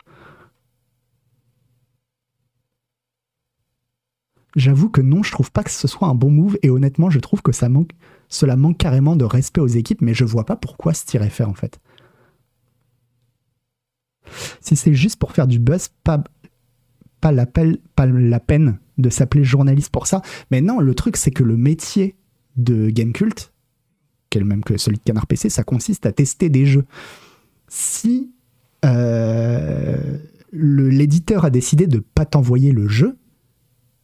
J'avoue 4.56 4.90
que 4.90 5.02
non, 5.02 5.22
je 5.22 5.32
trouve 5.32 5.52
pas 5.52 5.64
que 5.64 5.72
ce 5.72 5.88
soit 5.88 6.08
un 6.08 6.16
bon 6.16 6.32
move 6.32 6.58
et 6.64 6.70
honnêtement, 6.70 7.10
je 7.10 7.20
trouve 7.20 7.42
que 7.42 7.52
cela 7.52 8.56
manque 8.56 8.78
carrément 8.78 9.16
de 9.16 9.26
respect 9.26 9.62
aux 9.62 9.68
équipes, 9.68 10.02
mais 10.02 10.14
je 10.14 10.24
vois 10.24 10.46
pas 10.46 10.56
pourquoi 10.56 10.94
se 10.94 11.06
tirer 11.06 11.30
faire 11.30 11.50
en 11.50 11.54
fait. 11.54 11.80
Si 14.62 14.76
c'est 14.76 14.94
juste 14.94 15.20
pour 15.20 15.34
faire 15.34 15.48
du 15.48 15.60
buzz, 15.60 15.90
pas, 16.04 16.24
la 17.32 17.46
peine 18.40 18.80
de 18.98 19.10
s'appeler 19.10 19.44
journaliste 19.44 19.90
pour 19.90 20.08
ça. 20.08 20.22
Mais 20.52 20.62
non, 20.62 20.80
le 20.80 20.94
truc, 20.96 21.18
c'est 21.18 21.32
que 21.32 21.44
le 21.44 21.58
métier 21.58 22.16
de 22.56 22.90
Gamecult, 22.90 23.52
qui 24.30 24.38
est 24.38 24.42
le 24.42 24.48
même 24.48 24.64
que 24.64 24.78
celui 24.78 24.98
de 24.98 25.04
Canard 25.04 25.28
PC, 25.28 25.50
ça 25.50 25.64
consiste 25.64 26.06
à 26.06 26.12
tester 26.12 26.50
des 26.50 26.66
jeux. 26.66 26.86
Si 27.68 28.32
euh, 28.86 30.18
l'éditeur 30.54 31.46
a 31.46 31.50
décidé 31.50 31.88
de 31.88 32.00
pas 32.00 32.26
t'envoyer 32.26 32.72
le 32.72 32.88
jeu, 32.88 33.18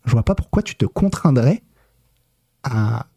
je 0.05 0.11
vois 0.11 0.23
pas 0.23 0.35
pourquoi 0.35 0.63
tu 0.63 0.75
te 0.75 0.85
contraindrais 0.85 1.61
à, 2.63 3.07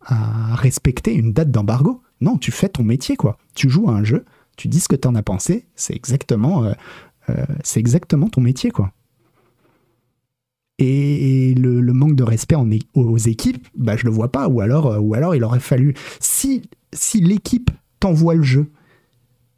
respecter 0.55 1.15
une 1.15 1.33
date 1.33 1.51
d'embargo. 1.51 2.03
Non, 2.21 2.39
tu 2.39 2.51
fais 2.51 2.69
ton 2.69 2.83
métier, 2.83 3.17
quoi. 3.17 3.39
Tu 3.55 3.69
joues 3.69 3.91
à 3.91 3.95
un 3.95 4.05
jeu, 4.05 4.25
tu 4.57 4.69
dis 4.69 4.81
ce 4.81 4.89
que 4.89 4.97
t'en 4.97 5.15
as 5.15 5.23
pensé, 5.23 5.67
c'est 5.75 5.95
exactement, 5.95 6.65
euh, 6.65 6.73
euh, 7.31 7.45
c'est 7.63 7.81
exactement 7.81 8.29
ton 8.29 8.41
métier, 8.41 8.71
quoi. 8.71 8.93
Et 10.79 11.55
le, 11.55 11.81
manque 11.93 12.17
de 12.17 12.25
respect 12.25 12.57
en 12.57 12.69
aux 12.95 13.19
équipes, 13.19 13.67
bah, 13.77 13.97
je 13.97 14.05
le 14.05 14.11
vois 14.11 14.33
pas. 14.33 14.49
Ou 14.49 14.61
alors, 14.61 14.87
euh, 14.87 14.99
ou 14.99 15.15
alors 15.15 15.35
il 15.35 15.45
aurait 15.45 15.61
fallu. 15.61 15.95
Si, 16.19 16.63
si 16.93 17.21
l'équipe 17.21 17.71
t'envoie 18.01 18.35
le 18.35 18.43
jeu 18.43 18.71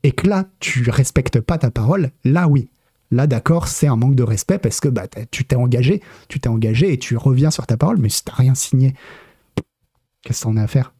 et 0.02 0.12
que 0.12 0.28
là, 0.28 0.44
tu 0.60 0.88
respectes 0.90 1.40
pas 1.40 1.58
ta 1.58 1.70
parole, 1.70 2.10
là, 2.24 2.48
oui. 2.48 2.68
Là, 3.10 3.26
d'accord, 3.26 3.68
c'est 3.68 3.86
un 3.86 3.96
manque 3.96 4.16
de 4.16 4.22
respect 4.22 4.58
parce 4.58 4.80
que 4.80 4.88
bah, 4.88 5.06
tu 5.30 5.44
t'es 5.44 5.56
engagé, 5.56 6.02
tu 6.28 6.40
t'es 6.40 6.48
engagé 6.48 6.92
et 6.92 6.98
tu 6.98 7.16
reviens 7.16 7.50
sur 7.50 7.66
ta 7.66 7.76
parole, 7.76 7.98
mais 7.98 8.08
si 8.08 8.24
t'as 8.24 8.34
rien 8.34 8.54
signé, 8.54 8.94
qu'est-ce 10.22 10.40
que 10.40 10.44
t'en 10.44 10.56
as 10.56 10.64
à 10.64 10.66
faire? 10.66 10.95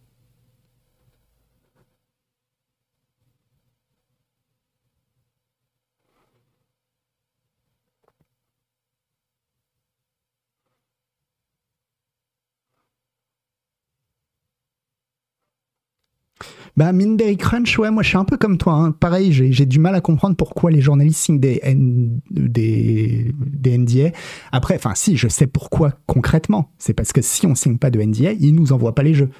Bah, 16.77 16.93
Minberry 16.93 17.39
Crunch, 17.39 17.79
ouais, 17.79 17.91
moi 17.91 18.03
je 18.03 18.09
suis 18.09 18.19
un 18.19 18.25
peu 18.27 18.37
comme 18.37 18.59
toi. 18.59 18.75
hein. 18.75 18.93
Pareil, 18.93 19.33
j'ai 19.33 19.65
du 19.65 19.79
mal 19.79 19.95
à 19.95 20.03
comprendre 20.03 20.37
pourquoi 20.37 20.71
les 20.71 20.83
journalistes 20.83 21.19
signent 21.21 21.41
des, 21.41 21.59
N- 21.63 22.21
des 22.31 23.33
NDA. 23.65 24.11
Après, 24.53 24.75
enfin, 24.77 24.95
si, 24.95 25.17
je 25.17 25.27
sais 25.29 25.47
pourquoi 25.47 25.95
concrètement. 26.07 26.71
C'est 26.77 26.93
parce 26.93 27.13
que 27.13 27.23
si 27.23 27.47
on 27.47 27.55
signe 27.55 27.79
pas 27.79 27.91
de 27.91 28.01
NDA, 28.03 28.33
ils 28.33 28.55
nous 28.55 28.73
envoient 28.75 28.95
pas 28.95 29.03
les 29.03 29.15
jeux. 29.15 29.31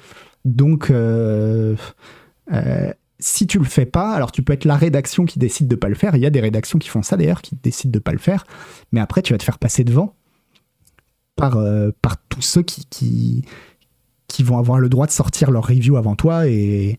Donc, 0.45 0.89
euh, 0.89 1.75
euh, 2.53 2.91
si 3.19 3.45
tu 3.45 3.59
le 3.59 3.65
fais 3.65 3.85
pas, 3.85 4.13
alors 4.13 4.31
tu 4.31 4.41
peux 4.41 4.53
être 4.53 4.65
la 4.65 4.75
rédaction 4.75 5.25
qui 5.25 5.37
décide 5.37 5.67
de 5.67 5.75
pas 5.75 5.89
le 5.89 5.95
faire. 5.95 6.15
Il 6.15 6.21
y 6.21 6.25
a 6.25 6.29
des 6.31 6.39
rédactions 6.41 6.79
qui 6.79 6.89
font 6.89 7.03
ça 7.03 7.17
d'ailleurs, 7.17 7.43
qui 7.43 7.55
décident 7.61 7.91
de 7.91 7.99
pas 7.99 8.13
le 8.13 8.17
faire. 8.19 8.45
Mais 8.91 8.99
après, 8.99 9.21
tu 9.21 9.33
vas 9.33 9.37
te 9.37 9.43
faire 9.43 9.59
passer 9.59 9.83
devant 9.83 10.15
par, 11.35 11.57
euh, 11.57 11.91
par 12.01 12.17
tous 12.29 12.41
ceux 12.41 12.63
qui, 12.63 12.85
qui, 12.89 13.45
qui 14.27 14.41
vont 14.41 14.57
avoir 14.57 14.79
le 14.79 14.89
droit 14.89 15.05
de 15.05 15.11
sortir 15.11 15.51
leur 15.51 15.67
review 15.67 15.97
avant 15.97 16.15
toi 16.15 16.47
et 16.47 16.97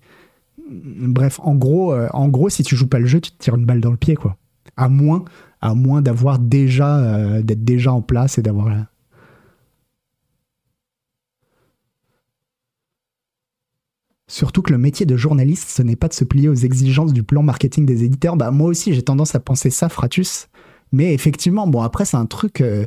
bref, 0.68 1.40
en 1.42 1.54
gros, 1.54 1.92
euh, 1.92 2.08
en 2.12 2.28
gros, 2.28 2.48
si 2.48 2.62
tu 2.62 2.76
joues 2.76 2.88
pas 2.88 2.98
le 2.98 3.06
jeu, 3.06 3.20
tu 3.20 3.30
te 3.30 3.38
tires 3.38 3.56
une 3.56 3.64
balle 3.64 3.80
dans 3.80 3.90
le 3.90 3.96
pied, 3.96 4.14
quoi. 4.16 4.36
À 4.76 4.88
moins, 4.88 5.24
à 5.60 5.74
moins 5.74 6.02
d'avoir 6.02 6.38
déjà, 6.38 6.98
euh, 6.98 7.42
d'être 7.42 7.64
déjà 7.64 7.92
en 7.92 8.02
place 8.02 8.38
et 8.38 8.42
d'avoir. 8.42 8.68
Surtout 14.30 14.60
que 14.60 14.72
le 14.72 14.78
métier 14.78 15.06
de 15.06 15.16
journaliste, 15.16 15.70
ce 15.70 15.82
n'est 15.82 15.96
pas 15.96 16.08
de 16.08 16.12
se 16.12 16.24
plier 16.24 16.48
aux 16.48 16.54
exigences 16.54 17.14
du 17.14 17.22
plan 17.22 17.42
marketing 17.42 17.86
des 17.86 18.04
éditeurs. 18.04 18.36
Bah 18.36 18.50
moi 18.50 18.68
aussi, 18.68 18.92
j'ai 18.92 19.02
tendance 19.02 19.34
à 19.34 19.40
penser 19.40 19.70
ça, 19.70 19.88
Fratus. 19.88 20.48
Mais 20.92 21.14
effectivement, 21.14 21.66
bon 21.66 21.80
après, 21.80 22.04
c'est 22.04 22.18
un 22.18 22.26
truc. 22.26 22.60
Euh, 22.60 22.84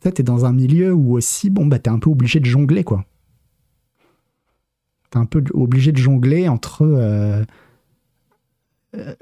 t'es 0.00 0.22
dans 0.22 0.44
un 0.44 0.52
milieu 0.52 0.92
où 0.92 1.16
aussi, 1.16 1.50
bon 1.50 1.66
bah 1.66 1.78
t'es 1.78 1.90
un 1.90 1.98
peu 1.98 2.10
obligé 2.10 2.40
de 2.40 2.44
jongler, 2.44 2.84
quoi 2.84 3.04
t'es 5.10 5.18
un 5.18 5.26
peu 5.26 5.42
obligé 5.54 5.92
de 5.92 5.98
jongler 5.98 6.48
entre 6.48 6.82
euh, 6.82 7.44
euh, 8.94 9.14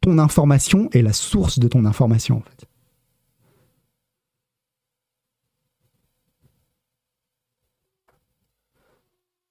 ton 0.00 0.18
information 0.18 0.88
et 0.92 1.02
la 1.02 1.12
source 1.12 1.58
de 1.58 1.68
ton 1.68 1.84
information 1.84 2.38
en 2.38 2.40
fait. 2.40 2.66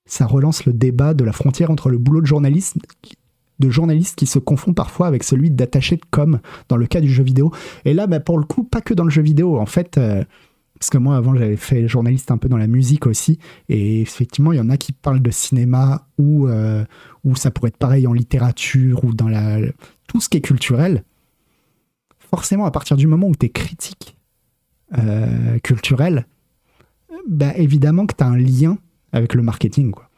Ça 0.06 0.26
relance 0.26 0.66
le 0.66 0.74
débat 0.74 1.14
de 1.14 1.24
la 1.24 1.32
frontière 1.32 1.70
entre 1.70 1.90
le 1.90 2.00
boulot 2.00 2.22
de 2.22 2.26
journaliste 2.26 4.16
qui 4.16 4.26
se 4.26 4.40
confond 4.40 4.74
parfois 4.74 5.06
avec 5.06 5.24
celui 5.24 5.52
d'attaché 5.52 5.98
de 5.98 6.06
com 6.10 6.40
dans 6.68 6.78
le 6.78 6.88
cas 6.88 7.00
du 7.00 7.12
jeu 7.14 7.24
vidéo. 7.24 7.54
Et 7.86 7.94
là, 7.94 8.08
bah, 8.08 8.20
pour 8.20 8.40
le 8.40 8.46
coup, 8.46 8.64
pas 8.64 8.82
que 8.82 8.96
dans 8.96 9.04
le 9.04 9.12
jeu 9.12 9.22
vidéo. 9.22 9.60
En 9.60 9.68
fait, 9.68 10.00
euh, 10.00 10.24
parce 10.80 10.90
que 10.90 10.98
moi, 10.98 11.18
avant, 11.18 11.36
j'avais 11.36 11.58
fait 11.58 11.90
journaliste 11.90 12.32
un 12.32 12.38
peu 12.38 12.48
dans 12.48 12.58
la 12.58 12.68
musique 12.68 13.06
aussi. 13.06 13.38
Et 13.68 14.02
effectivement, 14.02 14.54
il 14.54 14.58
y 14.58 14.62
en 14.62 14.70
a 14.70 14.78
qui 14.78 14.94
parlent 14.94 15.22
de 15.22 15.30
cinéma 15.32 16.08
ou, 16.18 16.48
euh, 16.48 16.86
ou 17.26 17.36
ça 17.36 17.52
pourrait 17.52 17.68
être 17.68 17.78
pareil 17.78 18.08
en 18.08 18.14
littérature 18.14 19.04
ou 19.04 19.14
dans 19.14 19.28
la, 19.28 19.60
tout 20.08 20.22
ce 20.22 20.30
qui 20.30 20.38
est 20.38 20.42
culturel. 20.42 21.04
Forcément, 22.18 22.66
à 22.66 22.72
partir 22.72 22.96
du 22.96 23.08
moment 23.08 23.28
où 23.28 23.36
tu 23.36 23.48
es 23.48 23.50
critique 23.50 24.18
euh, 24.98 25.60
culturel, 25.60 26.26
bah, 27.28 27.52
évidemment 27.58 28.06
que 28.06 28.16
tu 28.16 28.24
as 28.24 28.28
un 28.28 28.38
lien 28.38 28.78
avec 29.12 29.34
le 29.34 29.42
marketing. 29.42 29.92
Quoi. 29.92 30.09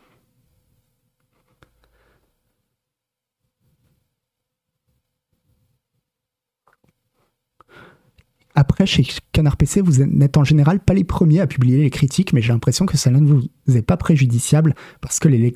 Après, 8.56 8.86
chez 8.86 9.06
Canard 9.32 9.58
PC, 9.58 9.82
vous 9.82 10.04
n'êtes 10.04 10.38
en 10.38 10.44
général 10.44 10.80
pas 10.80 10.94
les 10.94 11.04
premiers 11.04 11.40
à 11.40 11.48
publier 11.48 11.82
les 11.82 11.90
critiques, 11.90 12.34
mais 12.34 12.42
j'ai 12.42 12.54
l'impression 12.54 12.86
que 12.86 12.98
cela 12.98 13.20
ne 13.20 13.28
vous 13.28 13.78
est 13.78 13.82
pas 13.82 13.98
préjudiciable 13.98 14.76
parce 15.00 15.20
que 15.20 15.28
les, 15.28 15.54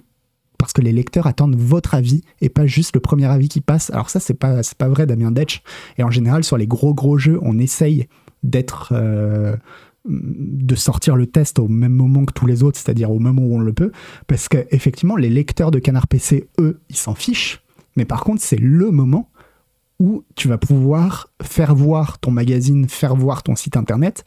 parce 0.58 0.74
que 0.74 0.82
les 0.82 0.91
lecteurs 0.91 1.28
attendent 1.28 1.56
votre 1.56 1.93
avis 1.93 2.22
et 2.41 2.50
pas 2.50 2.66
juste 2.66 2.96
le 2.96 3.00
premier 3.00 3.26
avis 3.26 3.50
qui 3.50 3.62
passe. 3.62 3.89
Alors 3.91 4.10
ça, 4.10 4.20
c'est 4.20 4.34
pas, 4.34 4.62
pas 4.78 4.88
vrai, 4.88 5.06
Damien 5.06 5.32
Detch. 5.32 5.62
Et 5.98 6.04
en 6.04 6.12
général, 6.12 6.43
sur 6.43 6.58
les 6.58 6.68
gros 6.68 6.93
gros 6.93 7.18
jeux, 7.18 7.39
on 7.41 7.58
essaye 7.58 8.08
d'être, 8.43 8.93
euh, 8.93 9.56
de 10.06 10.76
sortir 10.76 11.16
le 11.16 11.28
test 11.28 11.60
au 11.60 11.68
même 11.68 11.93
moment 11.93 12.26
que 12.26 12.34
tous 12.34 12.46
les 12.46 12.64
autres, 12.64 12.78
c'est-à-dire 12.78 13.12
au 13.12 13.20
moment 13.20 13.41
où 13.41 13.56
on 13.56 13.60
le 13.60 13.74
peut, 13.74 13.91
parce 14.28 14.48
que 14.48 14.66
effectivement, 14.72 15.16
les 15.16 15.30
lecteurs 15.30 15.72
de 15.72 15.80
Canard 15.80 16.08
PC, 16.08 16.48
eux, 16.60 16.80
ils 16.89 16.96
s'en 16.96 17.16
fichent. 17.16 17.62
Mais 17.96 18.06
par 18.06 18.24
contre, 18.24 18.41
c'est 18.41 18.60
le 18.60 18.91
moment 18.91 19.30
où 20.00 20.24
tu 20.36 20.48
vas 20.48 20.58
pouvoir 20.58 21.30
faire 21.41 21.76
voir 21.76 22.20
ton 22.20 22.32
magazine, 22.32 22.88
faire 22.89 23.16
voir 23.16 23.43
ton 23.43 23.56
site 23.56 23.78
internet 23.78 24.24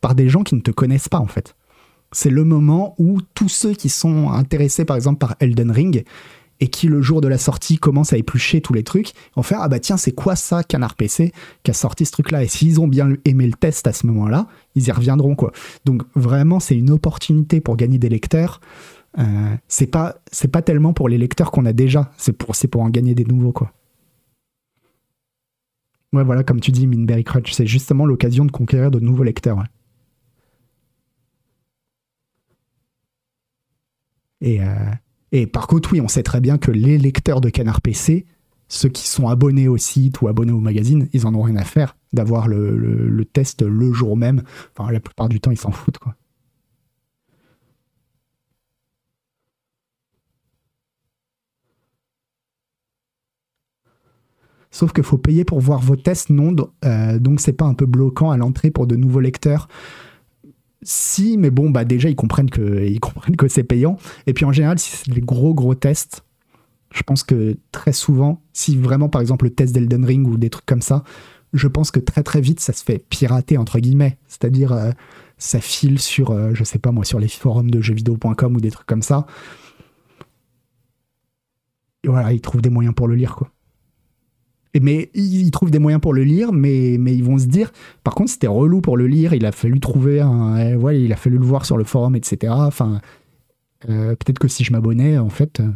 par 0.00 0.14
des 0.14 0.28
gens 0.28 0.42
qui 0.42 0.54
ne 0.54 0.60
te 0.60 0.70
connaissent 0.70 1.08
pas 1.08 1.18
en 1.18 1.26
fait. 1.26 1.56
C'est 2.12 2.30
le 2.30 2.44
moment 2.44 2.94
où 2.98 3.20
tous 3.34 3.48
ceux 3.48 3.74
qui 3.74 3.88
sont 3.88 4.30
intéressés 4.30 4.84
par 4.84 4.96
exemple 4.96 5.18
par 5.18 5.36
Elden 5.40 5.70
Ring, 5.70 6.04
et 6.60 6.68
qui 6.68 6.88
le 6.88 7.02
jour 7.02 7.20
de 7.20 7.28
la 7.28 7.38
sortie 7.38 7.78
commence 7.78 8.12
à 8.12 8.16
éplucher 8.16 8.60
tous 8.60 8.72
les 8.72 8.82
trucs, 8.82 9.12
vont 9.36 9.42
faire 9.42 9.60
ah 9.60 9.68
bah 9.68 9.78
tiens 9.78 9.96
c'est 9.96 10.12
quoi 10.12 10.36
ça 10.36 10.62
Canard 10.62 10.94
PC 10.94 11.32
qui 11.62 11.70
a 11.70 11.74
sorti 11.74 12.04
ce 12.04 12.12
truc 12.12 12.30
là 12.30 12.42
et 12.42 12.48
s'ils 12.48 12.80
ont 12.80 12.88
bien 12.88 13.12
aimé 13.24 13.46
le 13.46 13.52
test 13.52 13.86
à 13.86 13.92
ce 13.92 14.06
moment-là, 14.06 14.46
ils 14.74 14.88
y 14.88 14.92
reviendront 14.92 15.34
quoi. 15.34 15.52
Donc 15.84 16.02
vraiment 16.14 16.60
c'est 16.60 16.76
une 16.76 16.90
opportunité 16.90 17.60
pour 17.60 17.76
gagner 17.76 17.98
des 17.98 18.08
lecteurs. 18.08 18.60
Euh, 19.18 19.54
c'est 19.68 19.86
pas 19.86 20.16
pas 20.52 20.62
tellement 20.62 20.92
pour 20.92 21.08
les 21.08 21.18
lecteurs 21.18 21.50
qu'on 21.50 21.66
a 21.66 21.72
déjà, 21.72 22.10
c'est 22.16 22.32
pour 22.32 22.54
c'est 22.54 22.68
pour 22.68 22.82
en 22.82 22.90
gagner 22.90 23.14
des 23.14 23.24
nouveaux 23.24 23.52
quoi. 23.52 23.72
Ouais 26.12 26.22
voilà 26.22 26.44
comme 26.44 26.60
tu 26.60 26.70
dis 26.70 26.86
Minberry 26.86 27.24
Crutch, 27.24 27.52
c'est 27.52 27.66
justement 27.66 28.04
l'occasion 28.04 28.44
de 28.44 28.50
conquérir 28.52 28.90
de 28.90 29.00
nouveaux 29.00 29.22
lecteurs. 29.24 29.64
euh, 34.60 34.90
et 35.32 35.46
par 35.46 35.66
contre, 35.66 35.92
oui, 35.92 36.00
on 36.00 36.08
sait 36.08 36.22
très 36.22 36.40
bien 36.40 36.58
que 36.58 36.70
les 36.70 36.98
lecteurs 36.98 37.40
de 37.40 37.50
Canard 37.50 37.80
PC, 37.80 38.26
ceux 38.68 38.88
qui 38.88 39.06
sont 39.08 39.28
abonnés 39.28 39.68
au 39.68 39.76
site 39.76 40.20
ou 40.20 40.28
abonnés 40.28 40.52
au 40.52 40.60
magazine, 40.60 41.08
ils 41.12 41.26
en 41.26 41.34
ont 41.34 41.42
rien 41.42 41.56
à 41.56 41.64
faire 41.64 41.96
d'avoir 42.12 42.48
le, 42.48 42.76
le- 42.76 43.08
le 43.08 43.24
test 43.24 43.62
le 43.62 43.92
jour 43.92 44.16
même. 44.16 44.42
Enfin, 44.76 44.90
la 44.92 45.00
plupart 45.00 45.28
du 45.28 45.40
temps, 45.40 45.50
ils 45.50 45.58
s'en 45.58 45.70
foutent, 45.72 45.98
quoi. 45.98 46.14
Sauf 54.78 54.92
qu'il 54.92 55.02
faut 55.02 55.18
payer 55.18 55.44
pour 55.44 55.58
voir 55.58 55.80
vos 55.80 55.96
tests, 55.96 56.30
non 56.30 56.54
euh, 56.84 57.18
Donc, 57.18 57.40
c'est 57.40 57.52
pas 57.52 57.64
un 57.64 57.74
peu 57.74 57.84
bloquant 57.84 58.30
à 58.30 58.36
l'entrée 58.36 58.70
pour 58.70 58.86
de 58.86 58.94
nouveaux 58.94 59.18
lecteurs 59.18 59.66
si, 60.82 61.36
mais 61.36 61.50
bon, 61.50 61.70
bah 61.70 61.84
déjà, 61.84 62.08
ils 62.08 62.14
comprennent 62.14 62.48
que, 62.48 62.86
ils 62.86 63.00
comprennent 63.00 63.34
que 63.34 63.48
c'est 63.48 63.64
payant. 63.64 63.98
Et 64.28 64.32
puis 64.32 64.44
en 64.44 64.52
général, 64.52 64.78
si 64.78 64.96
c'est 64.96 65.10
des 65.10 65.20
gros, 65.20 65.52
gros 65.52 65.74
tests, 65.74 66.24
je 66.94 67.02
pense 67.02 67.24
que 67.24 67.56
très 67.72 67.92
souvent, 67.92 68.40
si 68.52 68.76
vraiment, 68.76 69.08
par 69.08 69.20
exemple, 69.20 69.46
le 69.46 69.50
test 69.50 69.74
d'Elden 69.74 70.04
Ring 70.04 70.28
ou 70.28 70.36
des 70.36 70.48
trucs 70.48 70.66
comme 70.66 70.80
ça, 70.80 71.02
je 71.52 71.66
pense 71.66 71.90
que 71.90 71.98
très, 71.98 72.22
très 72.22 72.40
vite, 72.40 72.60
ça 72.60 72.72
se 72.72 72.84
fait 72.84 73.04
pirater, 73.08 73.58
entre 73.58 73.80
guillemets. 73.80 74.16
C'est-à-dire, 74.28 74.72
euh, 74.72 74.92
ça 75.36 75.60
file 75.60 75.98
sur, 75.98 76.30
euh, 76.30 76.52
je 76.54 76.62
sais 76.62 76.78
pas 76.78 76.92
moi, 76.92 77.04
sur 77.04 77.18
les 77.18 77.26
forums 77.26 77.72
de 77.72 77.80
jeuxvideo.com 77.80 78.54
ou 78.54 78.60
des 78.60 78.70
trucs 78.70 78.86
comme 78.86 79.02
ça. 79.02 79.26
Et 82.04 82.08
voilà, 82.08 82.32
ils 82.32 82.40
trouvent 82.40 82.62
des 82.62 82.70
moyens 82.70 82.94
pour 82.94 83.08
le 83.08 83.16
lire, 83.16 83.34
quoi. 83.34 83.50
Mais 84.80 85.10
ils 85.14 85.50
trouvent 85.50 85.70
des 85.70 85.78
moyens 85.78 86.00
pour 86.00 86.12
le 86.12 86.22
lire, 86.24 86.52
mais, 86.52 86.96
mais 86.98 87.14
ils 87.14 87.24
vont 87.24 87.38
se 87.38 87.46
dire, 87.46 87.72
par 88.04 88.14
contre, 88.14 88.30
c'était 88.30 88.46
relou 88.46 88.80
pour 88.80 88.96
le 88.96 89.06
lire, 89.06 89.34
il 89.34 89.44
a 89.46 89.52
fallu 89.52 89.80
trouver 89.80 90.20
un. 90.20 90.56
euh, 90.58 90.76
ouais, 90.76 91.00
il 91.02 91.12
a 91.12 91.16
fallu 91.16 91.38
le 91.38 91.44
voir 91.44 91.64
sur 91.64 91.76
le 91.76 91.84
forum, 91.84 92.14
etc. 92.14 92.52
Enfin, 92.56 93.00
euh, 93.88 94.10
peut-être 94.10 94.38
que 94.38 94.48
si 94.48 94.64
je 94.64 94.72
m'abonnais, 94.72 95.18
en 95.18 95.30
fait, 95.30 95.60
euh, 95.60 95.68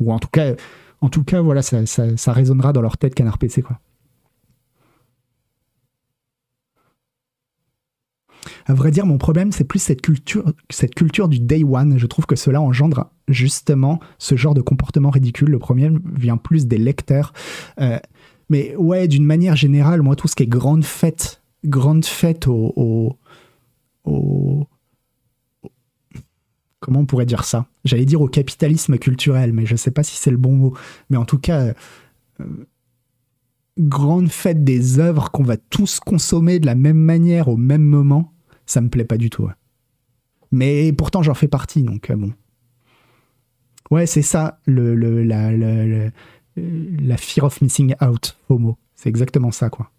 ou 0.00 0.12
en 0.12 0.18
tout 0.18 0.28
cas, 0.30 0.54
en 1.00 1.08
tout 1.08 1.24
cas, 1.24 1.40
voilà, 1.40 1.62
ça, 1.62 1.86
ça, 1.86 2.16
ça 2.16 2.32
résonnera 2.32 2.72
dans 2.72 2.82
leur 2.82 2.98
tête 2.98 3.14
Canard 3.14 3.38
PC, 3.38 3.62
quoi. 3.62 3.80
À 8.66 8.74
vrai 8.74 8.90
dire, 8.90 9.06
mon 9.06 9.18
problème, 9.18 9.52
c'est 9.52 9.64
plus 9.64 9.78
cette 9.78 10.02
culture, 10.02 10.44
cette 10.70 10.94
culture 10.94 11.28
du 11.28 11.38
day 11.38 11.62
one. 11.64 11.98
Je 11.98 12.06
trouve 12.06 12.26
que 12.26 12.36
cela 12.36 12.60
engendre 12.60 13.10
justement 13.28 14.00
ce 14.18 14.36
genre 14.36 14.54
de 14.54 14.60
comportement 14.60 15.10
ridicule. 15.10 15.50
Le 15.50 15.58
premier 15.58 15.90
vient 16.14 16.36
plus 16.36 16.66
des 16.66 16.78
lecteurs. 16.78 17.32
Euh, 17.80 17.98
mais 18.48 18.74
ouais, 18.76 19.08
d'une 19.08 19.24
manière 19.24 19.56
générale, 19.56 20.02
moi, 20.02 20.16
tout 20.16 20.28
ce 20.28 20.36
qui 20.36 20.42
est 20.44 20.46
grande 20.48 20.84
fête, 20.84 21.42
grande 21.64 22.04
fête 22.04 22.46
au, 22.46 22.72
au- 24.04 24.66
Comment 26.80 27.00
on 27.00 27.06
pourrait 27.06 27.26
dire 27.26 27.44
ça? 27.44 27.66
J'allais 27.84 28.04
dire 28.04 28.20
au 28.20 28.28
capitalisme 28.28 28.98
culturel, 28.98 29.52
mais 29.52 29.66
je 29.66 29.74
sais 29.76 29.90
pas 29.90 30.02
si 30.02 30.16
c'est 30.16 30.30
le 30.30 30.36
bon 30.36 30.52
mot. 30.52 30.74
Mais 31.10 31.16
en 31.16 31.24
tout 31.24 31.38
cas, 31.38 31.72
euh, 32.40 32.44
grande 33.78 34.28
fête 34.30 34.62
des 34.62 34.98
œuvres 35.00 35.30
qu'on 35.30 35.42
va 35.42 35.56
tous 35.56 35.98
consommer 36.00 36.60
de 36.60 36.66
la 36.66 36.74
même 36.74 36.98
manière 36.98 37.48
au 37.48 37.56
même 37.56 37.82
moment, 37.82 38.32
ça 38.66 38.80
me 38.80 38.88
plaît 38.88 39.04
pas 39.04 39.16
du 39.16 39.30
tout. 39.30 39.48
Mais 40.52 40.92
pourtant, 40.92 41.22
j'en 41.22 41.34
fais 41.34 41.48
partie, 41.48 41.82
donc 41.82 42.10
euh, 42.10 42.16
bon. 42.16 42.32
Ouais, 43.90 44.06
c'est 44.06 44.22
ça, 44.22 44.60
le, 44.66 44.94
le- 44.94 45.22
la, 45.24 45.52
la- 45.52 46.10
la- 46.56 47.16
fear 47.16 47.44
of 47.44 47.60
missing 47.60 47.94
out, 48.02 48.36
FOMO. 48.48 48.76
C'est 48.94 49.08
exactement 49.08 49.50
ça, 49.50 49.70
quoi. 49.70 49.90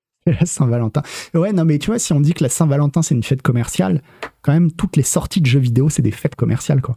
La 0.26 0.46
Saint-Valentin. 0.46 1.02
Ouais, 1.34 1.52
non, 1.52 1.64
mais 1.64 1.78
tu 1.78 1.86
vois, 1.86 1.98
si 1.98 2.12
on 2.12 2.20
dit 2.20 2.32
que 2.34 2.44
la 2.44 2.48
Saint-Valentin, 2.48 3.02
c'est 3.02 3.14
une 3.14 3.22
fête 3.24 3.42
commerciale, 3.42 4.02
quand 4.42 4.52
même, 4.52 4.70
toutes 4.72 4.96
les 4.96 5.02
sorties 5.02 5.40
de 5.40 5.46
jeux 5.46 5.58
vidéo, 5.58 5.88
c'est 5.88 6.02
des 6.02 6.12
fêtes 6.12 6.36
commerciales, 6.36 6.80
quoi. 6.80 6.96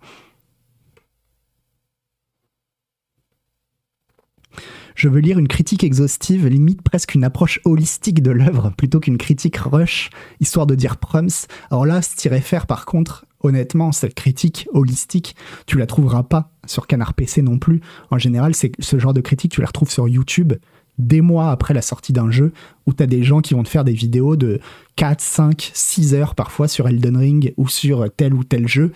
Je 4.96 5.10
veux 5.10 5.20
lire 5.20 5.38
une 5.38 5.50
critique 5.50 5.84
exhaustive, 5.84 6.48
limite 6.48 6.82
presque 6.82 7.16
une 7.16 7.26
approche 7.26 7.60
holistique 7.66 8.24
de 8.24 8.32
l'œuvre, 8.32 8.72
plutôt 8.78 9.02
qu'une 9.02 9.18
critique 9.18 9.58
rush, 9.58 10.10
histoire 10.40 10.66
de 10.66 10.74
dire 10.74 10.98
prums. 10.98 11.28
Alors 11.70 11.86
là, 11.86 12.00
t'y 12.02 12.30
faire 12.40 12.66
par 12.66 12.86
contre, 12.86 13.26
honnêtement, 13.42 13.92
cette 13.92 14.16
critique 14.16 14.70
holistique, 14.72 15.36
tu 15.68 15.78
la 15.78 15.86
trouveras 15.86 16.24
pas 16.24 16.52
sur 16.66 16.88
Canard 16.88 17.14
PC 17.14 17.42
non 17.42 17.60
plus. 17.60 17.82
En 18.10 18.18
général, 18.18 18.56
c'est 18.56 18.72
ce 18.80 18.98
genre 18.98 19.14
de 19.14 19.22
critique, 19.22 19.52
tu 19.52 19.62
la 19.62 19.68
retrouves 19.68 19.92
sur 19.92 20.08
YouTube 20.08 20.54
des 20.98 21.20
mois 21.20 21.52
après 21.52 21.74
la 21.74 21.82
sortie 21.82 22.14
d'un 22.14 22.32
jeu, 22.32 22.54
où 22.86 22.94
t'as 22.94 23.06
des 23.06 23.22
gens 23.22 23.42
qui 23.42 23.54
vont 23.54 23.64
te 23.64 23.70
faire 23.70 23.84
des 23.84 23.94
vidéos 23.94 24.38
de 24.38 24.62
4, 24.96 25.20
5, 25.20 25.72
6 25.74 26.14
heures 26.14 26.36
parfois 26.36 26.70
sur 26.70 26.88
Elden 26.88 27.18
Ring 27.18 27.54
ou 27.58 27.68
sur 27.68 28.10
tel 28.16 28.34
ou 28.34 28.46
tel 28.46 28.66
jeu. 28.68 28.94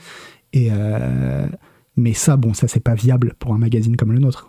Et 0.54 0.70
euh, 0.72 1.46
Mais 1.98 2.14
ça, 2.14 2.38
bon, 2.38 2.54
ça 2.54 2.70
c'est 2.70 2.80
pas 2.80 2.96
viable 2.96 3.34
pour 3.38 3.54
un 3.54 3.58
magazine 3.58 3.98
comme 3.98 4.14
le 4.14 4.20
nôtre. 4.20 4.49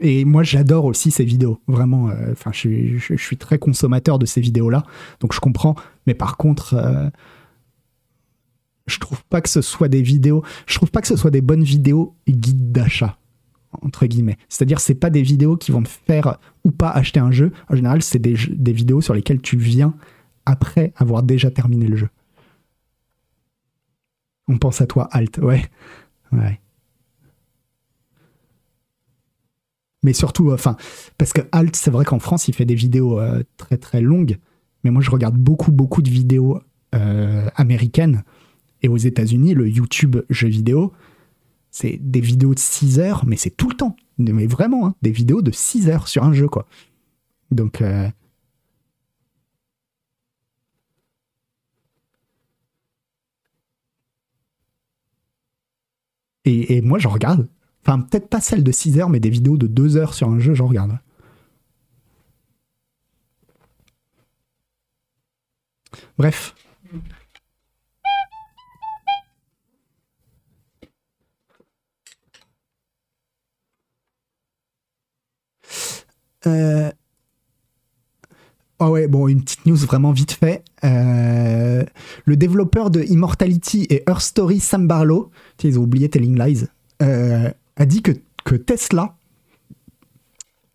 Et 0.00 0.24
moi, 0.24 0.42
j'adore 0.42 0.84
aussi 0.86 1.10
ces 1.10 1.24
vidéos. 1.24 1.60
Vraiment, 1.66 2.08
euh, 2.08 2.32
enfin, 2.32 2.50
je, 2.52 2.98
suis- 3.16 3.36
très 3.36 3.58
consommateur 3.58 4.18
de 4.18 4.26
ces 4.26 4.40
vidéos-là, 4.40 4.82
donc 5.20 5.32
je 5.32 5.40
comprends. 5.40 5.76
Mais 6.06 6.14
par 6.14 6.36
contre, 6.36 6.74
euh, 6.74 7.08
je 8.86 8.98
trouve 8.98 9.24
pas 9.24 9.40
que 9.40 9.48
ce 9.48 9.62
soit 9.62 9.88
des 9.88 10.02
vidéos. 10.02 10.42
Je 10.66 10.74
trouve 10.74 10.90
pas 10.90 11.00
que 11.00 11.06
ce 11.08 11.16
soit 11.16 11.30
des 11.30 11.40
bonnes 11.40 11.64
vidéos 11.64 12.16
guides 12.28 12.72
d'achat 12.72 13.18
entre 13.82 14.06
guillemets. 14.06 14.36
C'est-à-dire, 14.48 14.78
c'est 14.78 14.94
pas 14.94 15.10
des 15.10 15.22
vidéos 15.22 15.56
qui 15.56 15.72
vont 15.72 15.82
te 15.82 15.88
faire 15.88 16.38
ou 16.64 16.70
pas 16.70 16.90
acheter 16.90 17.18
un 17.18 17.32
jeu. 17.32 17.52
En 17.68 17.74
général, 17.74 18.02
c'est 18.02 18.20
des 18.20 18.72
vidéos 18.72 19.00
sur 19.00 19.14
lesquelles 19.14 19.40
tu 19.40 19.56
viens 19.56 19.94
après 20.46 20.92
avoir 20.96 21.22
déjà 21.22 21.50
terminé 21.50 21.88
le 21.88 21.96
jeu. 21.96 22.08
On 24.48 24.58
pense 24.58 24.80
à 24.80 24.86
toi, 24.86 25.08
Alt, 25.10 25.38
ouais. 25.38 25.64
Ouais. 26.32 26.60
Mais 30.04 30.12
surtout, 30.12 30.50
euh, 30.50 30.54
enfin, 30.54 30.76
parce 31.18 31.32
que 31.32 31.40
Alt, 31.50 31.74
c'est 31.74 31.90
vrai 31.90 32.04
qu'en 32.04 32.20
France, 32.20 32.46
il 32.46 32.54
fait 32.54 32.64
des 32.66 32.76
vidéos 32.76 33.18
euh, 33.18 33.42
très 33.56 33.76
très 33.78 34.00
longues. 34.00 34.38
Mais 34.84 34.90
moi, 34.92 35.02
je 35.02 35.10
regarde 35.10 35.36
beaucoup 35.36 35.72
beaucoup 35.72 36.02
de 36.02 36.10
vidéos 36.10 36.60
euh, 36.94 37.48
américaines. 37.56 38.22
Et 38.82 38.88
aux 38.88 38.98
États-Unis, 38.98 39.54
le 39.54 39.68
YouTube 39.68 40.18
jeux 40.30 40.48
vidéo, 40.48 40.92
c'est 41.70 41.98
des 42.00 42.20
vidéos 42.20 42.54
de 42.54 42.58
6 42.60 43.00
heures, 43.00 43.24
mais 43.26 43.36
c'est 43.36 43.50
tout 43.50 43.68
le 43.68 43.74
temps. 43.74 43.96
Mais 44.18 44.46
vraiment, 44.46 44.86
hein, 44.86 44.94
des 45.02 45.10
vidéos 45.10 45.42
de 45.42 45.50
6 45.50 45.88
heures 45.88 46.06
sur 46.06 46.22
un 46.22 46.32
jeu, 46.32 46.48
quoi. 46.48 46.68
Donc. 47.50 47.82
euh, 47.82 48.08
Et, 56.44 56.76
et 56.76 56.82
moi, 56.82 56.98
j'en 56.98 57.10
regarde. 57.10 57.48
Enfin, 57.86 58.00
peut-être 58.00 58.28
pas 58.28 58.40
celle 58.40 58.64
de 58.64 58.72
6 58.72 58.98
heures, 58.98 59.10
mais 59.10 59.20
des 59.20 59.30
vidéos 59.30 59.56
de 59.58 59.66
2 59.66 59.96
heures 59.96 60.14
sur 60.14 60.28
un 60.28 60.38
jeu, 60.38 60.54
j'en 60.54 60.66
regarde. 60.68 60.98
Bref. 66.18 66.54
Euh... 76.46 76.90
Oh 78.80 78.88
ouais, 78.88 79.06
bon, 79.08 79.28
une 79.28 79.42
petite 79.42 79.66
news 79.66 79.76
vraiment 79.76 80.12
vite 80.12 80.32
fait. 80.32 80.64
Euh, 80.84 81.84
Le 82.24 82.36
développeur 82.36 82.90
de 82.90 83.02
Immortality 83.02 83.86
et 83.88 84.02
Earth 84.08 84.22
Story, 84.22 84.60
Sam 84.60 84.86
Barlow, 84.88 85.30
ils 85.62 85.78
ont 85.78 85.82
oublié 85.82 86.08
Telling 86.10 86.38
Lies, 86.38 86.64
euh, 87.02 87.50
a 87.76 87.86
dit 87.86 88.02
que, 88.02 88.12
que 88.44 88.54
Tesla 88.54 89.16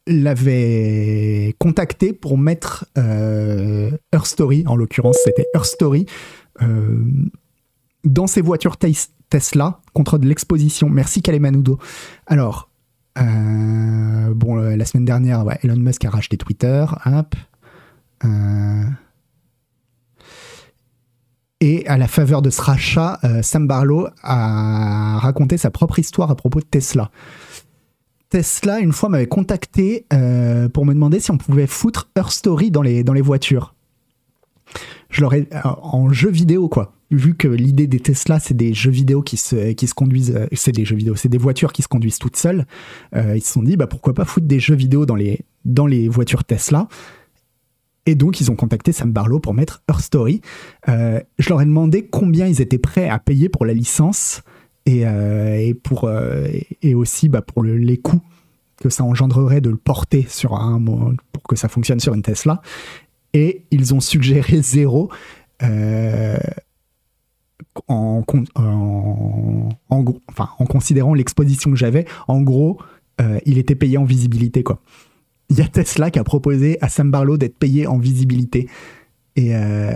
l'avait 0.07 1.55
contacté 1.59 2.13
pour 2.13 2.37
mettre 2.37 2.85
euh, 2.97 3.91
Earth 4.13 4.25
Story, 4.25 4.63
en 4.65 4.75
l'occurrence 4.75 5.17
c'était 5.23 5.45
Earth 5.55 5.65
Story, 5.67 6.05
euh, 6.61 7.03
dans 8.03 8.25
ses 8.27 8.41
voitures 8.41 8.77
Tes- 8.77 8.93
Tesla 9.29 9.81
contre 9.93 10.17
de 10.17 10.25
l'exposition. 10.27 10.89
Merci 10.89 11.21
Kalemanudo. 11.21 11.77
Alors, 12.25 12.71
euh, 13.19 14.33
bon, 14.33 14.55
la 14.55 14.85
semaine 14.85 15.05
dernière, 15.05 15.45
Elon 15.63 15.75
Musk 15.75 16.03
a 16.05 16.09
racheté 16.09 16.37
Twitter. 16.37 16.85
Hop. 17.05 17.35
Et 21.61 21.85
à 21.87 21.97
la 21.97 22.07
faveur 22.07 22.41
de 22.41 22.49
ce 22.49 22.61
rachat, 22.61 23.19
euh, 23.25 23.41
Sam 23.41 23.67
Barlow 23.67 24.07
a 24.23 25.19
raconté 25.19 25.57
sa 25.57 25.71
propre 25.71 25.99
histoire 25.99 26.31
à 26.31 26.35
propos 26.35 26.59
de 26.59 26.65
Tesla. 26.65 27.11
Tesla, 28.29 28.79
une 28.79 28.93
fois, 28.93 29.09
m'avait 29.09 29.27
contacté 29.27 30.05
euh, 30.13 30.69
pour 30.69 30.85
me 30.85 30.93
demander 30.93 31.19
si 31.19 31.31
on 31.31 31.37
pouvait 31.37 31.67
foutre 31.67 32.09
Her 32.15 32.31
Story 32.31 32.71
dans 32.71 32.81
les, 32.81 33.03
dans 33.03 33.11
les 33.11 33.21
voitures. 33.21 33.75
Je 35.09 35.19
leur 35.19 35.33
ai, 35.33 35.49
euh, 35.53 35.59
en 35.81 36.13
jeu 36.13 36.29
vidéo, 36.29 36.69
quoi. 36.69 36.93
Vu 37.11 37.35
que 37.35 37.47
l'idée 37.47 37.87
des 37.87 37.99
Tesla, 37.99 38.39
c'est 38.39 38.53
des 38.53 38.73
jeux 38.73 38.91
vidéo 38.91 39.21
qui 39.21 39.35
se, 39.35 39.73
qui 39.73 39.87
se 39.87 39.95
conduisent, 39.95 40.39
c'est 40.53 40.71
des 40.71 40.85
jeux 40.85 40.95
vidéo, 40.95 41.15
c'est 41.15 41.27
des 41.27 41.39
voitures 41.39 41.73
qui 41.73 41.81
se 41.81 41.87
conduisent 41.87 42.19
toutes 42.19 42.35
seules. 42.35 42.67
ils 43.15 43.41
se 43.41 43.51
sont 43.51 43.63
dit, 43.63 43.77
bah, 43.77 43.87
pourquoi 43.87 44.13
pas 44.13 44.25
foutre 44.25 44.45
des 44.45 44.59
jeux 44.59 44.75
vidéo 44.75 45.07
dans 45.07 45.15
les, 45.15 45.41
dans 45.65 45.87
les 45.87 46.07
voitures 46.07 46.43
Tesla? 46.43 46.87
Et 48.09 48.15
donc, 48.15 48.41
ils 48.41 48.49
ont 48.49 48.55
contacté 48.55 48.91
Sam 48.91 49.11
Barlow 49.11 49.39
pour 49.39 49.53
mettre 49.53 49.83
Her 49.87 49.99
Story. 49.99 50.41
Euh, 50.87 51.21
je 51.37 51.49
leur 51.49 51.61
ai 51.61 51.65
demandé 51.65 52.07
combien 52.07 52.47
ils 52.47 52.59
étaient 52.59 52.79
prêts 52.79 53.07
à 53.07 53.19
payer 53.19 53.49
pour 53.49 53.67
la 53.67 53.73
licence 53.75 54.41
et, 54.87 55.05
euh, 55.05 55.71
pour, 55.83 56.05
euh, 56.05 56.47
et 56.81 56.95
aussi 56.95 57.29
bah, 57.29 57.43
pour 57.43 57.61
le- 57.61 57.77
les 57.77 57.97
coûts 57.97 58.21
que 58.81 58.89
ça 58.89 59.03
engendrerait 59.03 59.61
de 59.61 59.69
le 59.69 59.77
porter 59.77 60.25
sur 60.27 60.55
un 60.55 60.83
pour 60.83 61.43
que 61.47 61.55
ça 61.55 61.67
fonctionne 61.69 61.99
sur 61.99 62.15
une 62.15 62.23
Tesla. 62.23 62.63
Et 63.35 63.65
ils 63.69 63.93
ont 63.93 63.99
suggéré 63.99 64.59
zéro 64.63 65.11
en, 67.87 68.23
en, 68.55 69.69
enfin, 70.29 70.49
en 70.57 70.65
considérant 70.65 71.13
l'exposition 71.13 71.69
que 71.69 71.77
j'avais. 71.77 72.05
En 72.27 72.41
gros, 72.41 72.79
il 73.45 73.59
était 73.59 73.75
payé 73.75 73.99
en 73.99 74.05
visibilité. 74.05 74.63
quoi. 74.63 74.81
Il 75.49 75.57
y 75.57 75.61
a 75.61 75.67
Tesla 75.67 76.11
qui 76.11 76.19
a 76.19 76.23
proposé 76.23 76.77
à 76.81 76.89
Sam 76.89 77.11
Barlow 77.11 77.37
d'être 77.37 77.57
payé 77.57 77.87
en 77.87 77.97
visibilité. 77.97 78.69
Et, 79.35 79.55
euh, 79.55 79.93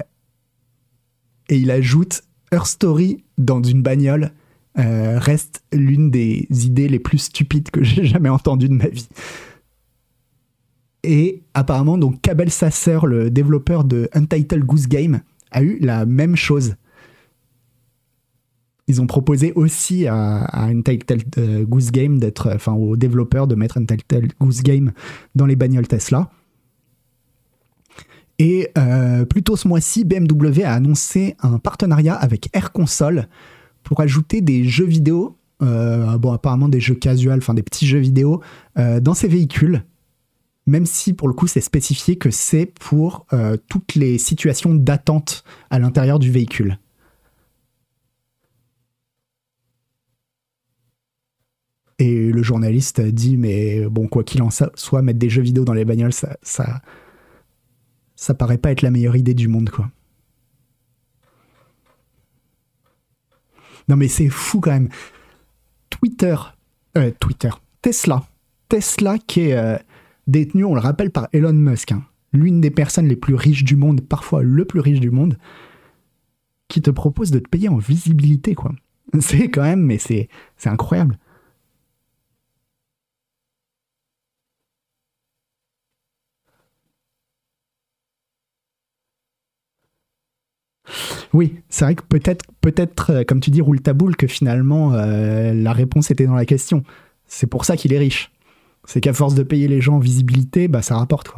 il 1.50 1.70
ajoute 1.72 2.24
Her 2.52 2.66
Story 2.66 3.24
dans 3.38 3.62
une 3.62 3.82
bagnole 3.82 4.32
euh, 4.80 5.20
reste 5.20 5.64
l'une 5.72 6.10
des 6.10 6.48
idées 6.50 6.88
les 6.88 6.98
plus 6.98 7.20
stupides 7.20 7.70
que 7.70 7.84
j'ai 7.84 8.06
jamais 8.06 8.30
entendues 8.30 8.70
de 8.70 8.74
ma 8.74 8.88
vie. 8.88 9.08
Et 11.04 11.44
apparemment, 11.54 11.98
donc 11.98 12.22
Cabel 12.22 12.50
Sasser, 12.50 13.00
le 13.06 13.30
développeur 13.30 13.84
de 13.84 14.10
Untitled 14.14 14.64
Goose 14.64 14.88
Game, 14.88 15.22
a 15.52 15.62
eu 15.62 15.78
la 15.80 16.06
même 16.06 16.36
chose. 16.36 16.76
Ils 18.88 19.02
ont 19.02 19.08
proposé 19.08 19.54
aussi 19.54 20.08
à, 20.08 20.68
euh, 20.68 21.64
Goose 21.64 21.92
Game 21.92 22.20
d'être, 22.20 22.52
enfin 22.54 22.74
aux 22.74 22.98
développeurs 22.98 23.48
de 23.48 23.56
mettre 23.56 23.78
Untitled 23.78 24.34
Goose 24.40 24.62
Game 24.62 24.92
dans 25.36 25.46
les 25.46 25.56
bagnoles 25.56 25.88
Tesla. 25.88 26.30
Et 28.40 28.70
euh, 28.78 29.26
plus 29.26 29.44
tôt 29.44 29.56
ce 29.56 29.68
mois-ci, 29.68 30.06
BMW 30.06 30.64
a 30.64 30.74
annoncé 30.74 31.36
un 31.42 31.60
partenariat 31.60 32.16
avec 32.16 32.50
Air 32.54 32.72
Console 32.72 33.28
pour 33.84 34.00
ajouter 34.00 34.42
des 34.42 34.64
jeux 34.64 34.86
vidéo, 34.86 35.38
euh, 35.62 36.18
bon 36.18 36.32
apparemment 36.32 36.70
des 36.70 36.80
jeux 36.80 36.96
casual, 36.96 37.38
enfin 37.38 37.54
des 37.54 37.64
petits 37.64 37.88
jeux 37.88 38.00
vidéo 38.00 38.42
euh, 38.78 39.00
dans 39.00 39.14
ces 39.14 39.28
véhicules, 39.28 39.84
même 40.66 40.86
si 40.86 41.14
pour 41.14 41.28
le 41.28 41.34
coup 41.34 41.48
c'est 41.48 41.62
spécifié 41.62 42.16
que 42.16 42.32
c'est 42.32 42.66
pour 42.66 43.28
toutes 43.68 43.96
les 43.96 44.18
situations 44.18 44.74
d'attente 44.74 45.44
à 45.70 45.80
l'intérieur 45.80 46.20
du 46.20 46.32
véhicule. 46.32 46.80
Et 52.04 52.32
le 52.32 52.44
journaliste 52.44 53.00
dit 53.00 53.38
mais 53.38 53.86
bon 53.88 54.08
quoi 54.10 54.26
qu'il 54.26 54.42
en 54.42 54.50
so- 54.50 54.66
soit 54.76 55.02
mettre 55.02 55.20
des 55.20 55.30
jeux 55.30 55.42
vidéo 55.42 55.64
dans 55.64 55.74
les 55.74 55.86
bagnoles 55.86 56.12
ça 56.12 56.36
ça 58.16 58.34
paraît 58.34 58.58
pas 58.58 58.72
être 58.72 58.82
la 58.82 58.92
meilleure 58.92 59.16
idée 59.16 59.34
du 59.34 59.48
monde 59.48 59.70
quoi. 59.70 59.90
Non 63.88 63.96
mais 63.96 64.08
c'est 64.08 64.30
fou 64.30 64.60
quand 64.60 64.72
même. 64.72 64.90
Twitter, 65.90 66.36
euh, 66.98 67.12
Twitter, 67.20 67.50
Tesla, 67.82 68.24
Tesla 68.70 69.18
qui 69.18 69.42
est 69.42 69.54
euh, 69.58 69.78
détenu, 70.28 70.66
on 70.66 70.74
le 70.74 70.82
rappelle, 70.82 71.12
par 71.12 71.28
Elon 71.34 71.54
Musk, 71.54 71.92
hein. 71.92 72.04
l'une 72.34 72.62
des 72.62 72.72
personnes 72.72 73.08
les 73.08 73.16
plus 73.16 73.36
riches 73.36 73.64
du 73.64 73.76
monde, 73.76 74.02
parfois 74.02 74.42
le 74.44 74.66
plus 74.66 74.80
riche 74.80 75.00
du 75.00 75.12
monde, 75.12 75.38
qui 76.68 76.82
te 76.82 76.92
propose 76.92 77.32
de 77.32 77.40
te 77.40 77.48
payer 77.50 77.70
en 77.70 77.78
visibilité 77.78 78.56
quoi. 78.56 78.74
C'est 79.20 79.50
quand 79.50 79.64
même, 79.64 79.82
mais 79.84 79.98
c'est 80.00 80.28
incroyable. 80.66 81.18
Oui, 91.34 91.56
c'est 91.70 91.86
vrai 91.86 91.96
que 91.96 92.04
peut-être, 92.04 92.46
peut-être, 92.62 93.10
euh, 93.12 93.24
comme 93.24 93.40
tu 93.40 93.50
dis, 93.50 93.62
roule 93.62 93.82
ta 93.82 93.94
boule, 93.94 94.16
que 94.16 94.28
finalement 94.28 94.94
euh, 94.94 95.54
la 95.54 95.74
réponse 95.74 96.12
était 96.12 96.26
dans 96.28 96.36
la 96.36 96.46
question. 96.46 96.84
C'est 97.28 97.48
pour 97.48 97.66
ça 97.66 97.76
qu'il 97.78 97.94
est 97.94 97.98
riche. 97.98 98.32
C'est 98.86 99.02
qu'à 99.02 99.14
force 99.14 99.34
de 99.36 99.44
payer 99.44 99.68
les 99.68 99.82
gens 99.82 99.96
en 99.96 100.00
visibilité, 100.00 100.68
bah 100.68 100.82
ça 100.84 100.98
rapporte. 100.98 101.32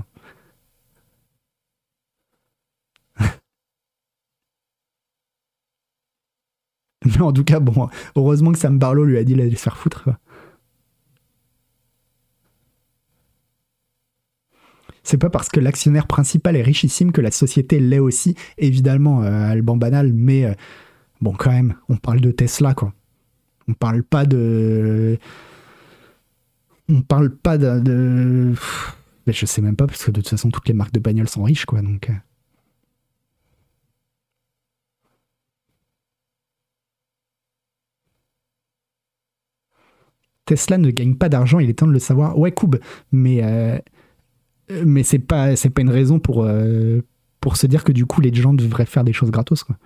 Mais 7.05 7.21
en 7.21 7.31
tout 7.33 7.43
cas, 7.43 7.59
bon, 7.59 7.89
heureusement 8.15 8.51
que 8.51 8.57
Sam 8.59 8.77
Barlow 8.79 9.03
lui 9.05 9.17
a 9.17 9.23
dit 9.23 9.35
d'aller 9.35 9.55
se 9.55 9.61
faire 9.63 9.77
foutre. 9.77 10.03
quoi. 10.03 10.17
C'est 15.05 15.19
pas 15.19 15.29
parce 15.29 15.49
que 15.49 15.59
l'actionnaire 15.59 16.07
principal 16.07 16.55
est 16.55 16.63
richissime 16.63 17.11
que 17.11 17.21
la 17.21 17.29
société 17.29 17.79
l'est 17.79 17.99
aussi. 17.99 18.35
Évidemment, 18.57 19.21
euh, 19.23 19.51
Alban 19.51 19.77
banal, 19.77 20.11
mais 20.11 20.45
euh, 20.45 20.53
bon, 21.21 21.33
quand 21.33 21.51
même, 21.51 21.75
on 21.89 21.97
parle 21.97 22.21
de 22.21 22.31
Tesla, 22.31 22.73
quoi. 22.73 22.91
On 23.67 23.73
parle 23.73 24.01
pas 24.03 24.25
de. 24.25 25.19
On 26.89 27.01
parle 27.03 27.29
pas 27.35 27.57
de. 27.59 28.53
mais 29.27 29.33
je 29.33 29.45
sais 29.45 29.61
même 29.61 29.75
pas, 29.75 29.85
parce 29.87 30.03
que 30.05 30.11
de 30.11 30.21
toute 30.21 30.29
façon, 30.29 30.49
toutes 30.49 30.67
les 30.67 30.73
marques 30.73 30.93
de 30.93 30.99
bagnoles 30.99 31.29
sont 31.29 31.43
riches, 31.43 31.65
quoi. 31.65 31.81
Donc. 31.83 32.09
euh. 32.09 32.13
Tesla 40.45 40.77
ne 40.77 40.91
gagne 40.91 41.15
pas 41.15 41.29
d'argent, 41.29 41.59
il 41.59 41.69
est 41.69 41.73
temps 41.73 41.87
de 41.87 41.91
le 41.91 41.99
savoir. 41.99 42.37
Ouais, 42.37 42.51
Koub, 42.51 42.75
mais. 43.11 43.43
euh, 43.43 43.77
mais 44.69 45.03
c'est 45.03 45.19
pas 45.19 45.55
c'est 45.55 45.69
pas 45.69 45.81
une 45.81 45.89
raison 45.89 46.19
pour 46.19 46.43
euh, 46.43 47.01
pour 47.39 47.57
se 47.57 47.67
dire 47.67 47.83
que 47.83 47.91
du 47.91 48.05
coup 48.05 48.21
les 48.21 48.33
gens 48.33 48.53
devraient 48.53 48.85
faire 48.85 49.03
des 49.03 49.13
choses 49.13 49.31
gratos 49.31 49.63
quoi. 49.63 49.77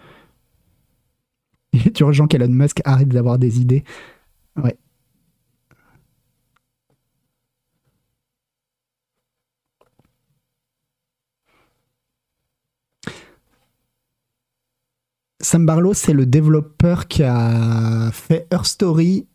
Tu 1.94 2.04
rejoins 2.04 2.28
qu'Elon 2.28 2.50
Musk 2.50 2.82
arrête 2.86 3.10
d'avoir 3.10 3.38
des 3.38 3.60
idées. 3.62 3.84
Ouais. 4.56 4.78
Sam 15.42 15.66
Barlow, 15.66 15.94
c'est 15.94 16.14
le 16.14 16.26
développeur 16.26 17.08
qui 17.08 17.24
a 17.24 18.12
fait 18.12 18.46
Her 18.52 18.66
Story, 18.66 19.26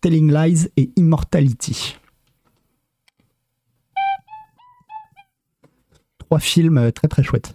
Telling 0.00 0.32
Lies 0.32 0.68
et 0.76 0.92
Immortality. 0.96 1.96
Trois 6.32 6.40
films 6.40 6.78
euh, 6.78 6.90
très 6.90 7.08
très 7.08 7.22
chouettes. 7.22 7.54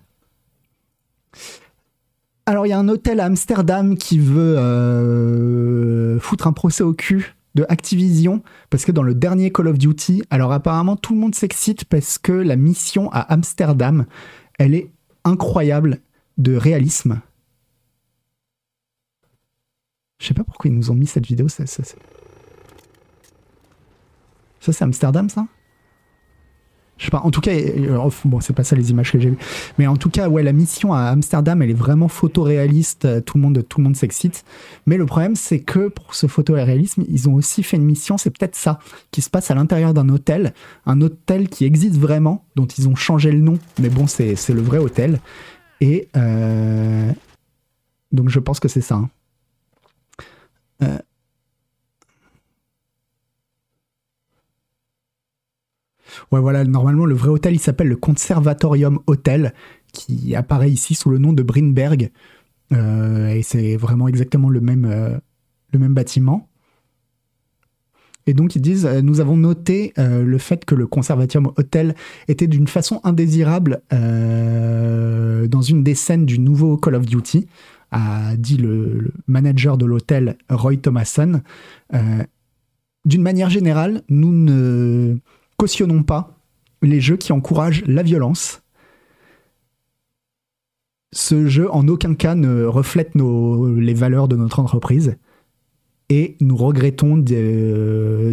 Alors 2.45 2.67
il 2.67 2.69
y 2.69 2.73
a 2.73 2.77
un 2.77 2.87
hôtel 2.89 3.19
à 3.19 3.25
Amsterdam 3.25 3.97
qui 3.97 4.19
veut 4.19 4.55
euh, 4.55 6.19
foutre 6.19 6.45
un 6.45 6.53
procès 6.53 6.83
au 6.83 6.93
cul 6.93 7.33
de 7.55 7.65
Activision 7.69 8.43
parce 8.69 8.85
que 8.85 8.91
dans 8.91 9.01
le 9.01 9.15
dernier 9.15 9.51
Call 9.51 9.69
of 9.69 9.79
Duty, 9.79 10.21
alors 10.29 10.51
apparemment 10.51 10.95
tout 10.95 11.15
le 11.15 11.19
monde 11.19 11.33
s'excite 11.33 11.85
parce 11.85 12.19
que 12.19 12.31
la 12.31 12.55
mission 12.55 13.11
à 13.11 13.21
Amsterdam, 13.21 14.05
elle 14.59 14.75
est 14.75 14.91
incroyable 15.23 15.97
de 16.37 16.55
réalisme. 16.55 17.19
Je 20.19 20.27
sais 20.27 20.35
pas 20.35 20.43
pourquoi 20.43 20.69
ils 20.69 20.75
nous 20.75 20.91
ont 20.91 20.95
mis 20.95 21.07
cette 21.07 21.25
vidéo. 21.25 21.47
Ça, 21.49 21.65
c'est 21.65 21.97
Amsterdam, 24.83 25.31
ça? 25.31 25.47
Je 26.97 27.05
sais 27.05 27.11
pas. 27.11 27.19
En 27.23 27.29
tout 27.31 27.41
cas, 27.41 27.51
euh, 27.51 28.09
bon, 28.25 28.39
c'est 28.39 28.53
pas 28.53 28.63
ça 28.63 28.75
les 28.75 28.89
images 28.89 29.11
que 29.11 29.19
j'ai 29.19 29.29
vues. 29.29 29.37
Mais 29.77 29.85
en 29.85 29.97
tout 29.97 30.09
cas, 30.09 30.29
ouais, 30.29 30.41
la 30.41 30.51
mission 30.51 30.93
à 30.93 31.01
Amsterdam, 31.09 31.61
elle 31.61 31.69
est 31.69 31.73
vraiment 31.73 32.07
photoréaliste. 32.07 33.05
euh, 33.05 33.21
Tout 33.21 33.37
le 33.37 33.43
monde, 33.43 33.63
monde 33.77 33.95
s'excite. 33.95 34.43
Mais 34.87 34.97
le 34.97 35.05
problème, 35.05 35.35
c'est 35.35 35.59
que 35.59 35.89
pour 35.89 36.15
ce 36.15 36.25
photoréalisme, 36.27 37.03
ils 37.07 37.29
ont 37.29 37.35
aussi 37.35 37.61
fait 37.61 37.77
une 37.77 37.85
mission. 37.85 38.17
C'est 38.17 38.31
peut-être 38.31 38.55
ça 38.55 38.79
qui 39.11 39.21
se 39.21 39.29
passe 39.29 39.51
à 39.51 39.55
l'intérieur 39.55 39.93
d'un 39.93 40.09
hôtel, 40.09 40.53
un 40.85 40.99
hôtel 41.01 41.49
qui 41.49 41.65
existe 41.65 41.97
vraiment, 41.97 42.45
dont 42.55 42.65
ils 42.65 42.87
ont 42.89 42.95
changé 42.95 43.31
le 43.31 43.39
nom. 43.41 43.59
Mais 43.79 43.89
bon, 43.89 44.07
c'est 44.07 44.35
c'est 44.35 44.53
le 44.53 44.61
vrai 44.61 44.79
hôtel. 44.79 45.19
Et 45.81 46.07
euh, 46.17 47.11
donc, 48.11 48.29
je 48.29 48.39
pense 48.39 48.59
que 48.59 48.67
c'est 48.67 48.81
ça. 48.81 48.95
hein. 48.95 49.09
Euh. 50.83 50.97
Ouais, 56.31 56.39
voilà, 56.39 56.63
normalement, 56.63 57.05
le 57.05 57.15
vrai 57.15 57.29
hôtel, 57.29 57.53
il 57.53 57.59
s'appelle 57.59 57.87
le 57.87 57.95
Conservatorium 57.95 58.99
Hotel, 59.07 59.53
qui 59.93 60.35
apparaît 60.35 60.71
ici 60.71 60.95
sous 60.95 61.09
le 61.09 61.17
nom 61.17 61.33
de 61.33 61.43
Brinberg. 61.43 62.11
Euh, 62.73 63.29
et 63.29 63.43
c'est 63.43 63.77
vraiment 63.77 64.07
exactement 64.07 64.49
le 64.49 64.61
même, 64.61 64.85
euh, 64.85 65.17
le 65.71 65.79
même 65.79 65.93
bâtiment. 65.93 66.49
Et 68.25 68.33
donc 68.33 68.55
ils 68.55 68.61
disent, 68.61 68.85
euh, 68.85 69.01
nous 69.01 69.21
avons 69.21 69.37
noté 69.37 69.93
le 69.97 70.37
fait 70.37 70.65
que 70.65 70.75
le 70.75 70.85
Conservatorium 70.85 71.53
Hotel 71.55 71.95
était 72.27 72.47
d'une 72.47 72.67
façon 72.67 72.99
indésirable 73.03 73.81
dans 73.91 75.61
une 75.61 75.83
des 75.83 75.95
scènes 75.95 76.25
du 76.25 76.39
nouveau 76.39 76.77
Call 76.77 76.95
of 76.95 77.05
Duty, 77.05 77.47
a 77.91 78.35
dit 78.35 78.57
le, 78.57 78.99
le 78.99 79.13
manager 79.27 79.77
de 79.77 79.85
l'hôtel 79.85 80.37
Roy 80.49 80.75
Thomason. 80.75 81.41
D'une 83.05 83.21
manière 83.21 83.49
générale, 83.49 84.03
nous 84.09 84.33
ne 84.33 85.15
cautionnons 85.57 86.03
pas 86.03 86.37
les 86.81 87.01
jeux 87.01 87.17
qui 87.17 87.33
encouragent 87.33 87.83
la 87.87 88.03
violence. 88.03 88.61
Ce 91.13 91.47
jeu 91.47 91.71
en 91.71 91.87
aucun 91.87 92.15
cas 92.15 92.35
ne 92.35 92.63
reflète 92.65 93.11
les 93.15 93.93
valeurs 93.93 94.27
de 94.27 94.35
notre 94.35 94.59
entreprise 94.59 95.17
et 96.09 96.37
nous 96.39 96.55
regrettons 96.55 97.17
d'y 97.17 97.35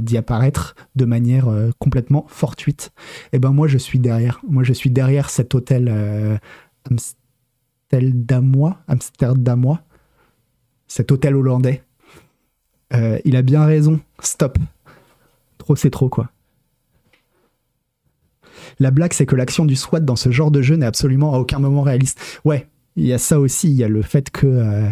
d'y 0.03 0.17
apparaître 0.17 0.75
de 0.95 1.05
manière 1.05 1.49
euh, 1.49 1.71
complètement 1.79 2.25
fortuite. 2.29 2.93
Et 3.33 3.39
ben 3.39 3.51
moi 3.51 3.67
je 3.69 3.79
suis 3.79 3.99
derrière, 3.99 4.41
moi 4.47 4.63
je 4.63 4.73
suis 4.73 4.91
derrière 4.91 5.31
cet 5.31 5.55
hôtel 5.55 5.89
euh, 5.91 6.37
Amsterdamois, 7.91 8.79
Amsterdamois, 8.87 9.81
cet 10.87 11.11
hôtel 11.11 11.35
hollandais. 11.35 11.83
Euh, 12.93 13.19
il 13.25 13.35
a 13.35 13.43
bien 13.43 13.65
raison, 13.65 14.01
stop. 14.21 14.59
Trop 15.59 15.75
c'est 15.75 15.91
trop 15.91 16.09
quoi. 16.09 16.31
La 18.79 18.91
blague, 18.91 19.13
c'est 19.13 19.27
que 19.27 19.37
l'action 19.37 19.65
du 19.65 19.77
SWAT 19.77 20.01
dans 20.01 20.17
ce 20.17 20.31
genre 20.31 20.51
de 20.51 20.63
jeu 20.63 20.77
n'est 20.77 20.87
absolument 20.87 21.35
à 21.35 21.39
aucun 21.39 21.59
moment 21.59 21.83
réaliste. 21.83 22.21
Ouais, 22.45 22.69
il 22.97 23.07
y 23.07 23.13
a 23.13 23.19
ça 23.19 23.41
aussi, 23.41 23.71
il 23.71 23.77
y 23.77 23.85
a 23.85 23.89
le 23.89 24.03
fait 24.03 24.31
que 24.31 24.47
euh, 24.47 24.89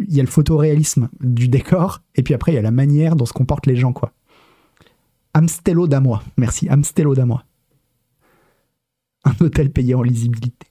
il 0.00 0.14
y 0.14 0.20
a 0.20 0.22
le 0.22 0.28
photoréalisme 0.28 1.08
du 1.20 1.48
décor, 1.48 2.02
et 2.14 2.22
puis 2.22 2.34
après, 2.34 2.52
il 2.52 2.54
y 2.56 2.58
a 2.58 2.62
la 2.62 2.70
manière 2.70 3.16
dont 3.16 3.26
se 3.26 3.32
comportent 3.32 3.66
les 3.66 3.76
gens, 3.76 3.92
quoi. 3.92 4.12
Amstello 5.34 5.88
d'Amois. 5.88 6.22
Merci, 6.36 6.68
Amstello 6.68 7.14
d'Amois. 7.14 7.44
Un 9.24 9.34
hôtel 9.40 9.70
payé 9.70 9.94
en 9.94 10.02
lisibilité. 10.02 10.66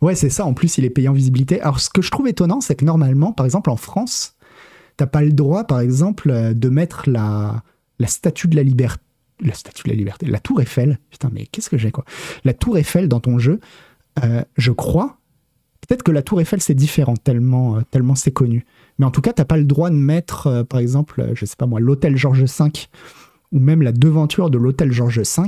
Ouais, 0.00 0.14
c'est 0.14 0.30
ça. 0.30 0.46
En 0.46 0.54
plus, 0.54 0.78
il 0.78 0.84
est 0.84 0.90
payé 0.90 1.08
en 1.08 1.12
visibilité. 1.12 1.60
Alors, 1.60 1.80
ce 1.80 1.90
que 1.90 2.02
je 2.02 2.10
trouve 2.10 2.28
étonnant, 2.28 2.60
c'est 2.60 2.76
que 2.76 2.84
normalement, 2.84 3.32
par 3.32 3.44
exemple, 3.44 3.68
en 3.70 3.76
France, 3.76 4.36
t'as 4.96 5.06
pas 5.06 5.22
le 5.22 5.32
droit, 5.32 5.64
par 5.64 5.80
exemple, 5.80 6.30
euh, 6.30 6.54
de 6.54 6.68
mettre 6.68 7.10
la, 7.10 7.62
la 7.98 8.06
statue 8.06 8.48
de 8.48 8.56
la 8.56 8.62
liberté. 8.62 9.02
La 9.40 9.54
statue 9.54 9.84
de 9.84 9.90
la 9.90 9.94
liberté. 9.96 10.26
La 10.26 10.40
tour 10.40 10.60
Eiffel. 10.60 10.98
Putain, 11.10 11.30
mais 11.32 11.46
qu'est-ce 11.46 11.70
que 11.70 11.78
j'ai, 11.78 11.90
quoi? 11.90 12.04
La 12.44 12.54
tour 12.54 12.76
Eiffel 12.78 13.08
dans 13.08 13.20
ton 13.20 13.38
jeu, 13.38 13.60
euh, 14.24 14.42
je 14.56 14.72
crois. 14.72 15.18
Peut-être 15.86 16.02
que 16.02 16.10
la 16.10 16.22
tour 16.22 16.40
Eiffel, 16.40 16.60
c'est 16.60 16.74
différent, 16.74 17.14
tellement, 17.16 17.76
euh, 17.76 17.80
tellement 17.90 18.14
c'est 18.16 18.32
connu. 18.32 18.66
Mais 18.98 19.06
en 19.06 19.10
tout 19.10 19.20
cas, 19.20 19.32
t'as 19.32 19.44
pas 19.44 19.56
le 19.56 19.64
droit 19.64 19.90
de 19.90 19.94
mettre, 19.94 20.48
euh, 20.48 20.64
par 20.64 20.80
exemple, 20.80 21.30
je 21.34 21.44
sais 21.46 21.56
pas 21.56 21.66
moi, 21.66 21.78
l'hôtel 21.80 22.16
Georges 22.16 22.42
V 22.42 22.70
ou 23.52 23.60
même 23.60 23.80
la 23.82 23.92
devanture 23.92 24.50
de 24.50 24.58
l'hôtel 24.58 24.90
Georges 24.92 25.20
V 25.20 25.42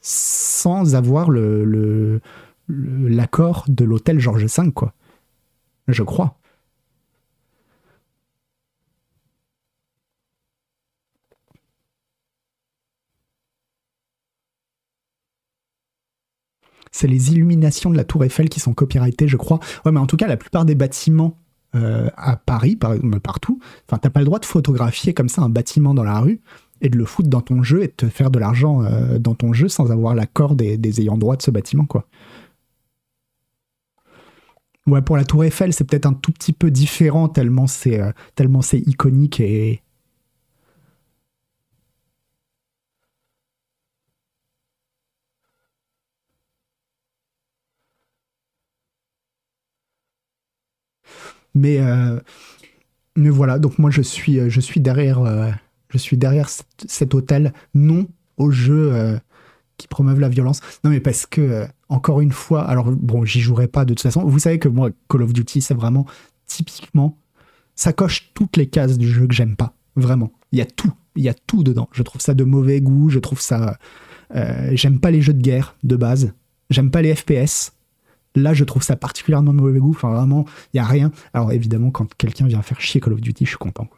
sans 0.00 0.94
avoir 0.94 1.30
le- 1.30 2.20
l'accord 2.68 3.64
de 3.68 3.84
l'hôtel 3.84 4.18
Georges 4.18 4.44
V, 4.46 4.72
quoi. 4.72 4.92
Je 5.88 6.02
crois. 6.02 6.38
C'est 16.96 17.08
les 17.08 17.30
illuminations 17.32 17.90
de 17.90 17.96
la 17.96 18.04
tour 18.04 18.24
Eiffel 18.24 18.48
qui 18.48 18.58
sont 18.58 18.72
copyrightées, 18.72 19.28
je 19.28 19.36
crois. 19.36 19.60
Ouais, 19.84 19.92
mais 19.92 20.00
en 20.00 20.06
tout 20.06 20.16
cas, 20.16 20.26
la 20.26 20.38
plupart 20.38 20.64
des 20.64 20.74
bâtiments 20.74 21.38
euh, 21.74 22.08
à 22.16 22.36
Paris, 22.36 22.74
par, 22.74 22.94
partout, 23.22 23.60
enfin, 23.86 23.98
t'as 23.98 24.08
pas 24.08 24.20
le 24.20 24.24
droit 24.26 24.38
de 24.38 24.46
photographier 24.46 25.12
comme 25.12 25.28
ça 25.28 25.42
un 25.42 25.50
bâtiment 25.50 25.92
dans 25.92 26.04
la 26.04 26.18
rue 26.20 26.40
et 26.80 26.88
de 26.88 26.96
le 26.96 27.04
foutre 27.04 27.28
dans 27.28 27.42
ton 27.42 27.62
jeu 27.62 27.82
et 27.82 27.88
de 27.88 27.92
te 27.92 28.08
faire 28.08 28.30
de 28.30 28.38
l'argent 28.38 28.82
euh, 28.82 29.18
dans 29.18 29.34
ton 29.34 29.52
jeu 29.52 29.68
sans 29.68 29.92
avoir 29.92 30.14
l'accord 30.14 30.54
des, 30.54 30.78
des 30.78 31.00
ayants 31.02 31.18
droit 31.18 31.36
de 31.36 31.42
ce 31.42 31.50
bâtiment, 31.50 31.84
quoi. 31.84 32.06
Ouais, 34.86 35.02
pour 35.02 35.16
la 35.18 35.24
Tour 35.24 35.44
Eiffel, 35.44 35.74
c'est 35.74 35.84
peut-être 35.84 36.06
un 36.06 36.14
tout 36.14 36.32
petit 36.32 36.52
peu 36.52 36.70
différent 36.70 37.28
tellement 37.28 37.66
c'est 37.66 38.00
euh, 38.00 38.12
tellement 38.36 38.62
c'est 38.62 38.78
iconique 38.78 39.40
et 39.40 39.82
mais 51.54 51.78
euh, 51.80 52.20
mais 53.16 53.30
voilà. 53.30 53.58
Donc 53.58 53.78
moi 53.78 53.90
je 53.90 54.02
suis 54.02 54.38
euh, 54.38 54.50
je 54.50 54.60
suis 54.60 54.80
derrière 54.80 55.20
euh, 55.20 55.50
je 55.90 55.98
suis 55.98 56.16
derrière 56.16 56.48
cet, 56.48 57.14
hôtel, 57.14 57.52
non 57.74 58.06
aux 58.36 58.50
jeux 58.50 59.18
qui 59.78 59.88
promeuvent 59.88 60.20
la 60.20 60.28
violence. 60.28 60.60
Non 60.84 60.90
mais 60.90 61.00
parce 61.00 61.26
que 61.26 61.66
encore 61.88 62.20
une 62.20 62.32
fois, 62.32 62.64
alors 62.64 62.90
bon, 62.90 63.24
j'y 63.24 63.40
jouerai 63.40 63.68
pas 63.68 63.84
de 63.84 63.94
toute 63.94 64.02
façon. 64.02 64.24
Vous 64.24 64.40
savez 64.40 64.58
que 64.58 64.68
moi 64.68 64.90
Call 65.08 65.22
of 65.22 65.32
Duty, 65.32 65.62
c'est 65.62 65.74
vraiment 65.74 66.04
typiquement 66.46 67.16
ça 67.76 67.92
coche 67.92 68.32
toutes 68.34 68.56
les 68.56 68.66
cases 68.66 68.98
du 68.98 69.08
jeu 69.08 69.26
que 69.26 69.34
j'aime 69.34 69.56
pas. 69.56 69.74
Vraiment, 69.94 70.32
il 70.52 70.58
y 70.58 70.62
a 70.62 70.66
tout, 70.66 70.92
il 71.14 71.22
y 71.22 71.28
a 71.28 71.34
tout 71.34 71.62
dedans. 71.62 71.88
Je 71.92 72.02
trouve 72.02 72.20
ça 72.20 72.34
de 72.34 72.44
mauvais 72.44 72.80
goût, 72.80 73.08
je 73.08 73.18
trouve 73.18 73.40
ça 73.40 73.78
j'aime 74.72 74.98
pas 74.98 75.10
les 75.10 75.22
jeux 75.22 75.34
de 75.34 75.42
guerre 75.42 75.76
de 75.82 75.96
base, 75.96 76.34
j'aime 76.68 76.90
pas 76.90 77.00
les 77.00 77.14
FPS. 77.14 77.75
Là, 78.36 78.52
je 78.52 78.64
trouve 78.64 78.82
ça 78.82 78.96
particulièrement 78.96 79.52
de 79.52 79.58
mauvais 79.58 79.80
goût. 79.80 79.90
Enfin, 79.90 80.12
vraiment, 80.12 80.44
il 80.72 80.76
y 80.76 80.80
a 80.80 80.84
rien. 80.84 81.10
Alors, 81.32 81.52
évidemment, 81.52 81.90
quand 81.90 82.14
quelqu'un 82.14 82.46
vient 82.46 82.62
faire 82.62 82.80
chier 82.80 83.00
Call 83.00 83.14
of 83.14 83.20
Duty, 83.20 83.44
je 83.44 83.50
suis 83.50 83.58
content. 83.58 83.88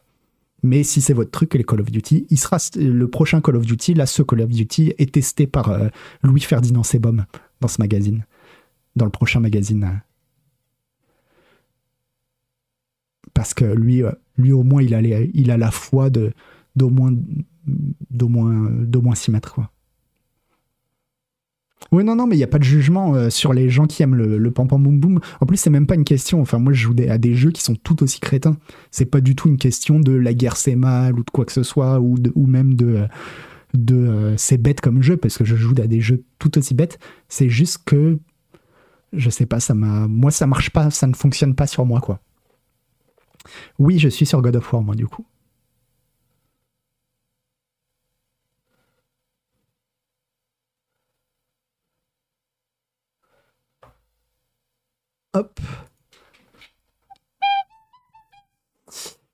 Mais 0.62 0.84
si 0.84 1.00
c'est 1.00 1.12
votre 1.12 1.30
truc, 1.30 1.54
les 1.54 1.64
Call 1.64 1.80
of 1.80 1.90
Duty, 1.90 2.26
il 2.30 2.38
sera 2.38 2.58
le 2.76 3.08
prochain 3.08 3.40
Call 3.40 3.56
of 3.56 3.66
Duty. 3.66 3.94
Là, 3.94 4.06
ce 4.06 4.22
Call 4.22 4.42
of 4.42 4.48
Duty 4.48 4.94
est 4.96 5.12
testé 5.12 5.46
par 5.46 5.70
euh, 5.70 5.88
Louis 6.22 6.40
Ferdinand 6.40 6.84
Sebom 6.84 7.24
dans 7.60 7.68
ce 7.68 7.80
magazine, 7.80 8.24
dans 8.94 9.04
le 9.04 9.10
prochain 9.10 9.40
magazine. 9.40 10.02
Parce 13.34 13.54
que 13.54 13.64
lui, 13.64 14.02
euh, 14.02 14.12
lui 14.36 14.52
au 14.52 14.62
moins, 14.62 14.82
il 14.82 14.94
a, 14.94 15.56
la 15.56 15.70
foi 15.70 16.10
d'au 16.10 16.90
moins 16.90 17.12
d'au 18.10 18.28
moins 18.28 18.70
d'au 18.70 19.02
moins 19.02 19.14
s'y 19.14 19.30
mettre 19.30 19.54
quoi. 19.54 19.70
Oui, 21.90 22.04
non, 22.04 22.16
non, 22.16 22.26
mais 22.26 22.34
il 22.34 22.38
n'y 22.38 22.44
a 22.44 22.48
pas 22.48 22.58
de 22.58 22.64
jugement 22.64 23.14
euh, 23.14 23.30
sur 23.30 23.54
les 23.54 23.70
gens 23.70 23.86
qui 23.86 24.02
aiment 24.02 24.14
le, 24.14 24.36
le 24.36 24.50
pam 24.50 24.68
pam 24.68 24.82
boum 24.82 25.00
boum. 25.00 25.20
En 25.40 25.46
plus, 25.46 25.56
c'est 25.56 25.70
même 25.70 25.86
pas 25.86 25.94
une 25.94 26.04
question. 26.04 26.40
Enfin, 26.40 26.58
moi, 26.58 26.72
je 26.72 26.82
joue 26.82 26.94
à 27.08 27.16
des 27.16 27.34
jeux 27.34 27.50
qui 27.50 27.62
sont 27.62 27.76
tout 27.76 28.02
aussi 28.02 28.20
crétins. 28.20 28.56
C'est 28.90 29.06
pas 29.06 29.20
du 29.22 29.34
tout 29.34 29.48
une 29.48 29.56
question 29.56 29.98
de 29.98 30.12
la 30.12 30.34
guerre 30.34 30.56
c'est 30.56 30.76
mal 30.76 31.18
ou 31.18 31.24
de 31.24 31.30
quoi 31.30 31.46
que 31.46 31.52
ce 31.52 31.62
soit, 31.62 31.98
ou, 32.00 32.16
ou 32.34 32.46
même 32.46 32.74
de, 32.74 33.06
de 33.72 33.96
euh, 33.96 34.36
c'est 34.36 34.58
bête 34.58 34.80
comme 34.82 35.02
jeu, 35.02 35.16
parce 35.16 35.38
que 35.38 35.44
je 35.44 35.56
joue 35.56 35.74
à 35.78 35.86
des 35.86 36.00
jeux 36.00 36.24
tout 36.38 36.58
aussi 36.58 36.74
bêtes. 36.74 36.98
C'est 37.28 37.48
juste 37.48 37.78
que, 37.86 38.18
je 39.14 39.30
sais 39.30 39.46
pas, 39.46 39.60
ça 39.60 39.74
m'a. 39.74 40.06
Moi, 40.08 40.30
ça 40.30 40.46
marche 40.46 40.70
pas, 40.70 40.90
ça 40.90 41.06
ne 41.06 41.14
fonctionne 41.14 41.54
pas 41.54 41.66
sur 41.66 41.86
moi, 41.86 42.00
quoi. 42.00 42.20
Oui, 43.78 43.98
je 43.98 44.10
suis 44.10 44.26
sur 44.26 44.42
God 44.42 44.56
of 44.56 44.72
War, 44.72 44.82
moi, 44.82 44.94
du 44.94 45.06
coup. 45.06 45.24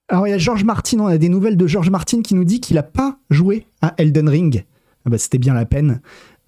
Alors 0.08 0.26
il 0.26 0.30
y 0.30 0.34
a 0.34 0.38
George 0.38 0.64
Martin, 0.64 1.00
on 1.00 1.06
a 1.06 1.18
des 1.18 1.28
nouvelles 1.28 1.56
de 1.56 1.66
George 1.66 1.90
Martin 1.90 2.22
qui 2.22 2.34
nous 2.34 2.44
dit 2.44 2.60
qu'il 2.60 2.76
n'a 2.76 2.82
pas 2.82 3.18
joué 3.30 3.66
à 3.80 3.94
Elden 3.98 4.28
Ring. 4.28 4.64
Ah 5.06 5.10
bah, 5.10 5.18
C'était 5.18 5.38
bien 5.38 5.54
la 5.54 5.64
peine. 5.64 6.00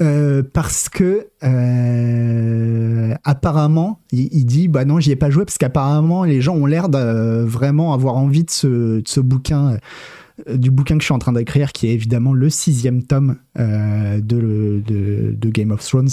Euh, 0.02 0.42
parce 0.42 0.90
que 0.90 1.28
euh, 1.42 3.14
apparemment, 3.24 4.00
il, 4.12 4.44
dit 4.44 4.68
bah 4.68 4.84
non, 4.84 5.00
j'y 5.00 5.10
ai 5.10 5.16
pas 5.16 5.30
joué 5.30 5.46
parce 5.46 5.56
qu'apparemment 5.56 6.24
les 6.24 6.42
gens 6.42 6.54
ont 6.54 6.66
l'air 6.66 6.90
de 6.90 7.42
vraiment 7.42 7.94
avoir 7.94 8.16
envie 8.16 8.44
de 8.44 8.50
ce, 8.50 9.20
bouquin, 9.20 9.78
euh, 10.48 10.56
du 10.58 10.70
bouquin 10.70 10.96
que 10.96 11.00
je 11.00 11.06
suis 11.06 11.14
en 11.14 11.18
train 11.18 11.32
d'écrire, 11.32 11.72
qui 11.72 11.86
est 11.86 11.94
évidemment 11.94 12.34
le 12.34 12.50
sixième 12.50 13.04
tome 13.04 13.36
de, 13.56 15.34
Game 15.48 15.70
of 15.70 15.82
Thrones, 15.82 16.10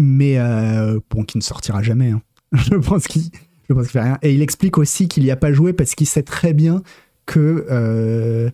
mais 0.00 0.38
euh, 0.38 0.98
bon, 1.10 1.24
qui 1.24 1.36
ne 1.38 1.42
sortira 1.42 1.82
jamais. 1.82 2.10
hein. 2.10 2.22
Je 2.52 2.74
pense 2.76 3.06
qu'il 3.06 3.30
je 3.68 3.82
fait 3.84 4.00
rien. 4.00 4.18
Et 4.22 4.34
il 4.34 4.42
explique 4.42 4.78
aussi 4.78 5.06
qu'il 5.06 5.22
n'y 5.22 5.30
a 5.30 5.36
pas 5.36 5.52
joué 5.52 5.72
parce 5.72 5.94
qu'il 5.94 6.08
sait 6.08 6.24
très 6.24 6.52
bien 6.52 6.82
que 7.26 7.66
euh, 7.70 8.50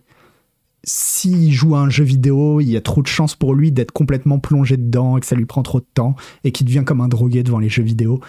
s'il 0.83 1.51
joue 1.51 1.75
à 1.75 1.79
un 1.79 1.89
jeu 1.89 2.03
vidéo, 2.03 2.61
il 2.61 2.69
y 2.69 2.77
a 2.77 2.81
trop 2.81 3.01
de 3.01 3.07
chances 3.07 3.35
pour 3.35 3.55
lui 3.55 3.71
d'être 3.71 3.91
complètement 3.91 4.37
plongé 4.37 4.77
dedans 4.77 5.17
et 5.17 5.21
que 5.21 5.25
ça 5.25 5.35
lui 5.35 5.45
prend 5.45 5.63
trop 5.63 5.79
de 5.79 5.87
temps 5.93 6.15
et 6.43 6.51
qu'il 6.51 6.67
devient 6.67 6.83
comme 6.85 7.01
un 7.01 7.07
drogué 7.07 7.41
devant 7.41 7.59
les 7.59 7.69
jeux 7.69 7.81
vidéo. 7.83 8.19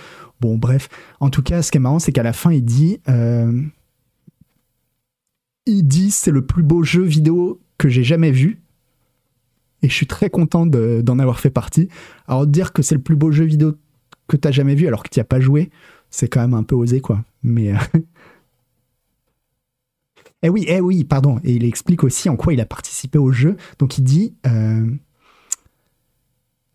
Bon, 0.40 0.56
bref. 0.56 0.88
En 1.20 1.28
tout 1.28 1.42
cas, 1.42 1.60
ce 1.62 1.70
qui 1.70 1.76
est 1.76 1.80
marrant, 1.80 1.98
c'est 1.98 2.12
qu'à 2.12 2.22
la 2.22 2.32
fin, 2.32 2.52
il 2.52 2.64
dit. 2.64 3.00
euh, 3.08 3.60
il 5.66 5.82
dit 5.82 6.10
c'est 6.10 6.30
le 6.30 6.46
plus 6.46 6.62
beau 6.62 6.82
jeu 6.82 7.02
vidéo 7.02 7.60
que 7.76 7.88
j'ai 7.88 8.04
jamais 8.04 8.30
vu. 8.30 8.62
Et 9.83 9.89
je 9.89 9.95
suis 9.95 10.07
très 10.07 10.31
content 10.31 10.66
de- 10.66 11.01
d'en 11.03 11.18
avoir 11.18 11.41
fait 11.41 11.51
partie. 11.51 11.89
Alors, 12.26 12.47
dire 12.47 12.72
que 12.72 12.83
c'est 12.83 12.95
le 12.97 13.01
plus 13.03 13.16
beau 13.16 13.31
jeu 13.31 13.45
vidéo 13.45 13.74
que 14.29 14.37
t'as 14.37 14.51
jamais 14.51 14.74
vu 14.74 14.87
alors 14.89 15.03
que 15.03 15.09
tu 15.09 15.20
as 15.20 15.24
pas 15.24 15.41
joué, 15.41 15.70
c'est 16.11 16.29
quand 16.29 16.41
même 16.41 16.55
un 16.55 16.62
peu 16.64 16.74
osé, 16.74 17.01
quoi. 17.01 17.24
Mais. 17.43 17.72
euh, 17.72 17.76
Eh 20.43 20.49
oui, 20.49 20.64
eh 20.68 20.81
oui, 20.81 21.05
pardon. 21.05 21.41
Et 21.45 21.55
il 21.55 21.64
explique 21.64 22.05
aussi 22.05 22.29
en 22.29 22.37
quoi 22.37 22.53
il 22.53 22.61
a 22.61 22.66
participé 22.66 23.18
au 23.18 23.33
jeu. 23.33 23.57
Donc 23.79 23.99
il 23.99 24.05
dit. 24.05 24.35
euh, 24.47 24.87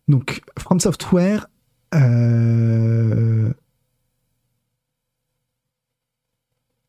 Donc, 0.08 0.42
From 0.60 0.80
Software. 0.80 1.48
euh, 1.96 3.54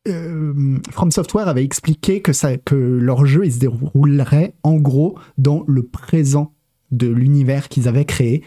euh, 0.07 0.77
From 0.91 1.11
Software 1.11 1.47
avait 1.47 1.63
expliqué 1.63 2.21
que, 2.21 2.75
leur 2.75 3.25
jeu 3.25 3.49
se 3.49 3.59
déroulerait 3.59 4.53
en 4.63 4.75
gros 4.75 5.17
dans 5.37 5.63
le 5.67 5.83
présent 5.83 6.53
de 6.91 7.07
l'univers 7.07 7.69
qu'ils 7.69 7.87
avaient 7.87 8.05
créé. 8.05 8.43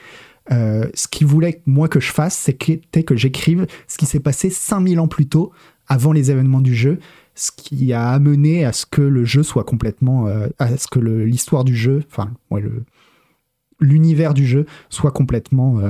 Euh, 0.51 0.89
ce 0.95 1.09
qu'ils 1.09 1.27
voulaient 1.27 1.63
moi 1.67 1.89
que 1.89 2.01
je 2.01 2.11
fasse, 2.11 2.37
c'était 2.37 3.03
que 3.03 3.17
j'écrive 3.17 3.67
ce 3.87 3.99
qui 3.99 4.07
s'est 4.07 4.21
passé 4.21 4.51
5000 4.51 5.01
ans 5.01 5.09
plus 5.09 5.29
tôt, 5.29 5.53
avant 5.87 6.13
les 6.13 6.31
événements 6.31 6.61
du 6.61 6.75
jeu, 6.75 6.99
ce 7.35 7.51
qui 7.55 7.93
a 7.93 8.09
amené 8.11 8.65
à 8.65 8.73
ce 8.73 8.87
que 8.87 9.03
le 9.03 9.25
jeu 9.25 9.43
soit 9.43 9.65
complètement, 9.65 10.27
euh, 10.27 10.49
à 10.59 10.77
ce 10.77 10.87
que 10.87 10.99
l'histoire 11.01 11.65
du 11.65 11.77
jeu, 11.77 12.03
enfin, 12.11 12.33
ouais, 12.51 12.63
l'univers 13.81 14.35
du 14.35 14.47
jeu 14.47 14.67
soit 14.89 15.13
complètement 15.13 15.81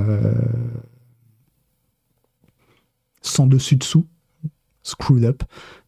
sans 3.21 3.47
dessus 3.47 3.75
dessous, 3.75 4.05
screwed 4.83 5.25
up, 5.25 5.43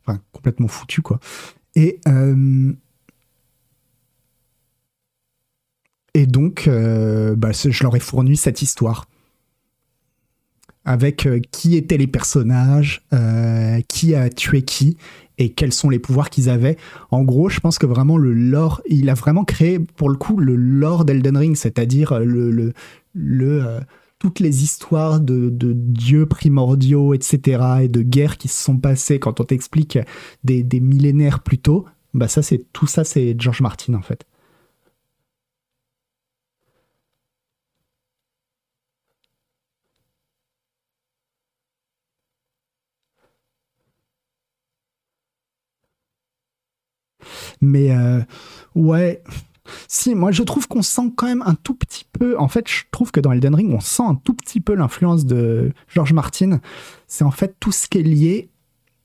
enfin 0.06 0.20
complètement 0.32 0.68
foutu 0.68 1.02
quoi. 1.02 1.20
Et 1.76 2.00
euh, 2.08 2.74
et 6.14 6.26
donc, 6.26 6.68
euh, 6.68 7.36
bah, 7.36 7.52
je 7.52 7.84
leur 7.84 7.96
ai 7.96 8.02
fourni 8.02 8.36
cette 8.36 8.62
histoire 8.62 9.08
avec 10.84 11.26
euh, 11.26 11.40
qui 11.52 11.78
étaient 11.78 11.98
les 11.98 12.08
personnages, 12.08 13.04
qui 13.88 14.16
a 14.16 14.30
tué 14.30 14.64
qui 14.64 14.98
et 15.38 15.54
quels 15.54 15.72
sont 15.72 15.90
les 15.90 16.00
pouvoirs 16.00 16.30
qu'ils 16.30 16.50
avaient. 16.50 16.78
En 17.12 17.24
gros, 17.24 17.50
je 17.50 17.60
pense 17.60 17.80
que 17.80 17.86
vraiment 17.86 18.18
le 18.18 18.34
lore, 18.34 18.82
il 18.88 19.10
a 19.10 19.14
vraiment 19.14 19.46
créé 19.46 19.80
pour 19.80 20.10
le 20.10 20.16
coup 20.16 20.38
le 20.38 20.56
lore 20.56 21.06
d'Elden 21.06 21.38
Ring, 21.38 21.56
c'est-à-dire 21.56 22.20
le, 22.20 22.74
le, 23.14 23.80
toutes 24.22 24.40
les 24.40 24.64
histoires 24.64 25.20
de, 25.20 25.50
dieux 25.52 26.28
primordiaux, 26.28 27.16
etc., 27.16 27.82
et 27.82 27.88
de 27.88 28.04
guerres 28.04 28.38
qui 28.38 28.50
se 28.50 28.64
sont 28.64 28.78
passées 28.78 29.18
quand 29.20 29.40
on 29.40 29.46
t'explique 29.46 29.98
des, 30.44 30.62
des 30.62 30.80
millénaires 30.80 31.40
plus 31.42 31.58
tôt. 31.58 31.86
Bah 32.14 32.28
ça, 32.28 32.44
c'est 32.44 32.66
tout 32.72 32.86
ça, 32.86 33.04
c'est 33.04 33.36
George 33.40 33.62
Martin 33.62 33.96
en 33.96 34.04
fait. 34.04 34.26
Mais 47.62 47.92
euh, 47.92 48.22
ouais, 48.76 49.24
si, 49.88 50.16
moi 50.16 50.32
je 50.32 50.44
trouve 50.44 50.68
qu'on 50.68 50.82
sent 50.82 51.12
quand 51.16 51.28
même 51.28 51.44
un 51.46 51.56
tout 51.56 51.74
petit 51.76 52.06
peu. 52.12 52.38
En 52.38 52.48
fait, 52.48 52.68
je 52.70 52.84
trouve 52.92 53.12
que 53.12 53.20
dans 53.20 53.32
Elden 53.32 53.56
Ring, 53.56 53.74
on 53.74 53.80
sent 53.80 54.04
un 54.06 54.16
tout 54.16 54.34
petit 54.34 54.60
peu 54.62 54.74
l'influence 54.76 55.26
de 55.26 55.72
George 55.88 56.14
Martin. 56.14 56.60
C'est 57.08 57.24
en 57.24 57.32
fait 57.32 57.56
tout 57.60 57.72
ce 57.72 57.88
qui 57.88 58.00
est 58.00 58.04
lié 58.04 58.50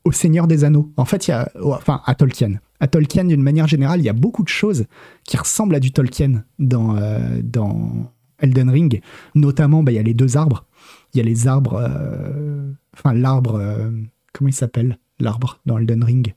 au 0.03 0.11
Seigneur 0.11 0.47
des 0.47 0.63
Anneaux. 0.63 0.91
En 0.97 1.05
fait, 1.05 1.27
il 1.27 1.31
y 1.31 1.33
a. 1.33 1.51
Enfin, 1.61 2.01
à 2.05 2.15
Tolkien. 2.15 2.59
À 2.79 2.87
Tolkien, 2.87 3.25
d'une 3.25 3.41
manière 3.41 3.67
générale, 3.67 3.99
il 3.99 4.05
y 4.05 4.09
a 4.09 4.13
beaucoup 4.13 4.43
de 4.43 4.47
choses 4.49 4.85
qui 5.23 5.35
ressemblent 5.35 5.75
à 5.75 5.79
du 5.79 5.91
Tolkien 5.91 6.43
dans, 6.59 6.95
euh, 6.95 7.41
dans 7.43 7.91
Elden 8.39 8.69
Ring. 8.69 9.01
Notamment, 9.35 9.81
bah, 9.83 9.91
il 9.91 9.95
y 9.95 9.99
a 9.99 10.03
les 10.03 10.13
deux 10.13 10.37
arbres. 10.37 10.65
Il 11.13 11.17
y 11.17 11.21
a 11.21 11.23
les 11.23 11.47
arbres. 11.47 11.73
euh, 11.81 12.71
Enfin, 12.93 13.13
l'arbre. 13.13 13.55
euh, 13.55 13.89
comment 14.33 14.49
il 14.49 14.53
s'appelle? 14.53 14.99
L'arbre 15.19 15.59
dans 15.65 15.79
Elden 15.79 16.03
Ring. 16.03 16.35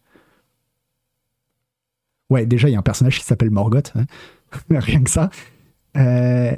Ouais, 2.31 2.47
déjà, 2.47 2.69
il 2.69 2.73
y 2.73 2.77
a 2.77 2.79
un 2.79 2.83
personnage 2.83 3.19
qui 3.19 3.25
s'appelle 3.25 3.51
Morgoth. 3.51 3.93
hein. 3.97 4.05
Rien 4.71 5.03
que 5.03 5.11
ça. 5.11 5.31
Euh, 5.97 6.55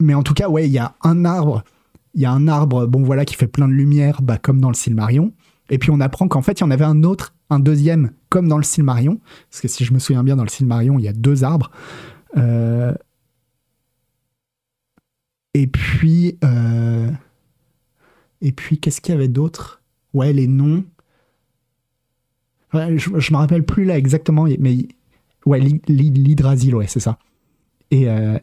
Mais 0.00 0.14
en 0.14 0.22
tout 0.22 0.34
cas, 0.34 0.48
ouais, 0.48 0.66
il 0.66 0.72
y 0.72 0.78
a 0.78 0.94
un 1.02 1.24
arbre. 1.24 1.64
Il 2.14 2.20
y 2.20 2.26
a 2.26 2.30
un 2.32 2.48
arbre, 2.48 2.86
bon 2.86 3.02
voilà, 3.02 3.24
qui 3.24 3.34
fait 3.34 3.46
plein 3.46 3.68
de 3.68 3.72
lumière, 3.72 4.22
bah, 4.22 4.38
comme 4.38 4.60
dans 4.60 4.68
le 4.68 4.74
Silmarion. 4.74 5.32
Et 5.68 5.78
puis 5.78 5.90
on 5.90 6.00
apprend 6.00 6.28
qu'en 6.28 6.42
fait, 6.42 6.60
il 6.60 6.62
y 6.62 6.64
en 6.64 6.70
avait 6.70 6.84
un 6.84 7.02
autre, 7.02 7.34
un 7.50 7.58
deuxième, 7.58 8.12
comme 8.28 8.48
dans 8.48 8.56
le 8.58 8.62
Silmarion. 8.62 9.20
Parce 9.50 9.60
que 9.60 9.68
si 9.68 9.84
je 9.84 9.92
me 9.92 9.98
souviens 9.98 10.22
bien, 10.22 10.36
dans 10.36 10.44
le 10.44 10.48
Silmarion, 10.48 10.98
il 10.98 11.04
y 11.04 11.08
a 11.08 11.12
deux 11.12 11.44
arbres. 11.44 11.70
Euh, 12.36 12.94
Et 15.54 15.66
puis, 15.66 16.38
euh, 16.44 17.10
et 18.42 18.52
puis, 18.52 18.78
qu'est-ce 18.78 19.00
qu'il 19.00 19.14
y 19.14 19.16
avait 19.16 19.28
d'autre? 19.28 19.82
Ouais, 20.12 20.32
les 20.32 20.46
noms. 20.46 20.84
Je, 22.74 23.18
je 23.18 23.32
me 23.32 23.36
rappelle 23.38 23.64
plus 23.64 23.84
là 23.84 23.96
exactement, 23.96 24.44
mais 24.58 24.88
ouais, 25.46 25.60
l'Hy- 25.60 25.80
l'Hy- 25.88 26.10
l'Hydrasil, 26.10 26.74
ouais, 26.74 26.86
c'est 26.86 27.00
ça. 27.00 27.18
Et 27.90 28.08
euh, 28.08 28.38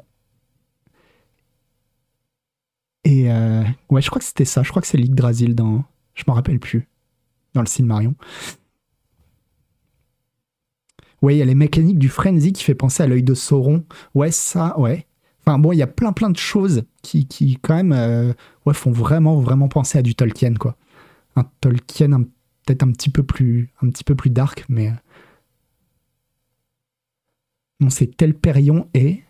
et 3.04 3.32
euh, 3.32 3.64
ouais, 3.90 4.02
je 4.02 4.10
crois 4.10 4.20
que 4.20 4.26
c'était 4.26 4.46
ça. 4.46 4.64
Je 4.64 4.70
crois 4.70 4.82
que 4.82 4.88
c'est 4.88 4.98
l'Yggdrasil 4.98 5.56
dans. 5.56 5.84
Je 6.16 6.24
m'en 6.28 6.34
rappelle 6.34 6.60
plus. 6.60 6.88
Dans 7.54 7.62
le 7.62 7.68
Silmarion. 7.68 8.16
Ouais, 11.22 11.36
il 11.36 11.38
y 11.38 11.42
a 11.42 11.46
les 11.46 11.56
mécaniques 11.56 12.00
du 12.00 12.10
frenzy 12.10 12.52
qui 12.54 12.64
fait 12.64 12.76
penser 12.76 13.04
à 13.04 13.08
l'œil 13.08 13.24
de 13.24 13.34
Sauron. 13.34 13.86
Ouais, 14.14 14.32
ça, 14.32 14.78
ouais. 14.80 15.08
Enfin 15.46 15.58
bon, 15.60 15.72
il 15.72 15.78
y 15.78 15.82
a 15.82 15.88
plein 15.88 16.14
plein 16.14 16.30
de 16.30 16.38
choses 16.38 16.84
qui, 17.02 17.28
qui 17.28 17.58
quand 17.62 17.76
même 17.76 17.94
euh, 17.94 18.34
ouais, 18.66 18.74
font 18.74 18.92
vraiment 18.92 19.40
vraiment 19.40 19.68
penser 19.68 19.98
à 19.98 20.02
du 20.02 20.16
Tolkien 20.16 20.54
quoi. 20.56 20.76
Un 21.36 21.44
Tolkien 21.62 22.14
un- 22.14 22.26
peut-être 22.66 22.84
un 22.84 22.92
petit 22.92 23.10
peu 23.10 23.24
plus 23.24 23.70
dark, 24.30 24.66
mais 24.70 24.90
euh, 24.90 24.94
non, 27.80 27.90
c'est 27.90 28.16
Telperion 28.16 28.88
et 28.94 29.22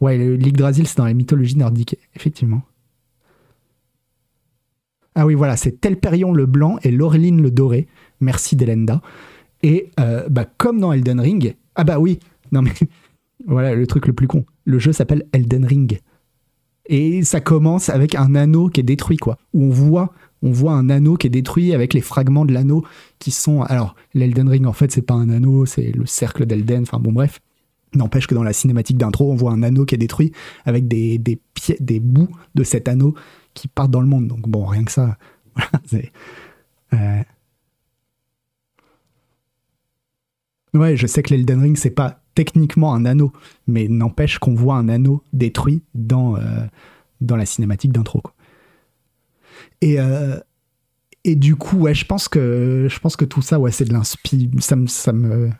ouais, 0.00 0.18
l'Yggdrasil 0.36 0.86
c'est 0.86 0.98
dans 0.98 1.04
la 1.04 1.14
mythologie 1.14 1.56
nordique 1.56 1.96
effectivement. 2.14 2.62
Ah 5.14 5.26
oui, 5.26 5.34
voilà, 5.34 5.56
c'est 5.56 5.80
Telperion 5.80 6.32
le 6.32 6.46
blanc 6.46 6.78
et 6.82 6.90
Laureline 6.90 7.42
le 7.42 7.50
doré. 7.50 7.88
Merci 8.20 8.54
Delenda. 8.56 9.02
Et 9.62 9.90
euh, 9.98 10.28
bah, 10.28 10.44
comme 10.44 10.78
dans 10.80 10.92
Elden 10.92 11.20
Ring, 11.20 11.56
ah 11.74 11.84
bah 11.84 11.98
oui, 11.98 12.20
non 12.52 12.62
mais 12.62 12.72
voilà 13.46 13.74
le 13.74 13.86
truc 13.86 14.06
le 14.06 14.12
plus 14.12 14.26
con. 14.26 14.44
Le 14.64 14.78
jeu 14.78 14.92
s'appelle 14.92 15.26
Elden 15.32 15.64
Ring. 15.64 16.00
Et 16.88 17.22
ça 17.22 17.40
commence 17.40 17.90
avec 17.90 18.14
un 18.14 18.34
anneau 18.34 18.68
qui 18.68 18.80
est 18.80 18.84
détruit, 18.84 19.18
quoi. 19.18 19.36
Où 19.52 19.64
on 19.64 19.70
voit, 19.70 20.12
on 20.42 20.50
voit 20.50 20.72
un 20.72 20.88
anneau 20.90 21.16
qui 21.16 21.26
est 21.26 21.30
détruit 21.30 21.74
avec 21.74 21.94
les 21.94 22.00
fragments 22.00 22.44
de 22.44 22.52
l'anneau 22.52 22.84
qui 23.18 23.30
sont. 23.30 23.62
Alors, 23.62 23.94
l'Elden 24.14 24.48
Ring, 24.48 24.66
en 24.66 24.72
fait, 24.72 24.92
c'est 24.92 25.02
pas 25.02 25.14
un 25.14 25.28
anneau, 25.30 25.66
c'est 25.66 25.92
le 25.92 26.06
cercle 26.06 26.46
d'Elden. 26.46 26.82
Enfin, 26.82 26.98
bon, 26.98 27.12
bref. 27.12 27.40
N'empêche 27.94 28.26
que 28.26 28.34
dans 28.34 28.42
la 28.42 28.52
cinématique 28.52 28.98
d'intro, 28.98 29.32
on 29.32 29.34
voit 29.34 29.52
un 29.52 29.62
anneau 29.62 29.86
qui 29.86 29.94
est 29.94 29.98
détruit 29.98 30.32
avec 30.66 30.88
des, 30.88 31.16
des, 31.18 31.40
des 31.80 32.00
bouts 32.00 32.28
de 32.54 32.62
cet 32.62 32.86
anneau 32.86 33.14
qui 33.54 33.66
partent 33.66 33.90
dans 33.90 34.02
le 34.02 34.06
monde. 34.06 34.28
Donc, 34.28 34.46
bon, 34.48 34.64
rien 34.66 34.84
que 34.84 34.92
ça. 34.92 35.16
Euh, 36.94 37.22
Ouais, 40.74 40.96
je 40.96 41.06
sais 41.06 41.22
que 41.22 41.34
l'Elden 41.34 41.60
Ring, 41.60 41.76
c'est 41.76 41.90
pas 41.90 42.20
techniquement 42.34 42.94
un 42.94 43.04
anneau, 43.04 43.32
mais 43.66 43.88
n'empêche 43.88 44.38
qu'on 44.38 44.54
voit 44.54 44.76
un 44.76 44.88
anneau 44.88 45.22
détruit 45.32 45.82
dans, 45.94 46.36
euh, 46.36 46.66
dans 47.20 47.36
la 47.36 47.46
cinématique 47.46 47.92
d'intro. 47.92 48.20
quoi. 48.20 48.34
Et, 49.80 50.00
euh, 50.00 50.38
et 51.24 51.36
du 51.36 51.56
coup, 51.56 51.78
ouais, 51.78 51.94
je 51.94 52.04
pense 52.06 52.28
que, 52.28 52.88
je 52.90 52.98
pense 53.00 53.16
que 53.16 53.24
tout 53.24 53.42
ça, 53.42 53.58
ouais, 53.60 53.72
c'est 53.72 53.84
de 53.84 53.92
l'inspi. 53.92 54.50
Ça 54.60 54.76
me, 54.76 54.86
ça 54.86 55.12
me. 55.12 55.50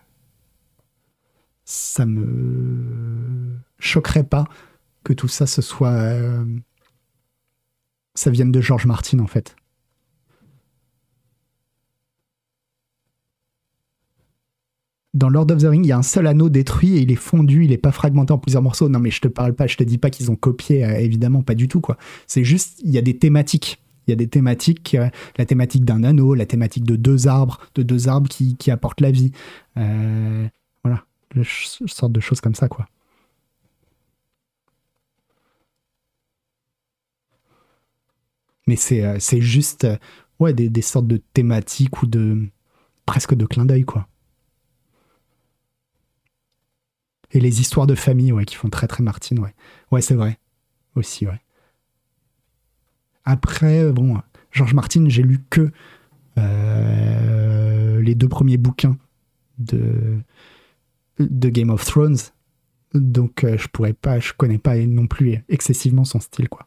Ça 1.64 2.06
me 2.06 3.58
choquerait 3.78 4.24
pas 4.24 4.46
que 5.04 5.12
tout 5.12 5.28
ça, 5.28 5.46
ce 5.46 5.62
soit. 5.62 5.90
euh, 5.92 6.44
ça 8.14 8.30
vienne 8.30 8.52
de 8.52 8.60
George 8.60 8.84
Martin, 8.86 9.18
en 9.20 9.26
fait. 9.26 9.56
Dans 15.14 15.30
Lord 15.30 15.50
of 15.50 15.58
the 15.62 15.66
Ring, 15.66 15.84
il 15.84 15.88
y 15.88 15.92
a 15.92 15.98
un 15.98 16.02
seul 16.02 16.26
anneau 16.26 16.48
détruit 16.48 16.96
et 16.96 17.00
il 17.00 17.10
est 17.10 17.16
fondu, 17.16 17.64
il 17.64 17.72
est 17.72 17.78
pas 17.78 17.92
fragmenté 17.92 18.32
en 18.32 18.38
plusieurs 18.38 18.62
morceaux. 18.62 18.88
Non, 18.88 18.98
mais 19.00 19.10
je 19.10 19.20
te 19.20 19.28
parle 19.28 19.54
pas, 19.54 19.66
je 19.66 19.76
te 19.76 19.82
dis 19.82 19.98
pas 19.98 20.10
qu'ils 20.10 20.30
ont 20.30 20.36
copié, 20.36 20.84
euh, 20.84 20.98
évidemment, 20.98 21.42
pas 21.42 21.54
du 21.54 21.66
tout, 21.66 21.80
quoi. 21.80 21.96
C'est 22.26 22.44
juste, 22.44 22.80
il 22.84 22.90
y 22.90 22.98
a 22.98 23.02
des 23.02 23.18
thématiques. 23.18 23.82
Il 24.08 24.12
y 24.12 24.14
a 24.14 24.16
des 24.16 24.28
thématiques, 24.28 24.96
la 25.36 25.46
thématique 25.46 25.84
d'un 25.84 26.02
anneau, 26.04 26.34
la 26.34 26.46
thématique 26.46 26.84
de 26.84 26.96
deux 26.96 27.28
arbres, 27.28 27.60
de 27.74 27.82
deux 27.82 28.08
arbres 28.08 28.28
qui, 28.28 28.56
qui 28.56 28.70
apportent 28.70 29.00
la 29.02 29.10
vie. 29.10 29.32
Euh, 29.76 30.48
voilà, 30.84 31.04
ch- 31.34 31.82
sorte 31.86 32.12
de 32.12 32.20
choses 32.20 32.40
comme 32.40 32.54
ça, 32.54 32.68
quoi. 32.68 32.88
Mais 38.66 38.76
c'est 38.76 39.02
euh, 39.04 39.18
juste 39.40 39.84
euh, 39.84 39.96
ouais, 40.38 40.52
des, 40.52 40.68
des 40.68 40.82
sortes 40.82 41.06
de 41.08 41.16
thématiques 41.16 42.02
ou 42.02 42.06
de. 42.06 42.48
presque 43.06 43.34
de 43.34 43.46
clin 43.46 43.66
d'œil, 43.66 43.84
quoi. 43.84 44.08
Et 47.30 47.40
les 47.40 47.60
histoires 47.62 47.86
de 47.86 47.94
famille, 47.94 48.32
ouais, 48.32 48.44
qui 48.44 48.54
font 48.56 48.68
très 48.68 48.86
très 48.86 49.02
Martine, 49.02 49.38
ouais. 49.38 49.54
Ouais, 49.90 50.02
c'est 50.02 50.14
vrai. 50.14 50.38
Aussi, 50.96 51.26
ouais. 51.26 51.40
Après, 53.28 53.80
euh, 53.84 53.92
bon, 53.92 54.16
Georges 54.52 54.72
Martin, 54.72 55.04
j'ai 55.08 55.22
lu 55.22 55.38
que 55.50 55.70
euh, 56.38 58.00
les 58.00 58.14
deux 58.14 58.28
premiers 58.28 58.56
bouquins 58.56 58.96
de, 59.58 60.22
Game 61.20 61.68
of 61.68 61.84
Thrones. 61.84 62.16
Donc, 62.94 63.44
euh, 63.44 63.58
je 63.58 63.68
pourrais 63.68 63.92
pas, 63.92 64.18
je 64.18 64.32
connais 64.32 64.56
pas 64.56 64.78
non 64.78 65.06
plus 65.06 65.44
excessivement 65.50 66.04
son 66.04 66.20
style, 66.20 66.48
quoi. 66.48 66.66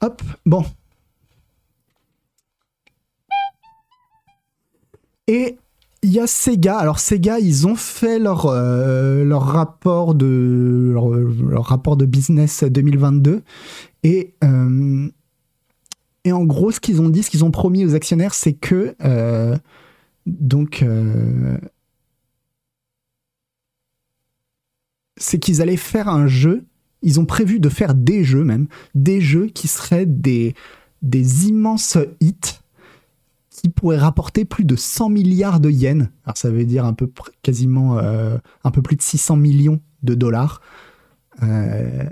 Hop, 0.00 0.22
bon. 0.44 0.64
Et 5.26 5.58
il 6.02 6.12
y 6.12 6.20
a 6.20 6.26
Sega. 6.26 6.76
Alors 6.76 7.00
Sega, 7.00 7.38
ils 7.38 7.66
ont 7.66 7.76
fait 7.76 8.18
leur, 8.18 8.46
euh, 8.46 9.24
leur, 9.24 9.42
rapport, 9.42 10.14
de, 10.14 10.92
leur, 10.92 11.64
rapport 11.64 11.96
de 11.96 12.04
business 12.04 12.64
2022. 12.64 13.42
Et, 14.02 14.34
euh, 14.44 15.08
et 16.24 16.32
en 16.32 16.44
gros, 16.44 16.70
ce 16.70 16.80
qu'ils 16.80 17.00
ont 17.00 17.08
dit, 17.08 17.22
ce 17.22 17.30
qu'ils 17.30 17.44
ont 17.44 17.50
promis 17.50 17.84
aux 17.84 17.94
actionnaires, 17.94 18.34
c'est 18.34 18.54
que... 18.54 18.94
euh, 19.02 19.56
donc... 20.26 20.84
c'est 25.18 25.38
qu'ils 25.38 25.62
allaient 25.62 25.76
faire 25.76 26.08
un 26.08 26.26
jeu. 26.26 26.64
Ils 27.02 27.20
ont 27.20 27.24
prévu 27.24 27.58
de 27.58 27.68
faire 27.68 27.94
des 27.94 28.22
jeux 28.22 28.44
même. 28.44 28.66
Des 28.94 29.20
jeux 29.20 29.46
qui 29.46 29.66
seraient 29.66 30.04
des, 30.04 30.54
des 31.00 31.48
immenses 31.48 31.96
hits 32.20 32.60
qui 33.66 33.72
pourrait 33.72 33.98
rapporter 33.98 34.44
plus 34.44 34.64
de 34.64 34.76
100 34.76 35.08
milliards 35.08 35.58
de 35.58 35.70
yens. 35.70 36.08
Alors 36.24 36.36
ça 36.36 36.50
veut 36.50 36.64
dire 36.64 36.84
un 36.84 36.92
peu 36.92 37.10
quasiment 37.42 37.98
euh, 37.98 38.38
un 38.62 38.70
peu 38.70 38.80
plus 38.80 38.96
de 38.96 39.02
600 39.02 39.36
millions 39.36 39.80
de 40.02 40.14
dollars. 40.14 40.60
Euh, 41.42 42.04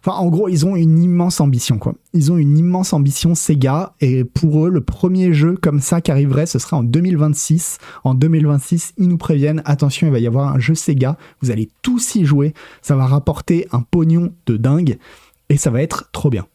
Enfin, 0.00 0.16
en 0.16 0.28
gros, 0.28 0.48
ils 0.48 0.64
ont 0.64 0.76
une 0.76 1.02
immense 1.02 1.40
ambition, 1.40 1.76
quoi. 1.76 1.92
Ils 2.14 2.30
ont 2.30 2.38
une 2.38 2.56
immense 2.56 2.92
ambition, 2.92 3.34
Sega, 3.34 3.94
et 4.00 4.22
pour 4.22 4.64
eux, 4.64 4.70
le 4.70 4.80
premier 4.80 5.32
jeu 5.32 5.56
comme 5.60 5.80
ça 5.80 6.00
qui 6.00 6.12
arriverait, 6.12 6.46
ce 6.46 6.60
serait 6.60 6.76
en 6.76 6.84
2026. 6.84 7.78
En 8.04 8.14
2026, 8.14 8.94
ils 8.96 9.08
nous 9.08 9.18
préviennent, 9.18 9.60
attention, 9.64 10.06
il 10.06 10.12
va 10.12 10.20
y 10.20 10.28
avoir 10.28 10.54
un 10.54 10.60
jeu 10.60 10.76
Sega, 10.76 11.18
vous 11.42 11.50
allez 11.50 11.68
tous 11.82 12.14
y 12.14 12.24
jouer, 12.24 12.54
ça 12.80 12.94
va 12.94 13.06
rapporter 13.06 13.66
un 13.72 13.80
pognon 13.80 14.32
de 14.46 14.56
dingue, 14.56 14.98
et 15.48 15.56
ça 15.56 15.70
va 15.70 15.82
être 15.82 16.10
trop 16.12 16.30
bien. 16.30 16.46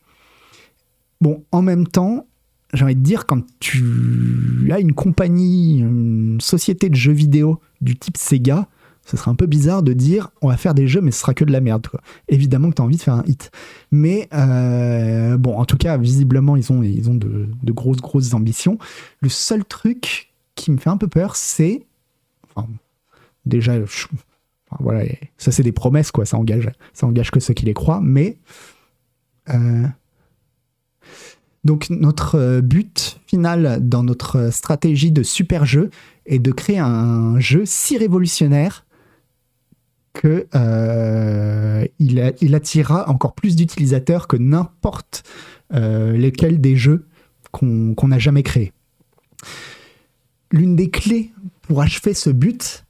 Bon, 1.19 1.43
en 1.51 1.61
même 1.61 1.85
temps, 1.85 2.25
j'ai 2.73 2.83
envie 2.83 2.95
de 2.95 3.01
dire, 3.01 3.25
quand 3.25 3.41
tu 3.59 4.69
as 4.71 4.79
une 4.79 4.93
compagnie, 4.93 5.79
une 5.79 6.41
société 6.41 6.89
de 6.89 6.95
jeux 6.95 7.13
vidéo 7.13 7.59
du 7.81 7.95
type 7.95 8.17
Sega, 8.17 8.67
ce 9.05 9.17
serait 9.17 9.31
un 9.31 9.35
peu 9.35 9.45
bizarre 9.45 9.83
de 9.83 9.91
dire 9.91 10.31
on 10.41 10.47
va 10.47 10.55
faire 10.55 10.73
des 10.73 10.87
jeux 10.87 11.01
mais 11.01 11.11
ce 11.11 11.19
sera 11.19 11.33
que 11.33 11.43
de 11.43 11.51
la 11.51 11.59
merde. 11.59 11.85
Évidemment 12.29 12.69
que 12.69 12.75
tu 12.75 12.81
as 12.81 12.85
envie 12.85 12.95
de 12.95 13.01
faire 13.01 13.15
un 13.15 13.23
hit. 13.27 13.51
Mais 13.91 14.29
euh, 14.33 15.37
bon, 15.37 15.57
en 15.57 15.65
tout 15.65 15.77
cas, 15.77 15.97
visiblement, 15.97 16.55
ils 16.55 16.71
ont, 16.71 16.83
ils 16.83 17.09
ont 17.09 17.15
de, 17.15 17.49
grosses, 17.71 18.01
grosses 18.01 18.33
ambitions. 18.33 18.77
Le 19.19 19.29
seul 19.29 19.65
truc 19.65 20.33
qui 20.55 20.71
me 20.71 20.77
fait 20.77 20.89
un 20.89 20.97
peu 20.97 21.07
peur, 21.07 21.35
c'est... 21.35 21.85
Déjà, 23.45 23.73
voilà, 24.79 25.03
ça 25.37 25.51
c'est 25.51 25.63
des 25.63 25.73
promesses, 25.73 26.11
quoi. 26.11 26.25
Ça 26.25 26.37
engage, 26.37 26.71
ça 26.93 27.05
engage 27.05 27.29
que 27.29 27.41
ceux 27.41 27.53
qui 27.53 27.65
les 27.65 27.73
croient. 27.73 27.99
Mais... 28.01 28.37
euh, 29.49 29.85
donc 31.63 31.89
notre 31.89 32.35
euh, 32.35 32.61
but 32.61 33.19
final 33.25 33.79
dans 33.81 34.03
notre 34.03 34.51
stratégie 34.51 35.11
de 35.11 35.23
super 35.23 35.65
jeu 35.65 35.89
est 36.25 36.39
de 36.39 36.51
créer 36.51 36.79
un 36.79 37.39
jeu 37.39 37.63
si 37.65 37.97
révolutionnaire 37.97 38.85
que 40.13 40.47
euh, 40.55 41.85
il, 41.99 42.55
attirera 42.55 43.09
encore 43.09 43.33
plus 43.33 43.55
d'utilisateurs 43.55 44.27
que 44.27 44.37
n'importe 44.37 45.23
euh, 45.73 46.15
lesquels 46.15 46.61
des 46.61 46.75
jeux 46.75 47.07
qu'on 47.51 48.07
n'a 48.07 48.19
jamais 48.19 48.43
créés. 48.43 48.71
L'une 50.51 50.75
des 50.75 50.89
clés 50.89 51.31
pour 51.61 51.81
achever 51.81 52.13
ce 52.13 52.29
but, 52.29 52.85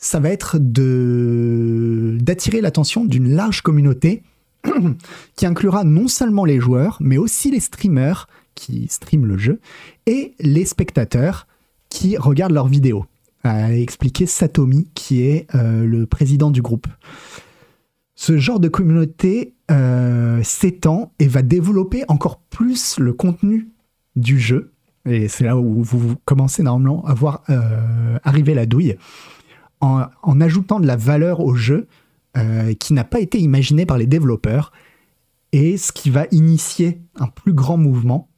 ça 0.00 0.20
va 0.20 0.28
être 0.28 0.58
d'attirer 0.58 2.60
l'attention 2.60 3.04
d'une 3.04 3.34
large 3.34 3.62
communauté 3.62 4.22
qui 5.36 5.46
inclura 5.46 5.84
non 5.84 6.08
seulement 6.08 6.44
les 6.44 6.60
joueurs, 6.60 6.98
mais 7.00 7.18
aussi 7.18 7.50
les 7.50 7.60
streamers 7.60 8.28
qui 8.54 8.88
streament 8.88 9.26
le 9.26 9.38
jeu 9.38 9.60
et 10.06 10.34
les 10.40 10.64
spectateurs 10.64 11.46
qui 11.88 12.16
regardent 12.16 12.52
leurs 12.52 12.68
vidéos. 12.68 13.06
A 13.44 13.72
expliqué 13.74 14.26
Satomi, 14.26 14.90
qui 14.94 15.22
est 15.22 15.46
euh, 15.54 15.86
le 15.86 16.06
président 16.06 16.50
du 16.50 16.60
groupe. 16.60 16.88
Ce 18.16 18.36
genre 18.36 18.58
de 18.58 18.68
communauté 18.68 19.54
euh, 19.70 20.42
s'étend 20.42 21.12
et 21.20 21.28
va 21.28 21.42
développer 21.42 22.04
encore 22.08 22.40
plus 22.40 22.98
le 22.98 23.12
contenu 23.12 23.68
du 24.16 24.40
jeu. 24.40 24.72
Et 25.04 25.28
c'est 25.28 25.44
là 25.44 25.56
où 25.56 25.82
vous, 25.82 26.16
commencez 26.24 26.64
normalement 26.64 27.04
à 27.06 27.14
voir 27.14 27.44
euh, 27.48 28.18
arriver 28.24 28.54
la 28.54 28.66
douille. 28.66 28.96
En 29.80 30.40
ajoutant 30.40 30.80
de 30.80 30.86
la 30.88 30.96
valeur 30.96 31.38
au 31.38 31.54
jeu 31.54 31.86
euh, 32.36 32.74
qui 32.74 32.92
n'a 32.92 33.04
pas 33.04 33.20
été 33.20 33.38
imaginé 33.38 33.86
par 33.86 33.98
les 33.98 34.06
développeurs 34.06 34.72
et 35.52 35.76
ce 35.78 35.92
qui 35.92 36.10
va 36.10 36.26
initier 36.30 37.00
un 37.16 37.26
plus 37.26 37.54
grand 37.54 37.76
mouvement. 37.78 38.28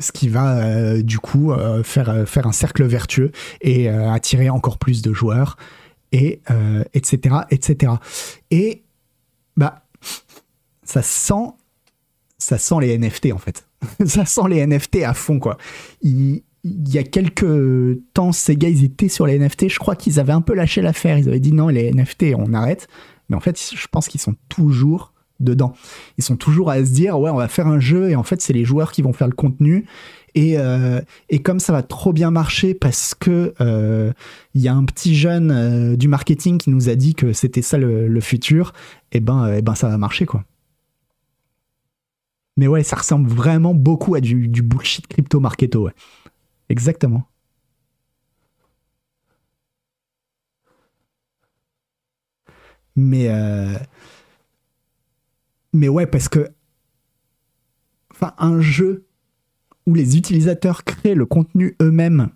Ce 0.00 0.12
qui 0.12 0.28
va 0.28 0.58
euh, 0.58 1.02
du 1.02 1.18
coup 1.18 1.52
euh, 1.52 1.82
faire, 1.82 2.28
faire 2.28 2.46
un 2.46 2.52
cercle 2.52 2.84
vertueux 2.84 3.32
et 3.60 3.88
attirer 3.88 4.48
encore 4.48 4.78
plus 4.78 5.02
de 5.02 5.12
joueurs 5.12 5.56
et 6.10 6.40
etc 6.94 7.36
etc 7.50 7.92
et 8.50 8.82
bah 9.58 9.84
ça 10.84 11.02
sent 11.02 11.52
ça 12.38 12.56
sent 12.56 12.76
les 12.80 12.96
NFT 12.96 13.32
en 13.32 13.38
fait. 13.38 13.66
Ça 14.06 14.24
sent 14.24 14.48
les 14.48 14.66
NFT 14.66 15.02
à 15.04 15.14
fond 15.14 15.38
quoi 15.38 15.58
il 16.64 16.92
y 16.92 16.98
a 16.98 17.02
quelques 17.02 17.98
temps 18.14 18.32
ces 18.32 18.56
gars 18.56 18.68
ils 18.68 18.84
étaient 18.84 19.08
sur 19.08 19.26
les 19.26 19.38
NFT 19.38 19.68
je 19.68 19.78
crois 19.78 19.96
qu'ils 19.96 20.18
avaient 20.18 20.32
un 20.32 20.40
peu 20.40 20.54
lâché 20.54 20.82
l'affaire 20.82 21.16
ils 21.18 21.28
avaient 21.28 21.40
dit 21.40 21.52
non 21.52 21.68
les 21.68 21.92
NFT 21.92 22.34
on 22.36 22.52
arrête 22.52 22.88
mais 23.28 23.36
en 23.36 23.40
fait 23.40 23.58
je 23.74 23.86
pense 23.88 24.08
qu'ils 24.08 24.20
sont 24.20 24.34
toujours 24.48 25.12
dedans. 25.40 25.74
Ils 26.16 26.24
sont 26.24 26.36
toujours 26.36 26.70
à 26.70 26.84
se 26.84 26.90
dire 26.90 27.18
ouais 27.18 27.30
on 27.30 27.36
va 27.36 27.48
faire 27.48 27.66
un 27.66 27.80
jeu 27.80 28.10
et 28.10 28.16
en 28.16 28.22
fait 28.22 28.40
c'est 28.40 28.52
les 28.52 28.64
joueurs 28.64 28.92
qui 28.92 29.02
vont 29.02 29.12
faire 29.12 29.28
le 29.28 29.34
contenu 29.34 29.86
et, 30.34 30.58
euh, 30.58 31.00
et 31.30 31.40
comme 31.40 31.60
ça 31.60 31.72
va 31.72 31.82
trop 31.82 32.12
bien 32.12 32.30
marcher 32.30 32.74
parce 32.74 33.14
que 33.14 33.54
euh, 33.60 34.12
il 34.54 34.62
y 34.62 34.68
a 34.68 34.74
un 34.74 34.84
petit 34.84 35.14
jeune 35.14 35.50
euh, 35.50 35.96
du 35.96 36.08
marketing 36.08 36.58
qui 36.58 36.70
nous 36.70 36.88
a 36.88 36.94
dit 36.94 37.14
que 37.14 37.32
c'était 37.32 37.62
ça 37.62 37.78
le, 37.78 38.20
futur 38.20 38.72
et 39.12 39.20
ben 39.20 39.54
et 39.54 39.62
ben 39.62 39.74
ça 39.74 39.88
va 39.88 39.96
marcher 39.96 40.26
quoi. 40.26 40.44
Mais 42.56 42.66
ouais 42.66 42.82
ça 42.82 42.96
ressemble 42.96 43.30
vraiment 43.30 43.74
beaucoup 43.74 44.16
à 44.16 44.20
du, 44.20 44.62
bullshit 44.62 45.06
crypto 45.06 45.38
marketo 45.38 45.84
ouais. 45.84 45.92
Exactement. 46.68 47.28
Mais 52.96 53.28
euh, 53.28 53.78
mais 55.72 55.88
ouais, 55.88 56.06
parce 56.06 56.28
que. 56.28 56.48
Enfin, 58.10 58.34
un 58.38 58.60
jeu 58.60 59.06
où 59.86 59.94
les 59.94 60.16
utilisateurs 60.16 60.82
créent 60.84 61.14
le 61.14 61.24
contenu 61.24 61.76
eux-mêmes 61.80 62.30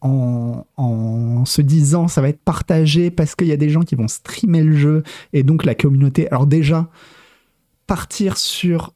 en, 0.00 0.66
en 0.78 1.44
se 1.44 1.60
disant 1.60 2.08
ça 2.08 2.22
va 2.22 2.30
être 2.30 2.40
partagé 2.42 3.10
parce 3.10 3.34
qu'il 3.34 3.48
y 3.48 3.52
a 3.52 3.58
des 3.58 3.68
gens 3.68 3.82
qui 3.82 3.94
vont 3.96 4.08
streamer 4.08 4.62
le 4.62 4.74
jeu 4.74 5.02
et 5.34 5.42
donc 5.42 5.64
la 5.64 5.74
communauté. 5.74 6.30
Alors, 6.30 6.46
déjà, 6.46 6.88
partir 7.86 8.38
sur. 8.38 8.94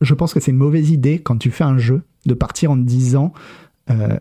Je 0.00 0.14
pense 0.14 0.34
que 0.34 0.40
c'est 0.40 0.50
une 0.52 0.58
mauvaise 0.58 0.90
idée 0.90 1.20
quand 1.20 1.38
tu 1.38 1.50
fais 1.50 1.64
un 1.64 1.78
jeu 1.78 2.02
de 2.26 2.34
partir 2.34 2.70
en 2.70 2.76
disant. 2.76 3.32
euh, 3.90 4.18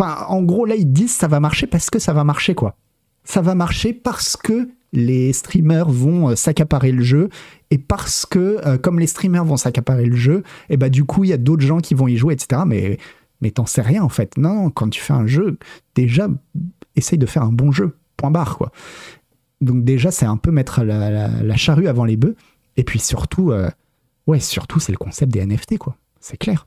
en 0.00 0.42
gros, 0.42 0.64
là, 0.64 0.74
ils 0.76 0.90
disent 0.90 1.12
ça 1.12 1.28
va 1.28 1.40
marcher 1.40 1.66
parce 1.66 1.90
que 1.90 1.98
ça 1.98 2.12
va 2.12 2.24
marcher, 2.24 2.54
quoi. 2.54 2.76
Ça 3.24 3.40
va 3.40 3.54
marcher 3.54 3.92
parce 3.92 4.36
que 4.36 4.68
les 4.92 5.32
streamers 5.32 5.88
vont 5.88 6.30
euh, 6.30 6.36
s'accaparer 6.36 6.92
le 6.92 7.02
jeu 7.02 7.28
et 7.70 7.78
parce 7.78 8.26
que 8.26 8.60
euh, 8.64 8.78
comme 8.78 9.00
les 9.00 9.06
streamers 9.06 9.44
vont 9.44 9.56
s'accaparer 9.56 10.06
le 10.06 10.14
jeu 10.14 10.44
et 10.70 10.76
bah 10.76 10.88
du 10.88 11.04
coup 11.04 11.24
il 11.24 11.30
y 11.30 11.32
a 11.32 11.36
d'autres 11.36 11.66
gens 11.66 11.78
qui 11.78 11.94
vont 11.94 12.06
y 12.06 12.16
jouer 12.16 12.34
etc 12.34 12.62
mais 12.64 13.50
t'en 13.50 13.66
sais 13.66 13.82
rien 13.82 14.02
en 14.04 14.08
fait. 14.08 14.36
Non 14.38 14.70
quand 14.70 14.88
tu 14.88 15.00
fais 15.00 15.12
un 15.12 15.26
jeu 15.26 15.58
déjà 15.96 16.28
essaye 16.96 17.18
de 17.18 17.26
faire 17.26 17.42
un 17.42 17.52
bon 17.52 17.72
jeu 17.72 17.96
point 18.16 18.30
barre 18.30 18.56
quoi. 18.56 18.70
Donc 19.60 19.84
déjà 19.84 20.10
c'est 20.10 20.26
un 20.26 20.36
peu 20.36 20.50
mettre 20.52 20.84
la, 20.84 21.56
charrue 21.56 21.88
avant 21.88 22.04
les 22.04 22.16
bœufs. 22.16 22.36
Et 22.76 22.84
puis 22.84 22.98
surtout 22.98 23.52
Ouais, 24.26 24.40
surtout, 24.40 24.80
c'est 24.80 24.92
le 24.92 24.98
concept 24.98 25.32
des 25.32 25.44
NFT, 25.44 25.78
quoi. 25.78 25.96
C'est 26.20 26.36
clair. 26.36 26.66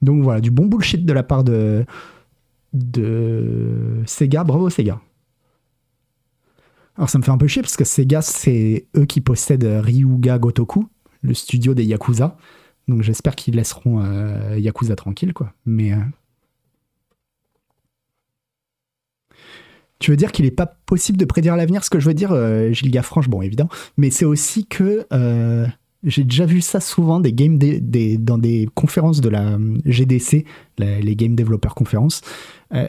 Donc 0.00 0.22
voilà, 0.22 0.40
du 0.40 0.50
bon 0.50 0.66
bullshit 0.66 1.04
de 1.04 1.12
la 1.12 1.22
part 1.22 1.44
de, 1.44 1.84
Sega. 4.06 4.44
Bravo 4.44 4.68
Sega. 4.70 5.00
Alors 6.96 7.08
ça 7.08 7.18
me 7.18 7.22
fait 7.22 7.30
un 7.30 7.38
peu 7.38 7.46
chier 7.46 7.62
parce 7.62 7.76
que 7.76 7.84
Sega, 7.84 8.20
c'est 8.20 8.86
eux 8.96 9.06
qui 9.06 9.20
possèdent 9.20 9.64
Ryuga 9.64 10.38
Gotoku, 10.38 10.88
le 11.22 11.34
studio 11.34 11.74
des 11.74 11.84
Yakuza. 11.84 12.36
Donc 12.88 13.02
j'espère 13.02 13.36
qu'ils 13.36 13.54
laisseront 13.54 14.02
euh, 14.02 14.58
Yakuza 14.58 14.96
tranquille, 14.96 15.32
quoi. 15.32 15.52
Mais. 15.64 15.92
Euh, 15.92 15.98
Tu 20.02 20.10
veux 20.10 20.16
dire 20.16 20.32
qu'il 20.32 20.44
n'est 20.44 20.50
pas 20.50 20.66
possible 20.66 21.16
de 21.16 21.24
prédire 21.24 21.54
l'avenir 21.54 21.84
Ce 21.84 21.90
que 21.90 22.00
je 22.00 22.08
veux 22.08 22.14
dire, 22.14 22.32
euh, 22.32 22.72
Gilles 22.72 23.00
bon, 23.28 23.40
évidemment. 23.40 23.70
Mais 23.96 24.10
c'est 24.10 24.24
aussi 24.24 24.66
que 24.66 25.06
euh, 25.12 25.64
j'ai 26.02 26.24
déjà 26.24 26.44
vu 26.44 26.60
ça 26.60 26.80
souvent 26.80 27.20
des 27.20 27.30
dans 28.18 28.36
des 28.36 28.68
conférences 28.74 29.20
de 29.20 29.28
la 29.28 29.52
euh, 29.52 29.78
GDC, 29.84 30.44
les 30.78 31.14
Game 31.16 31.36
Developer 31.36 31.68
Conference, 31.76 32.20
euh, 32.74 32.88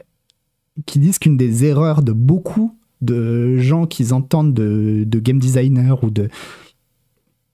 qui 0.87 0.97
disent 0.97 1.19
qu'une 1.19 1.37
des 1.37 1.65
erreurs 1.65 2.01
de 2.01 2.13
beaucoup 2.13 2.75
de 3.01 3.57
gens 3.57 3.85
qu'ils 3.85 4.15
entendent 4.15 4.55
de, 4.55 5.03
de 5.05 5.19
game 5.19 5.37
designers 5.37 5.95
ou 6.01 6.09
de 6.09 6.29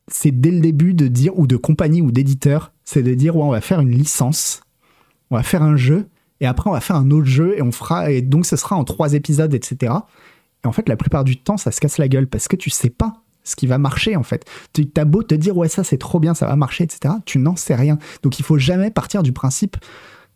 c'est 0.07 0.32
dès 0.32 0.51
le 0.51 0.62
début 0.62 0.93
de 0.93 1.07
dire 1.07 1.38
ou 1.38 1.47
de 1.47 1.57
compagnie 1.57 2.01
ou 2.01 2.12
d'éditeur 2.12 2.72
c'est 2.86 3.03
de 3.03 3.14
dire 3.14 3.36
ouais, 3.36 3.43
on 3.43 3.49
va 3.49 3.60
faire 3.60 3.80
une 3.80 3.89
licence 3.89 4.62
on 5.32 5.36
va 5.36 5.43
faire 5.43 5.64
un 5.64 5.76
jeu 5.76 6.05
et 6.42 6.46
après 6.46 6.70
on 6.70 6.74
va 6.74 6.82
faire 6.82 6.96
un 6.96 7.12
autre 7.12 7.28
jeu 7.28 7.58
et 7.58 7.62
on 7.62 7.72
fera 7.72 8.12
et 8.12 8.22
donc 8.22 8.46
ce 8.46 8.56
sera 8.56 8.76
en 8.76 8.84
trois 8.84 9.14
épisodes 9.14 9.54
etc 9.54 9.94
et 10.64 10.68
en 10.68 10.72
fait 10.72 10.88
la 10.90 10.96
plupart 10.96 11.24
du 11.24 11.38
temps 11.38 11.58
ça 11.58 11.72
se 11.72 11.80
casse 11.80 11.98
la 11.98 12.08
gueule 12.08 12.28
parce 12.28 12.48
que 12.48 12.56
tu 12.56 12.70
sais 12.70 12.90
pas 12.90 13.22
ce 13.44 13.56
qui 13.56 13.68
va 13.68 13.78
marcher 13.78 14.16
en 14.16 14.24
fait 14.24 14.46
tu 14.74 14.88
as 14.98 15.06
beau 15.06 15.24
te 15.24 15.36
dire 15.36 15.58
ouais 15.58 15.70
ça 15.70 15.84
c'est 15.84 15.98
trop 15.98 16.20
bien 16.20 16.34
ça 16.34 16.46
va 16.46 16.56
marcher 16.56 16.84
etc 16.84 17.16
tu 17.26 17.40
n'en 17.40 17.56
sais 17.56 17.76
rien 17.76 17.98
donc 18.24 18.40
il 18.40 18.46
faut 18.46 18.58
jamais 18.58 18.92
partir 18.92 19.24
du 19.24 19.32
principe 19.32 19.78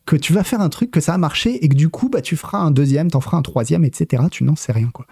que 0.05 0.15
tu 0.15 0.33
vas 0.33 0.43
faire 0.43 0.61
un 0.61 0.69
truc, 0.69 0.91
que 0.91 0.99
ça 0.99 1.13
a 1.13 1.17
marché 1.17 1.63
et 1.63 1.69
que 1.69 1.75
du 1.75 1.89
coup, 1.89 2.09
bah, 2.09 2.21
tu 2.21 2.35
feras 2.35 2.59
un 2.59 2.71
deuxième, 2.71 3.09
t'en 3.09 3.21
feras 3.21 3.37
un 3.37 3.41
troisième, 3.41 3.85
etc. 3.85 4.23
Tu 4.29 4.43
n'en 4.43 4.55
sais 4.55 4.71
rien, 4.71 4.89
quoi. 4.93 5.05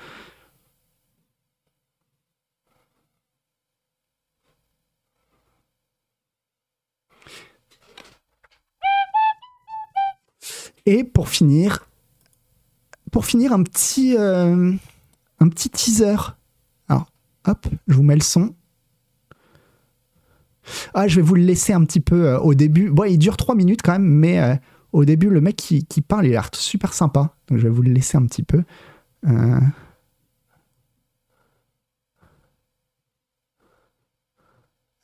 Et 10.85 11.03
pour 11.03 11.29
finir, 11.29 11.87
pour 13.11 13.25
finir, 13.25 13.53
un 13.53 13.63
petit, 13.63 14.15
euh, 14.17 14.73
un 15.39 15.49
petit 15.49 15.69
teaser. 15.69 16.15
Alors, 16.87 17.11
hop, 17.45 17.67
je 17.87 17.93
vous 17.95 18.03
mets 18.03 18.15
le 18.15 18.21
son. 18.21 18.55
Ah, 20.93 21.07
je 21.07 21.17
vais 21.17 21.21
vous 21.21 21.35
le 21.35 21.43
laisser 21.43 21.73
un 21.73 21.83
petit 21.85 21.99
peu 21.99 22.27
euh, 22.27 22.39
au 22.39 22.53
début. 22.53 22.89
Bon, 22.89 23.03
il 23.03 23.17
dure 23.17 23.37
trois 23.37 23.55
minutes 23.55 23.81
quand 23.83 23.93
même, 23.93 24.07
mais 24.07 24.39
euh, 24.39 24.55
au 24.93 25.05
début, 25.05 25.29
le 25.29 25.41
mec 25.41 25.55
qui, 25.57 25.85
qui 25.85 26.01
parle, 26.01 26.25
il 26.25 26.29
a 26.29 26.31
l'air 26.31 26.49
super 26.53 26.93
sympa. 26.93 27.35
Donc, 27.47 27.57
je 27.59 27.63
vais 27.63 27.69
vous 27.69 27.81
le 27.81 27.91
laisser 27.91 28.17
un 28.17 28.25
petit 28.25 28.43
peu. 28.43 28.63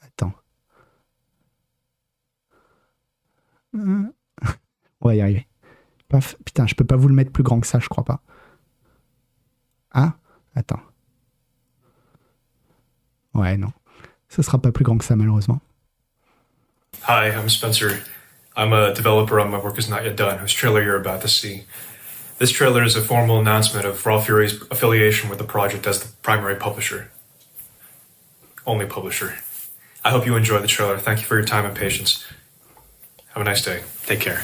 Attends. 0.02 0.34
On 5.02 5.08
va 5.08 5.16
y 5.16 5.22
arriver. 5.22 5.48
Putain, 6.10 6.68
je 6.68 6.76
peux 6.76 6.86
pas 6.86 6.96
vous 6.96 7.08
le 7.08 7.14
mettre 7.14 7.32
plus 7.32 7.44
grand 7.44 7.60
que 7.60 7.68
ça, 7.68 7.80
je 7.80 7.90
crois 7.90 8.06
pas. 8.06 8.22
Ah, 9.94 10.14
attends. 10.56 10.82
Ouais, 13.34 13.58
non. 13.58 13.72
Ce 14.30 14.42
sera 14.42 14.60
pas 14.60 14.72
plus 14.72 14.84
grand 14.84 14.98
que 14.98 15.06
ça, 15.06 15.16
malheureusement. 15.16 15.60
Hi, 17.08 17.30
I'm 17.30 17.50
Spencer. 17.50 18.02
I'm 18.56 18.74
a 18.74 18.94
developer 18.94 19.40
on 19.40 19.52
My 19.52 19.58
Work 19.58 19.78
Is 19.78 19.90
Not 19.90 20.04
Yet 20.04 20.16
Done, 20.16 20.40
whose 20.40 20.54
trailer 20.54 20.82
you're 20.82 21.00
about 21.00 21.22
to 21.22 21.28
see. 21.28 21.66
This 22.40 22.52
trailer 22.52 22.84
is 22.84 22.96
a 22.96 23.02
formal 23.02 23.40
announcement 23.40 23.86
of 23.86 24.04
Raw 24.06 24.20
Fury's 24.20 24.62
affiliation 24.72 25.30
with 25.30 25.38
the 25.38 25.44
project 25.44 25.86
as 25.88 26.00
the 26.00 26.10
primary 26.22 26.56
publisher. 26.56 27.12
Only 28.66 28.86
publisher. 28.86 29.36
I 30.04 30.10
hope 30.10 30.26
you 30.26 30.36
enjoy 30.36 30.60
the 30.60 30.68
trailer. 30.68 30.98
Thank 30.98 31.20
you 31.20 31.26
for 31.26 31.36
your 31.36 31.46
time 31.46 31.66
and 31.66 31.76
patience. 31.76 32.26
Have 33.30 33.42
a 33.42 33.44
nice 33.44 33.64
day. 33.64 33.84
Take 34.06 34.20
care. 34.20 34.42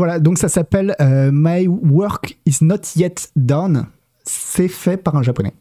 Voilà, 0.00 0.18
donc 0.18 0.38
ça 0.38 0.48
s'appelle 0.48 0.96
euh, 1.00 1.30
My 1.30 1.66
Work 1.68 2.38
is 2.46 2.56
Not 2.62 2.76
Yet 2.96 3.30
Done. 3.36 3.86
C'est 4.24 4.68
fait 4.68 4.96
par 4.96 5.14
un 5.16 5.22
japonais, 5.22 5.52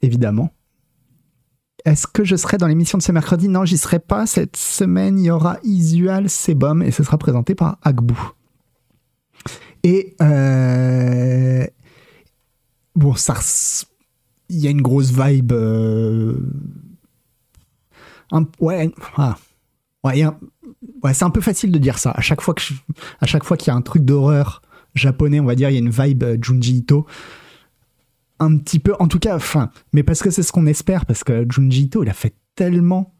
évidemment. 0.00 0.50
Est-ce 1.84 2.06
que 2.06 2.24
je 2.24 2.36
serai 2.36 2.56
dans 2.56 2.66
l'émission 2.66 2.96
de 2.96 3.02
ce 3.02 3.12
mercredi? 3.12 3.48
Non, 3.48 3.64
j'y 3.66 3.76
serai 3.76 3.98
pas. 3.98 4.26
Cette 4.26 4.56
semaine, 4.56 5.18
il 5.18 5.26
y 5.26 5.30
aura 5.30 5.58
Isual 5.62 6.30
Sebum 6.30 6.82
et 6.82 6.90
ce 6.90 7.02
sera 7.04 7.18
présenté 7.18 7.54
par 7.54 7.78
Agbu. 7.82 8.14
Et 9.84 10.16
euh, 10.22 11.66
bon, 12.94 13.14
ça, 13.14 13.34
il 14.48 14.56
y 14.58 14.66
a 14.66 14.70
une 14.70 14.82
grosse 14.82 15.12
vibe. 15.12 15.52
euh, 15.52 16.34
un- 18.32 18.46
ouais, 18.58 18.90
ah. 19.16 19.36
ouais, 20.02 20.16
il 20.16 20.20
y 20.20 20.22
a 20.22 20.28
un- 20.30 20.38
c'est 21.12 21.24
un 21.24 21.30
peu 21.30 21.40
facile 21.40 21.72
de 21.72 21.78
dire 21.78 21.98
ça. 21.98 22.10
À 22.12 22.20
chaque 22.20 22.40
fois 22.40 22.54
chaque 23.24 23.44
fois 23.44 23.56
qu'il 23.56 23.68
y 23.68 23.70
a 23.70 23.74
un 23.74 23.82
truc 23.82 24.04
d'horreur 24.04 24.62
japonais, 24.94 25.40
on 25.40 25.44
va 25.44 25.54
dire, 25.54 25.70
il 25.70 25.74
y 25.74 25.76
a 25.76 25.80
une 25.80 25.90
vibe 25.90 26.22
euh, 26.22 26.36
Junji 26.40 26.78
Ito. 26.78 27.06
Un 28.38 28.56
petit 28.58 28.78
peu, 28.78 28.94
en 28.98 29.08
tout 29.08 29.18
cas, 29.18 29.36
enfin, 29.36 29.70
mais 29.92 30.02
parce 30.02 30.22
que 30.22 30.30
c'est 30.30 30.42
ce 30.42 30.52
qu'on 30.52 30.66
espère, 30.66 31.06
parce 31.06 31.24
que 31.24 31.46
Junji 31.48 31.84
Ito, 31.84 32.02
il 32.02 32.08
a 32.08 32.14
fait 32.14 32.34
tellement 32.54 33.14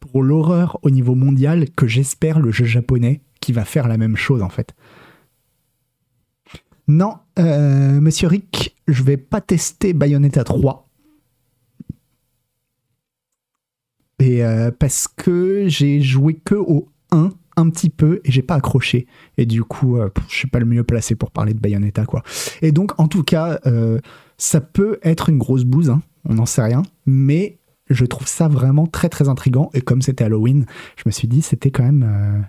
pour 0.00 0.22
l'horreur 0.22 0.78
au 0.82 0.90
niveau 0.90 1.14
mondial 1.14 1.70
que 1.70 1.86
j'espère 1.86 2.40
le 2.40 2.50
jeu 2.50 2.64
japonais 2.64 3.22
qui 3.40 3.52
va 3.52 3.64
faire 3.64 3.88
la 3.88 3.96
même 3.96 4.16
chose 4.16 4.42
en 4.42 4.48
fait. 4.48 4.74
Non, 6.86 7.18
euh, 7.38 8.00
monsieur 8.00 8.28
Rick, 8.28 8.76
je 8.86 9.02
vais 9.02 9.16
pas 9.16 9.40
tester 9.40 9.92
Bayonetta 9.92 10.44
3. 10.44 10.88
Et 14.20 14.44
euh, 14.44 14.70
parce 14.70 15.06
que 15.06 15.68
j'ai 15.68 16.00
joué 16.00 16.34
que 16.34 16.54
au 16.54 16.88
1 17.10 17.30
un 17.58 17.70
petit 17.70 17.90
peu 17.90 18.20
et 18.24 18.30
j'ai 18.30 18.42
pas 18.42 18.54
accroché. 18.54 19.06
Et 19.36 19.46
du 19.46 19.64
coup, 19.64 19.96
euh, 19.98 20.10
je 20.28 20.34
suis 20.36 20.48
pas 20.48 20.60
le 20.60 20.66
mieux 20.66 20.84
placé 20.84 21.14
pour 21.14 21.30
parler 21.30 21.54
de 21.54 21.60
Bayonetta 21.60 22.06
quoi. 22.06 22.22
Et 22.62 22.72
donc, 22.72 22.98
en 22.98 23.08
tout 23.08 23.24
cas, 23.24 23.58
euh, 23.66 23.98
ça 24.38 24.60
peut 24.60 24.98
être 25.02 25.28
une 25.28 25.38
grosse 25.38 25.64
bouse, 25.64 25.90
hein, 25.90 26.02
on 26.24 26.34
n'en 26.34 26.46
sait 26.46 26.62
rien, 26.62 26.82
mais 27.06 27.58
je 27.90 28.04
trouve 28.04 28.28
ça 28.28 28.48
vraiment 28.48 28.86
très 28.86 29.08
très 29.08 29.28
intrigant. 29.28 29.70
Et 29.74 29.80
comme 29.80 30.02
c'était 30.02 30.24
Halloween, 30.24 30.66
je 30.96 31.02
me 31.06 31.10
suis 31.10 31.28
dit 31.28 31.42
c'était 31.42 31.70
quand 31.70 31.84
même 31.84 32.02
euh, 32.04 32.42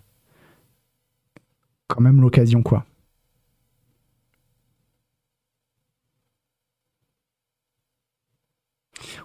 quand 1.88 2.02
même 2.02 2.22
l'occasion 2.22 2.62
quoi. 2.62 2.86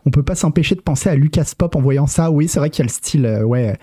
On 0.06 0.10
peut 0.10 0.22
pas 0.22 0.34
s'empêcher 0.34 0.74
de 0.74 0.80
penser 0.80 1.08
à 1.08 1.14
Lucas 1.14 1.52
Pop 1.56 1.74
en 1.76 1.80
voyant 1.80 2.06
ça. 2.06 2.30
Oui, 2.30 2.46
c'est 2.46 2.58
vrai 2.58 2.70
qu'il 2.70 2.80
y 2.80 2.82
a 2.82 2.88
le 2.88 2.92
style, 2.92 3.42
ouais, 3.44 3.76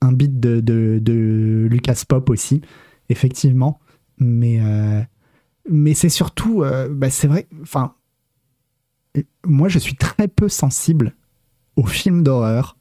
un 0.00 0.12
beat 0.12 0.40
de, 0.40 1.68
Lucas 1.70 2.02
Pop 2.08 2.30
aussi, 2.30 2.62
effectivement. 3.08 3.80
Mais, 4.18 4.60
euh, 4.60 5.02
mais 5.68 5.94
c'est 5.94 6.08
surtout, 6.08 6.62
euh, 6.62 6.88
bah, 6.90 7.10
c'est 7.10 7.28
vrai, 7.28 7.48
enfin, 7.62 7.94
moi 9.44 9.68
je 9.68 9.78
suis 9.78 9.96
très 9.96 10.28
peu 10.28 10.48
sensible 10.48 11.14
aux 11.76 11.86
films 11.86 12.22
d'horreur, 12.22 12.76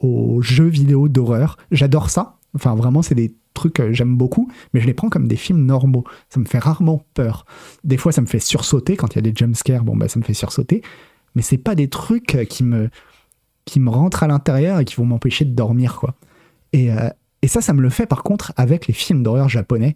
aux 0.00 0.42
jeux 0.42 0.68
vidéo 0.68 1.08
d'horreur. 1.08 1.56
J'adore 1.70 2.10
ça. 2.10 2.38
Enfin, 2.54 2.74
vraiment, 2.74 3.02
c'est 3.02 3.14
des 3.14 3.34
trucs 3.54 3.74
que 3.74 3.92
j'aime 3.92 4.16
beaucoup, 4.16 4.50
mais 4.72 4.80
je 4.80 4.86
les 4.86 4.94
prends 4.94 5.08
comme 5.08 5.26
des 5.26 5.36
films 5.36 5.64
normaux. 5.64 6.04
Ça 6.28 6.40
me 6.40 6.44
fait 6.44 6.58
rarement 6.58 7.04
peur. 7.14 7.46
Des 7.82 7.96
fois, 7.96 8.12
ça 8.12 8.20
me 8.20 8.26
fait 8.26 8.40
sursauter 8.40 8.96
quand 8.96 9.14
il 9.14 9.16
y 9.16 9.18
a 9.18 9.22
des 9.22 9.34
jumpscares. 9.34 9.84
Bon, 9.84 9.96
bah, 9.96 10.08
ça 10.08 10.18
me 10.18 10.24
fait 10.24 10.34
sursauter. 10.34 10.82
Mais 11.34 11.42
c'est 11.42 11.58
pas 11.58 11.74
des 11.74 11.88
trucs 11.88 12.46
qui 12.48 12.62
me, 12.62 12.90
qui 13.64 13.80
me 13.80 13.90
rentrent 13.90 14.22
à 14.22 14.28
l'intérieur 14.28 14.80
et 14.80 14.84
qui 14.84 14.96
vont 14.96 15.06
m'empêcher 15.06 15.44
de 15.44 15.54
dormir, 15.54 15.96
quoi. 15.96 16.14
Et, 16.74 16.90
euh, 16.90 17.08
et 17.40 17.46
ça, 17.46 17.60
ça 17.60 17.72
me 17.72 17.80
le 17.80 17.88
fait 17.88 18.06
par 18.06 18.24
contre 18.24 18.52
avec 18.56 18.88
les 18.88 18.94
films 18.94 19.22
d'horreur 19.22 19.48
japonais 19.48 19.94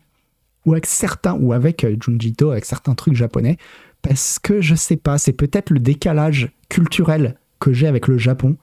ou 0.65 0.73
avec 0.73 0.87
certains, 0.87 1.35
ou 1.35 1.53
avec 1.53 1.83
euh, 1.83 1.97
Junji 2.01 2.29
Ito, 2.29 2.53
avec 2.53 2.65
certains 2.65 2.95
trucs 2.95 3.17
japonais, 3.17 3.59
parce 4.01 4.39
que 4.39 4.61
je 4.61 4.77
sais 4.77 4.97
pas, 4.97 5.19
c'est 5.19 5.33
peut-être 5.33 5.71
le 5.71 5.81
décalage 5.81 6.53
culturel 6.69 7.37
que 7.59 7.73
j'ai 7.73 7.89
avec 7.89 8.07
le 8.07 8.17
Japon 8.17 8.57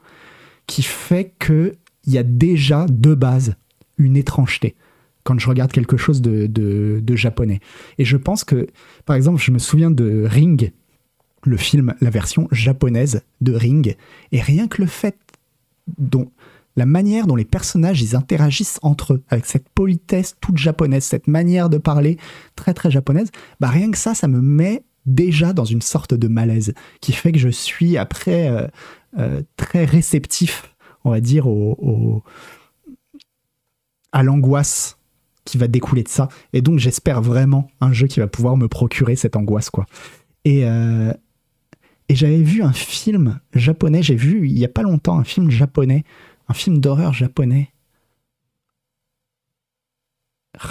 qui 0.66 0.82
fait 0.82 1.34
que 1.39 1.74
il 2.05 2.13
y 2.13 2.18
a 2.18 2.24
déjà 2.24 2.86
de 2.88 3.16
base 3.16 3.55
une 3.97 4.16
étrangeté 4.16 4.76
quand 5.24 5.38
je 5.39 5.49
regarde 5.49 5.72
quelque 5.72 5.97
chose 5.97 6.22
de, 6.22 6.45
de, 6.45 7.01
de 7.03 7.16
japonais. 7.16 7.59
Et 7.97 8.05
je 8.05 8.16
pense 8.16 8.43
que, 8.45 8.68
par 9.05 9.16
exemple, 9.18 9.41
je 9.41 9.51
me 9.51 9.57
souviens 9.57 9.91
de 9.91 10.24
Ring, 10.26 10.72
le 11.43 11.57
film, 11.57 11.95
la 11.99 12.11
version 12.11 12.47
japonaise 12.51 13.24
de 13.41 13.53
Ring, 13.53 13.97
et 14.32 14.39
rien 14.39 14.68
que 14.68 14.82
le 14.82 14.88
fait 14.88 15.18
dont 15.97 16.32
la 16.76 16.86
manière 16.86 17.28
dont 17.28 17.36
les 17.36 17.45
personnages 17.45 18.01
ils 18.01 18.15
interagissent 18.15 18.80
entre 18.82 19.13
eux, 19.13 19.23
avec 19.30 19.45
cette 19.45 19.69
politesse 19.69 20.36
toute 20.41 20.57
japonaise, 20.57 21.03
cette 21.03 21.28
manière 21.28 21.69
de 21.69 21.78
parler 21.78 22.17
très 22.55 22.73
très 22.73 22.91
japonaise, 22.91 23.32
bah 23.59 23.69
rien 23.69 23.91
que 23.91 23.97
ça, 23.97 24.13
ça 24.13 24.28
me 24.28 24.41
met 24.41 24.84
déjà 25.05 25.53
dans 25.53 25.65
une 25.65 25.82
sorte 25.82 26.13
de 26.13 26.28
malaise 26.28 26.73
qui 27.01 27.13
fait 27.13 27.32
que 27.32 27.39
je 27.39 27.49
suis 27.49 27.97
après 27.97 28.49
euh, 28.49 28.67
euh, 29.17 29.41
très 29.55 29.86
réceptif, 29.86 30.76
on 31.03 31.11
va 31.11 31.21
dire, 31.21 31.47
au, 31.47 32.23
à 34.11 34.23
l'angoisse 34.23 34.97
qui 35.45 35.57
va 35.57 35.67
découler 35.67 36.03
de 36.03 36.09
ça. 36.09 36.28
Et 36.53 36.61
donc 36.61 36.80
j'espère 36.80 37.21
vraiment 37.21 37.67
un 37.82 37.93
jeu 37.93 38.07
qui 38.07 38.19
va 38.19 38.28
pouvoir 38.28 38.57
me 38.57 38.67
procurer 38.67 39.15
cette 39.15 39.36
angoisse, 39.36 39.69
quoi. 39.69 39.86
Et, 40.43 40.65
euh, 40.65 41.13
et 42.09 42.15
j'avais 42.15 42.41
vu 42.41 42.61
un 42.63 42.73
film 42.73 43.39
japonais, 43.53 44.03
j'ai 44.03 44.15
vu 44.15 44.47
il 44.47 44.57
y 44.57 44.65
a 44.65 44.69
pas 44.69 44.84
longtemps 44.84 45.17
un 45.19 45.23
film 45.23 45.49
japonais, 45.49 46.03
un 46.47 46.53
film 46.53 46.79
d'horreur 46.79 47.13
japonais. 47.13 47.71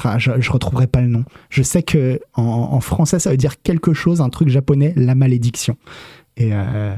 Ah, 0.05 0.19
je, 0.19 0.41
je 0.41 0.51
retrouverai 0.51 0.87
pas 0.87 1.01
le 1.01 1.09
nom. 1.09 1.25
Je 1.51 1.63
sais 1.63 1.83
que 1.83 2.21
en, 2.35 2.81
français 2.81 3.19
ça 3.19 3.31
veut 3.31 3.37
dire 3.37 3.61
quelque 3.63 3.93
chose, 3.93 4.21
un 4.21 4.31
truc 4.31 4.49
japonais, 4.49 4.93
la 4.97 5.15
malédiction. 5.15 5.77
Et, 6.37 6.55
euh, 6.55 6.95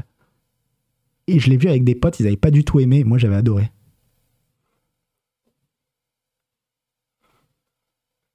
je 1.27 1.49
l'ai 1.49 1.57
vu 1.57 1.67
avec 1.67 1.83
des 1.83 1.95
potes, 1.95 2.19
ils 2.19 2.27
avaient 2.27 2.37
pas 2.37 2.51
du 2.51 2.63
tout 2.63 2.79
aimé, 2.79 3.03
moi 3.03 3.17
j'avais 3.17 3.35
adoré. 3.35 3.71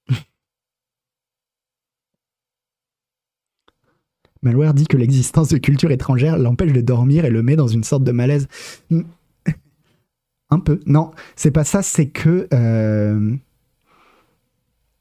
Malware 4.43 4.75
dit 4.75 4.87
que 4.87 4.99
l'existence 4.99 5.49
de 5.49 5.57
culture 5.59 5.91
étrangère 5.91 6.37
l'empêche 6.39 6.73
de 6.73 6.81
dormir 6.83 7.25
et 7.25 7.31
le 7.31 7.43
met 7.43 7.57
dans 7.57 7.69
une 7.69 7.85
sorte 7.85 8.05
de 8.05 8.13
malaise. 8.13 8.49
Un 10.53 10.61
peu. 10.61 10.81
Non, 10.85 11.13
c'est 11.35 11.51
pas 11.51 11.65
ça, 11.65 11.81
c'est 11.83 12.09
que. 12.09 12.47
euh, 12.53 13.35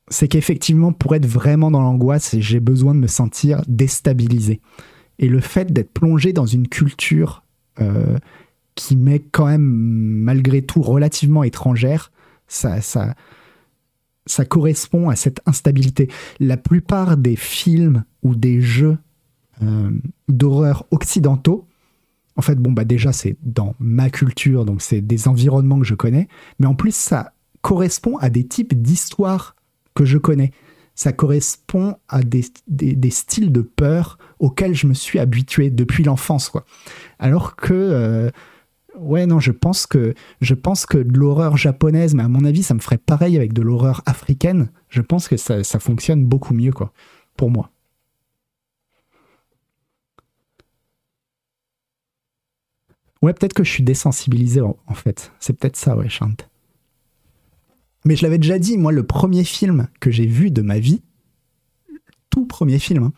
c'est 0.08 0.30
qu'effectivement, 0.30 0.94
pour 0.94 1.14
être 1.16 1.26
vraiment 1.26 1.72
dans 1.72 1.82
l'angoisse, 1.82 2.38
j'ai 2.40 2.62
besoin 2.62 2.96
de 2.96 3.00
me 3.00 3.08
sentir 3.08 3.62
déstabilisé. 3.68 4.62
Et 5.20 5.28
le 5.28 5.42
fait 5.42 5.72
d'être 5.72 5.92
plongé 5.92 6.32
dans 6.32 6.46
une 6.46 6.68
culture 6.70 7.44
euh, 7.82 8.18
qui 8.76 8.96
m'est 8.96 9.20
quand 9.20 9.46
même, 9.48 9.62
malgré 9.62 10.62
tout, 10.62 10.82
relativement 10.82 11.44
étrangère, 11.44 12.12
ça, 12.48 12.82
ça, 12.82 13.14
ça 14.26 14.46
correspond 14.46 15.10
à 15.10 15.18
cette 15.18 15.42
instabilité. 15.46 16.10
La 16.40 16.58
plupart 16.58 17.18
des 17.18 17.36
films 17.36 18.04
ou 18.24 18.36
des 18.36 18.62
jeux 18.62 18.98
euh, 19.64 19.92
d'horreur 20.30 20.86
occidentaux, 20.92 21.68
en 22.42 22.44
fait, 22.44 22.56
bon, 22.56 22.72
bah 22.72 22.86
déjà, 22.86 23.14
c'est 23.14 23.38
dans 23.44 23.76
ma 23.78 24.10
culture, 24.10 24.66
donc 24.66 24.82
c'est 24.82 25.00
des 25.00 25.28
environnements 25.28 25.78
que 25.80 25.86
je 25.86 25.94
connais, 25.94 26.28
mais 26.58 26.66
en 26.66 26.74
plus, 26.74 26.96
ça 26.96 27.34
correspond 27.62 28.18
à 28.18 28.32
des 28.32 28.48
types 28.48 28.74
d'histoires 28.82 29.56
que 29.94 30.06
je 30.06 30.18
connais. 30.18 30.50
Ça 30.96 31.14
correspond 31.14 31.98
à 32.10 32.24
des, 32.24 32.44
des- 32.68 33.12
styles 33.12 33.52
de 33.52 33.62
peur 33.62 34.18
auxquels 34.40 34.74
je 34.74 34.88
me 34.88 34.96
suis 34.96 35.20
habitué 35.20 35.70
depuis 35.70 36.04
l'enfance, 36.04 36.50
quoi. 36.50 36.66
Alors 37.20 37.56
que, 37.56 37.76
euh, 37.76 38.32
ouais, 38.98 39.28
non, 39.28 39.40
je 39.40 39.52
pense 39.52 39.86
que 39.86 40.16
je 40.42 40.56
pense 40.56 40.88
que 40.88 40.98
de 40.98 41.16
l'horreur 41.16 41.58
japonaise, 41.58 42.16
mais 42.16 42.24
à 42.24 42.28
mon 42.28 42.44
avis, 42.44 42.64
ça 42.64 42.74
me 42.74 42.80
ferait 42.80 42.98
pareil 42.98 43.38
avec 43.38 43.54
de 43.54 43.62
l'horreur 43.62 44.02
africaine. 44.08 44.72
Je 44.90 45.02
pense 45.04 45.28
que 45.28 45.38
ça, 45.38 45.64
ça 45.64 45.78
fonctionne 45.80 46.26
beaucoup 46.26 46.56
mieux, 46.56 46.72
quoi, 46.74 46.92
pour 47.38 47.52
moi. 47.52 47.70
Ouais, 53.22 53.34
peut-être 53.34 53.54
que 53.54 53.64
je 53.64 53.72
suis 53.72 53.84
désensibilisé 53.84 54.62
en, 54.62 54.94
fait. 54.94 55.32
C'est 55.40 55.54
peut-être 55.54 55.76
ça, 55.76 55.96
ouais, 55.96 56.10
Chant. 56.10 56.34
Mais 58.04 58.16
je 58.16 58.24
l'avais 58.24 58.40
déjà 58.40 58.58
dit, 58.58 58.78
moi, 58.78 58.92
le 58.92 59.04
premier 59.04 59.44
film 59.44 59.88
que 60.00 60.10
j'ai 60.10 60.26
vu 60.26 60.50
de 60.50 60.64
ma 60.64 60.80
vie, 60.80 61.04
tout 62.32 62.46
premier 62.46 62.80
film, 62.80 63.04
hein, 63.04 63.14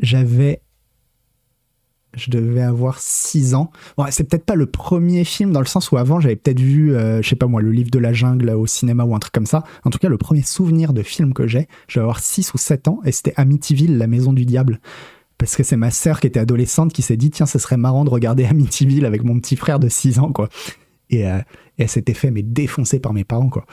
j'avais. 0.00 0.60
Je 2.16 2.32
devais 2.32 2.62
avoir 2.62 2.98
6 2.98 3.54
ans. 3.54 3.70
Bon, 3.96 4.04
c'est 4.10 4.24
peut-être 4.24 4.44
pas 4.44 4.56
le 4.56 4.66
premier 4.66 5.22
film 5.22 5.52
dans 5.52 5.60
le 5.60 5.66
sens 5.66 5.92
où 5.92 5.96
avant 5.96 6.18
j'avais 6.18 6.34
peut-être 6.34 6.58
vu, 6.58 6.92
euh, 6.92 7.22
je 7.22 7.28
sais 7.28 7.36
pas 7.36 7.46
moi, 7.46 7.62
le 7.62 7.70
livre 7.70 7.92
de 7.92 8.00
la 8.00 8.12
jungle 8.12 8.50
au 8.50 8.66
cinéma 8.66 9.04
ou 9.04 9.14
un 9.14 9.20
truc 9.20 9.32
comme 9.32 9.46
ça. 9.46 9.62
En 9.84 9.90
tout 9.90 10.00
cas, 10.00 10.08
le 10.08 10.18
premier 10.18 10.42
souvenir 10.42 10.92
de 10.92 11.04
film 11.04 11.32
que 11.32 11.46
j'ai, 11.46 11.68
je 11.86 11.94
devais 11.94 12.02
avoir 12.02 12.18
6 12.18 12.52
ou 12.52 12.58
7 12.58 12.88
ans 12.88 12.98
et 13.04 13.12
c'était 13.12 13.32
Amityville, 13.36 13.96
la 13.96 14.08
maison 14.08 14.32
du 14.32 14.44
diable 14.44 14.80
parce 15.40 15.56
que 15.56 15.64
c'est 15.64 15.76
ma 15.76 15.90
sœur 15.90 16.20
qui 16.20 16.28
était 16.28 16.38
adolescente 16.38 16.92
qui 16.92 17.02
s'est 17.02 17.16
dit 17.16 17.30
tiens 17.30 17.46
ce 17.46 17.58
serait 17.58 17.76
marrant 17.76 18.04
de 18.04 18.10
regarder 18.10 18.44
Amityville 18.44 19.04
avec 19.04 19.24
mon 19.24 19.40
petit 19.40 19.56
frère 19.56 19.80
de 19.80 19.88
6 19.88 20.20
ans 20.20 20.30
quoi 20.30 20.48
et, 21.08 21.26
euh, 21.26 21.38
et 21.78 21.82
elle 21.82 21.88
s'était 21.88 22.14
fait 22.14 22.30
mais 22.30 22.42
défoncer 22.42 23.00
par 23.00 23.12
mes 23.12 23.24
parents 23.24 23.48
quoi 23.48 23.66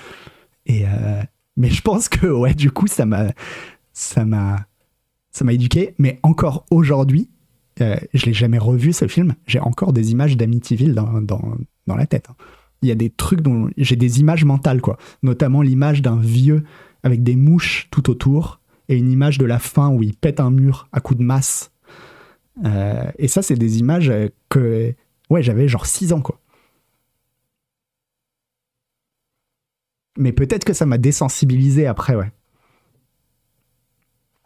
et, 0.68 0.85
euh, 0.85 1.22
Mais 1.56 1.69
je 1.69 1.81
pense 1.81 2.07
que, 2.07 2.27
ouais, 2.27 2.53
du 2.53 2.72
coup, 2.72 2.88
ça 2.88 3.06
m'a, 3.06 3.34
éduqué. 5.49 5.95
Mais 5.98 6.19
encore 6.23 6.65
aujourd'hui, 6.69 7.30
euh, 7.81 7.98
je 8.14 8.26
l'ai 8.26 8.34
jamais 8.34 8.60
revu 8.60 8.94
ce 8.94 9.07
film. 9.07 9.34
J'ai 9.48 9.60
encore 9.60 9.94
des 9.94 10.11
images 10.11 10.38
d'Amityville 10.38 10.94
dans, 10.94 11.22
dans, 11.22 11.57
dans 11.88 11.95
la 11.95 12.06
tête. 12.06 12.27
hein. 12.30 12.35
Il 12.84 12.89
y 12.89 12.91
a 12.91 12.95
des 12.95 13.10
trucs 13.10 13.41
dont 13.41 13.69
j'ai 13.76 13.95
des 13.95 14.19
images 14.19 14.45
mentales, 14.45 14.81
quoi. 14.81 14.99
Notamment 15.23 15.64
l'image 15.64 16.03
d'un 16.03 16.18
vieux 16.18 16.64
avec 17.02 17.23
des 17.23 17.35
mouches 17.35 17.88
tout 17.89 18.11
autour 18.11 18.60
et 18.90 18.96
une 18.98 19.12
image 19.12 19.38
de 19.38 19.46
la 19.46 19.60
fin 19.60 19.90
où 19.90 20.04
il 20.04 20.16
pète 20.16 20.40
un 20.40 20.52
mur 20.52 20.88
à 20.92 21.00
coups 21.02 21.20
de 21.20 21.24
masse. 21.26 21.72
Euh, 22.66 23.12
et 23.18 23.28
ça, 23.28 23.42
c'est 23.42 23.56
des 23.56 23.80
images 23.80 24.12
que, 24.50 24.94
ouais, 25.30 25.44
j'avais 25.44 25.68
genre 25.68 25.86
6 25.86 26.14
ans, 26.14 26.22
quoi. 26.22 26.40
Mais 30.18 30.32
peut-être 30.34 30.66
que 30.66 30.74
ça 30.74 30.86
m'a 30.86 30.98
désensibilisé 30.98 31.86
après, 31.88 32.16
ouais. 32.16 32.32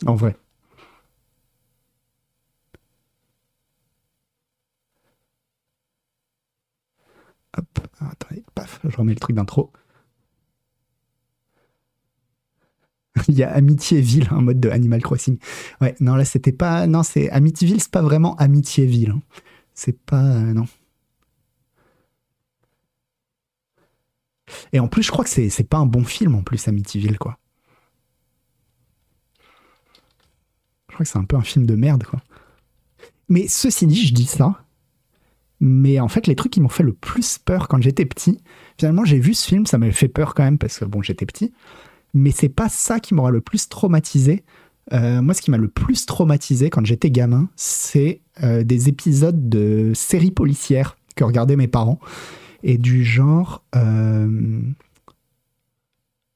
En 0.05 0.15
vrai. 0.15 0.35
Hop, 7.57 7.79
attendez, 7.99 8.43
paf, 8.55 8.79
je 8.87 8.95
remets 8.97 9.13
le 9.13 9.19
truc 9.19 9.35
d'intro. 9.35 9.71
Il 13.27 13.35
y 13.35 13.43
a 13.43 13.51
Amityville, 13.53 14.27
un 14.31 14.41
mode 14.41 14.59
de 14.59 14.69
Animal 14.69 15.01
Crossing. 15.01 15.37
Ouais, 15.81 15.95
non, 15.99 16.15
là, 16.15 16.25
c'était 16.25 16.51
pas. 16.53 16.87
Non, 16.87 17.03
c'est 17.03 17.29
Amityville, 17.29 17.81
c'est 17.81 17.91
pas 17.91 18.01
vraiment 18.01 18.35
Amityville. 18.37 19.11
hein. 19.11 19.21
C'est 19.73 19.97
pas. 19.99 20.23
euh, 20.23 20.53
non. 20.53 20.65
Et 24.73 24.79
en 24.79 24.87
plus, 24.87 25.03
je 25.03 25.11
crois 25.11 25.23
que 25.23 25.29
c'est 25.29 25.49
c'est 25.49 25.63
pas 25.63 25.77
un 25.77 25.85
bon 25.85 26.03
film, 26.03 26.35
en 26.35 26.43
plus, 26.43 26.67
Amityville, 26.67 27.17
quoi. 27.17 27.37
Je 30.89 30.93
crois 30.93 31.05
que 31.05 31.11
c'est 31.11 31.17
un 31.19 31.23
peu 31.25 31.35
un 31.37 31.41
film 31.41 31.65
de 31.65 31.75
merde, 31.75 32.03
quoi. 32.03 32.19
Mais 33.29 33.47
ceci 33.47 33.87
dit, 33.87 34.05
je 34.07 34.13
dis 34.13 34.25
ça. 34.25 34.63
Mais 35.59 35.99
en 35.99 36.07
fait, 36.07 36.27
les 36.27 36.35
trucs 36.35 36.51
qui 36.53 36.61
m'ont 36.61 36.69
fait 36.69 36.83
le 36.83 36.93
plus 36.93 37.37
peur 37.37 37.67
quand 37.67 37.81
j'étais 37.81 38.05
petit, 38.05 38.39
finalement, 38.79 39.05
j'ai 39.05 39.19
vu 39.19 39.33
ce 39.33 39.47
film, 39.47 39.65
ça 39.65 39.77
m'avait 39.77 39.91
fait 39.91 40.07
peur 40.07 40.33
quand 40.33 40.43
même 40.43 40.57
parce 40.57 40.79
que 40.79 40.85
bon, 40.85 41.01
j'étais 41.01 41.25
petit. 41.25 41.53
Mais 42.13 42.31
c'est 42.31 42.49
pas 42.49 42.69
ça 42.69 42.99
qui 42.99 43.13
m'aura 43.13 43.31
le 43.31 43.41
plus 43.41 43.69
traumatisé. 43.69 44.43
Euh, 44.93 45.21
moi, 45.21 45.33
ce 45.33 45.41
qui 45.41 45.51
m'a 45.51 45.57
le 45.57 45.69
plus 45.69 46.05
traumatisé 46.05 46.69
quand 46.69 46.85
j'étais 46.85 47.11
gamin, 47.11 47.49
c'est 47.55 48.21
euh, 48.43 48.63
des 48.63 48.89
épisodes 48.89 49.47
de 49.47 49.91
séries 49.95 50.31
policières 50.31 50.97
que 51.15 51.23
regardaient 51.23 51.55
mes 51.55 51.67
parents. 51.67 51.99
Et 52.63 52.77
du 52.77 53.03
genre. 53.05 53.63
euh, 53.75 54.61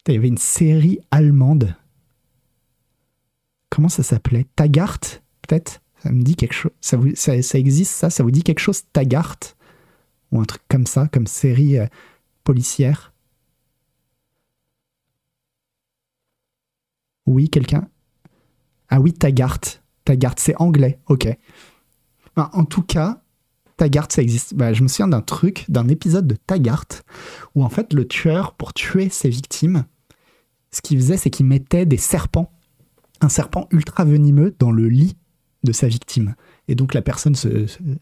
Il 0.07 0.13
y 0.13 0.17
avait 0.17 0.27
une 0.27 0.37
série 0.37 0.99
allemande. 1.11 1.75
Comment 3.69 3.89
ça 3.89 4.03
s'appelait? 4.03 4.45
Taggart, 4.55 4.99
peut-être? 5.41 5.81
Ça 5.97 6.11
me 6.11 6.21
dit 6.21 6.35
quelque 6.35 6.53
chose. 6.53 6.71
Ça, 6.81 6.97
ça, 7.15 7.57
existe, 7.59 7.91
ça? 7.93 8.09
Ça 8.09 8.23
vous 8.23 8.31
dit 8.31 8.43
quelque 8.43 8.59
chose, 8.59 8.83
Taggart? 8.93 9.37
Ou 10.31 10.39
un 10.39 10.45
truc 10.45 10.61
comme 10.69 10.85
ça, 10.85 11.07
comme 11.11 11.27
série 11.27 11.77
policière? 12.43 13.11
Oui, 17.25 17.49
quelqu'un 17.49 17.87
Ah 18.89 18.99
oui, 18.99 19.13
Taggart. 19.13 19.59
Taggart, 20.03 20.35
c'est 20.37 20.55
anglais, 20.61 20.99
ok. 21.07 21.27
Ben, 22.35 22.49
en 22.53 22.65
tout 22.65 22.83
cas, 22.83 23.21
Taggart, 23.77 24.07
ça 24.09 24.21
existe. 24.21 24.53
Ben, 24.53 24.73
je 24.73 24.83
me 24.83 24.87
souviens 24.87 25.07
d'un 25.07 25.21
truc, 25.21 25.65
d'un 25.69 25.87
épisode 25.87 26.27
de 26.27 26.35
Taggart, 26.35 26.85
où 27.55 27.63
en 27.63 27.69
fait, 27.69 27.93
le 27.93 28.07
tueur, 28.07 28.53
pour 28.53 28.73
tuer 28.73 29.09
ses 29.09 29.29
victimes, 29.29 29.85
ce 30.71 30.81
qu'il 30.81 30.97
faisait, 30.97 31.17
c'est 31.17 31.29
qu'il 31.29 31.45
mettait 31.45 31.85
des 31.85 31.97
serpents, 31.97 32.51
un 33.21 33.29
serpent 33.29 33.67
ultra 33.71 34.05
venimeux, 34.05 34.55
dans 34.59 34.71
le 34.71 34.87
lit 34.87 35.17
de 35.63 35.71
sa 35.71 35.87
victime. 35.87 36.35
Et 36.67 36.75
donc, 36.75 36.93
la 36.93 37.01
personne 37.01 37.35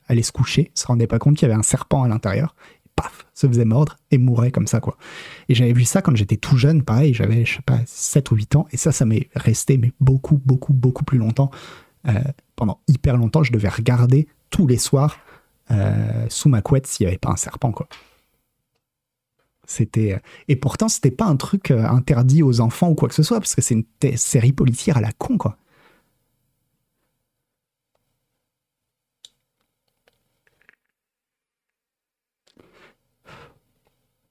allait 0.08 0.24
se 0.24 0.32
coucher, 0.32 0.72
se 0.74 0.86
rendait 0.86 1.08
pas 1.08 1.20
compte 1.20 1.38
qu'il 1.38 1.48
y 1.48 1.52
avait 1.52 1.60
un 1.60 1.64
serpent 1.64 2.04
à 2.04 2.08
l'intérieur, 2.08 2.56
paf, 2.96 3.23
se 3.34 3.48
faisait 3.48 3.66
mordre 3.66 3.98
et 4.12 4.18
mourait 4.18 4.52
comme 4.52 4.68
ça, 4.68 4.80
quoi. 4.80 4.98
Et 5.50 5.56
j'avais 5.56 5.74
vu 5.74 5.86
ça 5.86 6.02
quand 6.02 6.16
j'étais 6.16 6.38
tout 6.38 6.58
jeune, 6.58 6.84
pareil, 6.84 7.14
j'avais, 7.14 7.46
je 7.46 7.56
sais 7.56 7.62
pas, 7.66 7.80
7 7.86 8.32
ou 8.32 8.36
8 8.36 8.56
ans, 8.56 8.68
et 8.72 8.78
ça, 8.78 8.92
ça 8.92 9.06
m'est 9.06 9.30
resté, 9.36 9.78
mais 9.78 9.92
beaucoup, 10.00 10.40
beaucoup, 10.46 10.74
beaucoup 10.74 11.04
plus 11.04 11.18
longtemps. 11.18 11.50
Euh, 12.08 12.20
pendant 12.56 12.82
hyper 12.88 13.18
longtemps, 13.18 13.44
je 13.44 13.52
devais 13.52 13.70
regarder 13.70 14.28
tous 14.50 14.68
les 14.68 14.78
soirs 14.78 15.20
euh, 15.72 16.26
sous 16.30 16.50
ma 16.50 16.62
couette 16.62 16.86
s'il 16.86 17.06
n'y 17.06 17.10
avait 17.10 17.18
pas 17.18 17.32
un 17.32 17.38
serpent, 17.38 17.72
quoi. 17.72 17.88
C'était. 19.66 20.14
euh, 20.14 20.20
Et 20.50 20.56
pourtant, 20.56 20.90
c'était 20.90 21.12
pas 21.12 21.26
un 21.26 21.38
truc 21.38 21.72
interdit 21.72 22.44
aux 22.44 22.60
enfants 22.60 22.90
ou 22.90 22.96
quoi 22.96 23.08
que 23.08 23.16
ce 23.16 23.24
soit, 23.24 23.40
parce 23.40 23.56
que 23.56 23.62
c'est 23.62 23.76
une 23.76 24.18
série 24.18 24.54
policière 24.54 24.98
à 24.98 25.02
la 25.02 25.12
con, 25.14 25.38
quoi. 25.38 25.58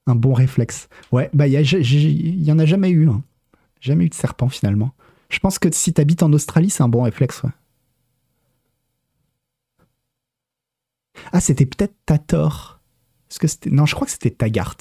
Un 0.05 0.15
bon 0.15 0.33
réflexe. 0.33 0.89
Ouais, 1.11 1.29
bah, 1.33 1.47
il 1.47 1.53
y, 1.53 2.43
y 2.45 2.51
en 2.51 2.59
a 2.59 2.65
jamais 2.65 2.89
eu. 2.89 3.09
hein. 3.09 3.23
Jamais 3.81 4.05
eu 4.05 4.09
de 4.09 4.13
serpent, 4.13 4.49
finalement. 4.49 4.91
Je 5.29 5.39
pense 5.39 5.59
que 5.59 5.69
si 5.71 5.93
t'habites 5.93 6.23
en 6.23 6.31
Australie, 6.33 6.69
c'est 6.69 6.83
un 6.83 6.89
bon 6.89 7.03
réflexe. 7.03 7.41
Ah, 11.33 11.41
c'était 11.41 11.65
peut-être 11.65 11.95
Tator. 12.05 12.79
Que. 13.39 13.47
Non, 13.69 13.85
je 13.85 13.95
crois 13.95 14.05
que 14.05 14.11
c'était 14.13 14.29
Taggart. 14.31 14.77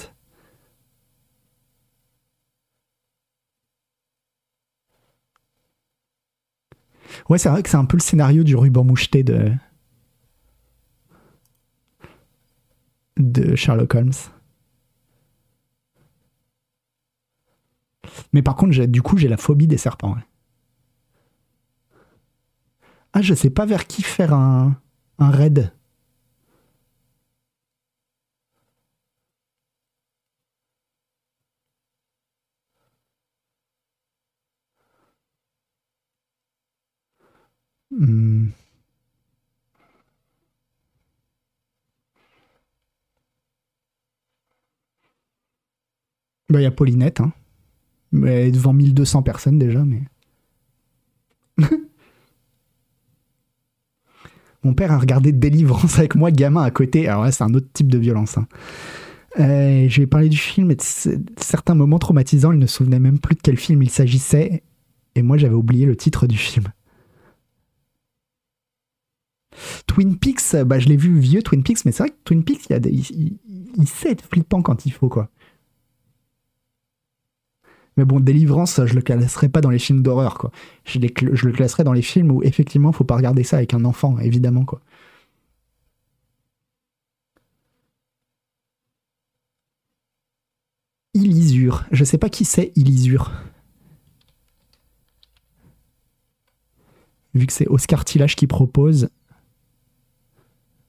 Ouais, 7.28 7.38
c'est 7.38 7.48
vrai 7.48 7.62
que 7.62 7.68
c'est 7.68 7.76
un 7.76 7.84
peu 7.84 7.96
le 7.96 8.02
scénario 8.02 8.44
du 8.44 8.54
ruban 8.56 8.84
moucheté 8.84 9.22
de... 9.22 9.52
de 13.16 13.56
Sherlock 13.56 13.94
Holmes. 13.94 14.12
Mais 18.32 18.42
par 18.42 18.56
contre, 18.56 18.84
du 18.86 19.02
coup, 19.02 19.16
j'ai 19.16 19.28
la 19.28 19.36
phobie 19.36 19.66
des 19.66 19.78
serpents. 19.78 20.16
Ah, 23.12 23.22
je 23.22 23.34
sais 23.34 23.50
pas 23.50 23.66
vers 23.66 23.86
qui 23.86 24.02
faire 24.02 24.32
un, 24.34 24.76
un 25.18 25.30
raid. 25.30 25.72
Hmm. 37.90 38.52
Bah, 46.48 46.60
il 46.60 46.62
y 46.64 46.66
a 46.66 46.70
Paulinette, 46.70 47.20
hein. 47.20 47.32
Mais 48.12 48.51
devant 48.51 48.72
1200 48.74 49.22
personnes 49.22 49.59
déjà, 49.59 49.84
mais. 49.84 50.02
Mon 54.64 54.74
père 54.74 54.93
a 54.93 54.98
regardé 54.98 55.32
Délivrance 55.32 55.98
avec 55.98 56.14
moi, 56.14 56.30
gamin, 56.30 56.62
à 56.62 56.70
côté. 56.70 57.09
Alors 57.09 57.24
là, 57.24 57.32
c'est 57.32 57.43
un 57.44 57.52
autre 57.55 57.66
type 57.72 57.90
de 57.90 57.98
violence. 57.98 58.39
hein. 58.39 58.47
Euh, 59.40 59.89
je 59.89 59.97
lui 59.97 60.02
ai 60.02 60.06
parlé 60.06 60.28
du 60.28 60.36
film 60.36 60.70
et 60.70 60.76
de 60.76 60.82
certains 61.39 61.74
moments 61.74 61.98
traumatisants. 61.98 62.52
Il 62.52 62.59
ne 62.59 62.66
se 62.66 62.76
souvenait 62.76 63.01
même 63.01 63.18
plus 63.18 63.34
de 63.34 63.40
quel 63.43 63.56
film 63.56 63.82
il 63.82 63.90
s'agissait. 63.90 64.62
Et 65.14 65.22
moi, 65.22 65.36
j'avais 65.36 65.55
oublié 65.55 65.84
le 65.86 65.97
titre 65.97 66.26
du 66.26 66.36
film. 66.36 66.66
Twin 69.86 70.16
Peaks, 70.16 70.56
bah, 70.64 70.78
je 70.78 70.89
l'ai 70.89 70.97
vu 70.97 71.18
vieux 71.18 71.43
Twin 71.43 71.62
Peaks, 71.62 71.84
mais 71.84 71.93
c'est 71.93 72.05
vrai 72.05 72.10
que 72.10 72.16
Twin 72.24 72.43
Peaks, 72.44 72.66
il, 72.68 72.72
y 72.72 72.76
a 72.76 72.80
des- 72.80 72.90
il 72.90 73.89
sait 73.89 74.10
être 74.12 74.24
flippant 74.24 74.62
quand 74.62 74.86
il 74.86 74.93
faut, 74.93 75.09
quoi. 75.09 75.28
Mais 77.97 78.05
bon, 78.05 78.20
Délivrance, 78.20 78.81
je 78.86 78.94
le 78.94 79.02
classerai 79.02 79.48
pas 79.48 79.60
dans 79.60 79.70
les 79.70 79.78
films 79.78 80.02
d'horreur, 80.02 80.39
quoi. 80.39 80.51
Je, 80.85 80.98
le 80.98 81.52
classerai 81.52 81.85
dans 81.85 81.93
les 81.93 82.02
films 82.02 82.31
où, 82.31 82.43
effectivement, 82.43 82.93
faut 82.93 83.05
pas 83.05 83.16
regarder 83.16 83.44
ça 83.44 83.59
avec 83.59 83.74
un 83.74 83.85
enfant, 83.85 84.19
évidemment, 84.19 84.64
quoi. 84.64 84.81
Ilisure. 91.14 91.85
Je 91.93 92.05
sais 92.05 92.19
pas 92.19 92.31
qui 92.31 92.44
c'est, 92.44 92.73
Ilisure. 92.77 93.31
Vu 97.35 97.47
que 97.47 97.52
c'est 97.52 97.69
Oscar 97.69 98.05
Tillage 98.05 98.36
qui 98.36 98.47
propose. 98.47 99.09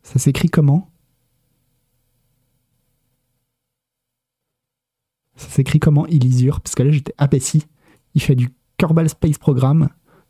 Ça 0.04 0.20
s'écrit 0.20 0.50
comment? 0.50 0.93
Ça 5.36 5.50
s'écrit 5.50 5.80
comment 5.80 6.06
Ilisure? 6.08 6.62
Parce 6.62 6.76
que 6.76 6.84
là 6.84 6.92
j'étais. 6.92 7.14
Si, 7.40 7.64
il 8.16 8.22
fait 8.22 8.36
du 8.36 8.50
Kerbal 8.78 9.10
Space 9.10 9.38
Program. 9.38 9.90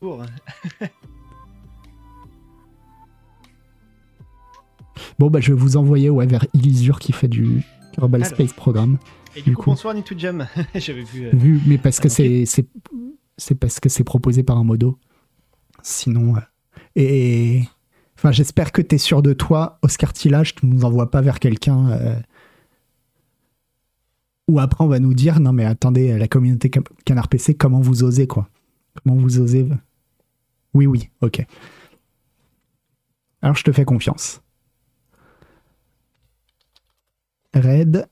Bon 5.18 5.28
bah 5.30 5.40
je 5.40 5.52
vais 5.52 5.58
vous 5.58 5.76
envoyer 5.76 6.10
ouais, 6.10 6.26
vers 6.26 6.46
Ilisure 6.54 6.98
qui 6.98 7.12
fait 7.12 7.28
du 7.28 7.62
Kerbal 7.92 8.22
Alors. 8.22 8.34
Space 8.34 8.52
Program. 8.52 8.98
Et 9.36 9.42
du, 9.42 9.50
Du 9.50 9.56
coup, 9.56 9.62
coup. 9.64 9.70
bonsoir 9.70 9.94
to 10.04 10.14
Jam. 10.16 10.46
J'avais 10.74 11.02
vu. 11.02 11.26
euh, 11.26 11.30
Vu, 11.32 11.60
mais 11.66 11.78
parce 11.78 11.98
que 12.00 12.08
c'est 12.08 12.46
c'est 12.46 12.66
c'est 13.36 13.56
parce 13.56 13.80
que 13.80 13.88
c'est 13.88 14.04
proposé 14.04 14.42
par 14.44 14.56
un 14.58 14.64
modo. 14.64 14.98
Sinon, 15.82 16.36
euh, 16.36 16.40
et 16.96 17.62
enfin, 18.16 18.30
j'espère 18.30 18.70
que 18.72 18.80
t'es 18.80 18.98
sûr 18.98 19.20
de 19.22 19.32
toi, 19.32 19.78
Oscar 19.82 20.12
Tillage, 20.12 20.54
tu 20.54 20.66
nous 20.66 20.84
envoies 20.84 21.10
pas 21.10 21.20
vers 21.20 21.40
quelqu'un. 21.40 21.90
euh, 21.90 22.16
Ou 24.48 24.58
après 24.60 24.84
on 24.84 24.88
va 24.88 24.98
nous 25.00 25.14
dire 25.14 25.40
non 25.40 25.52
mais 25.52 25.64
attendez 25.64 26.16
la 26.18 26.28
communauté 26.28 26.70
Can- 26.70 26.82
Canard 27.04 27.28
PC 27.28 27.54
comment 27.54 27.80
vous 27.80 28.02
osez 28.04 28.26
quoi? 28.26 28.48
Comment 29.02 29.16
vous 29.16 29.38
osez 29.40 29.66
Oui 30.74 30.86
oui 30.86 31.08
ok. 31.22 31.44
Alors 33.42 33.56
je 33.56 33.64
te 33.64 33.72
fais 33.72 33.84
confiance. 33.84 34.42
Red. 37.54 38.08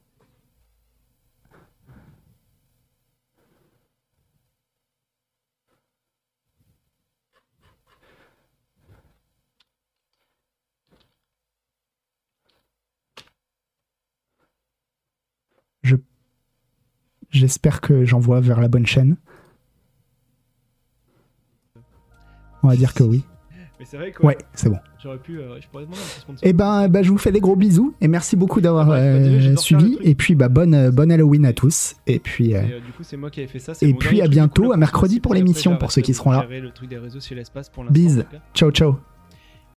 Je 15.82 15.96
j'espère 17.32 17.80
que 17.80 18.04
j'envoie 18.04 18.40
vers 18.40 18.60
la 18.60 18.68
bonne 18.68 18.86
chaîne. 18.86 19.16
On 22.62 22.68
va 22.68 22.76
dire 22.76 22.94
que 22.94 23.02
oui. 23.02 23.24
Mais 23.80 23.84
c'est 23.84 23.96
vrai 23.96 24.12
que 24.12 24.24
Ouais, 24.24 24.38
c'est 24.54 24.68
bon. 24.70 24.78
j'aurais 25.02 25.18
pu. 25.18 25.40
euh, 25.40 25.60
je 25.60 25.66
pourrais 25.66 25.82
demander 25.82 25.98
un 26.00 26.04
petit 26.04 26.20
sponsor. 26.20 26.40
Eh 26.44 26.52
ben, 26.52 26.86
bah, 26.88 27.02
je 27.02 27.10
vous 27.10 27.18
fais 27.18 27.32
des 27.32 27.40
gros 27.40 27.56
bisous 27.56 27.92
et 28.00 28.06
merci 28.06 28.36
beaucoup 28.36 28.60
d'avoir 28.60 28.88
Ouais, 28.88 28.94
bah, 29.00 29.48
euh, 29.50 29.56
suivi. 29.56 29.98
Et 30.02 30.14
puis, 30.14 30.36
bah, 30.36 30.48
bonne, 30.48 30.72
euh, 30.74 30.90
bonne 30.92 31.10
Halloween 31.10 31.44
à 31.44 31.52
tous. 31.52 31.96
Et 32.06 32.20
puis, 32.20 32.54
euh, 32.54 32.62
Et, 32.62 32.80
du 32.80 32.92
coup, 32.92 33.02
c'est 33.02 33.16
moi 33.16 33.28
qui 33.30 33.40
avais 33.40 33.48
fait 33.48 33.58
ça. 33.58 33.72
et 33.82 33.92
puis 33.94 34.22
à 34.22 34.28
bientôt, 34.28 34.72
à 34.72 34.76
mercredi 34.76 35.18
pour 35.18 35.34
l'émission, 35.34 35.76
pour 35.76 35.90
ceux 35.90 36.02
qui 36.02 36.14
seront 36.14 36.30
là. 36.30 36.42
gérer 36.42 36.60
le 36.60 36.70
truc 36.70 36.88
des 36.88 36.98
réseaux 36.98 37.18
sur 37.18 37.34
l'espace 37.34 37.68
pour 37.70 37.82
l'instant, 37.82 37.92
Bise. 37.94 38.24
ciao, 38.54 38.70
ciao. 38.70 38.98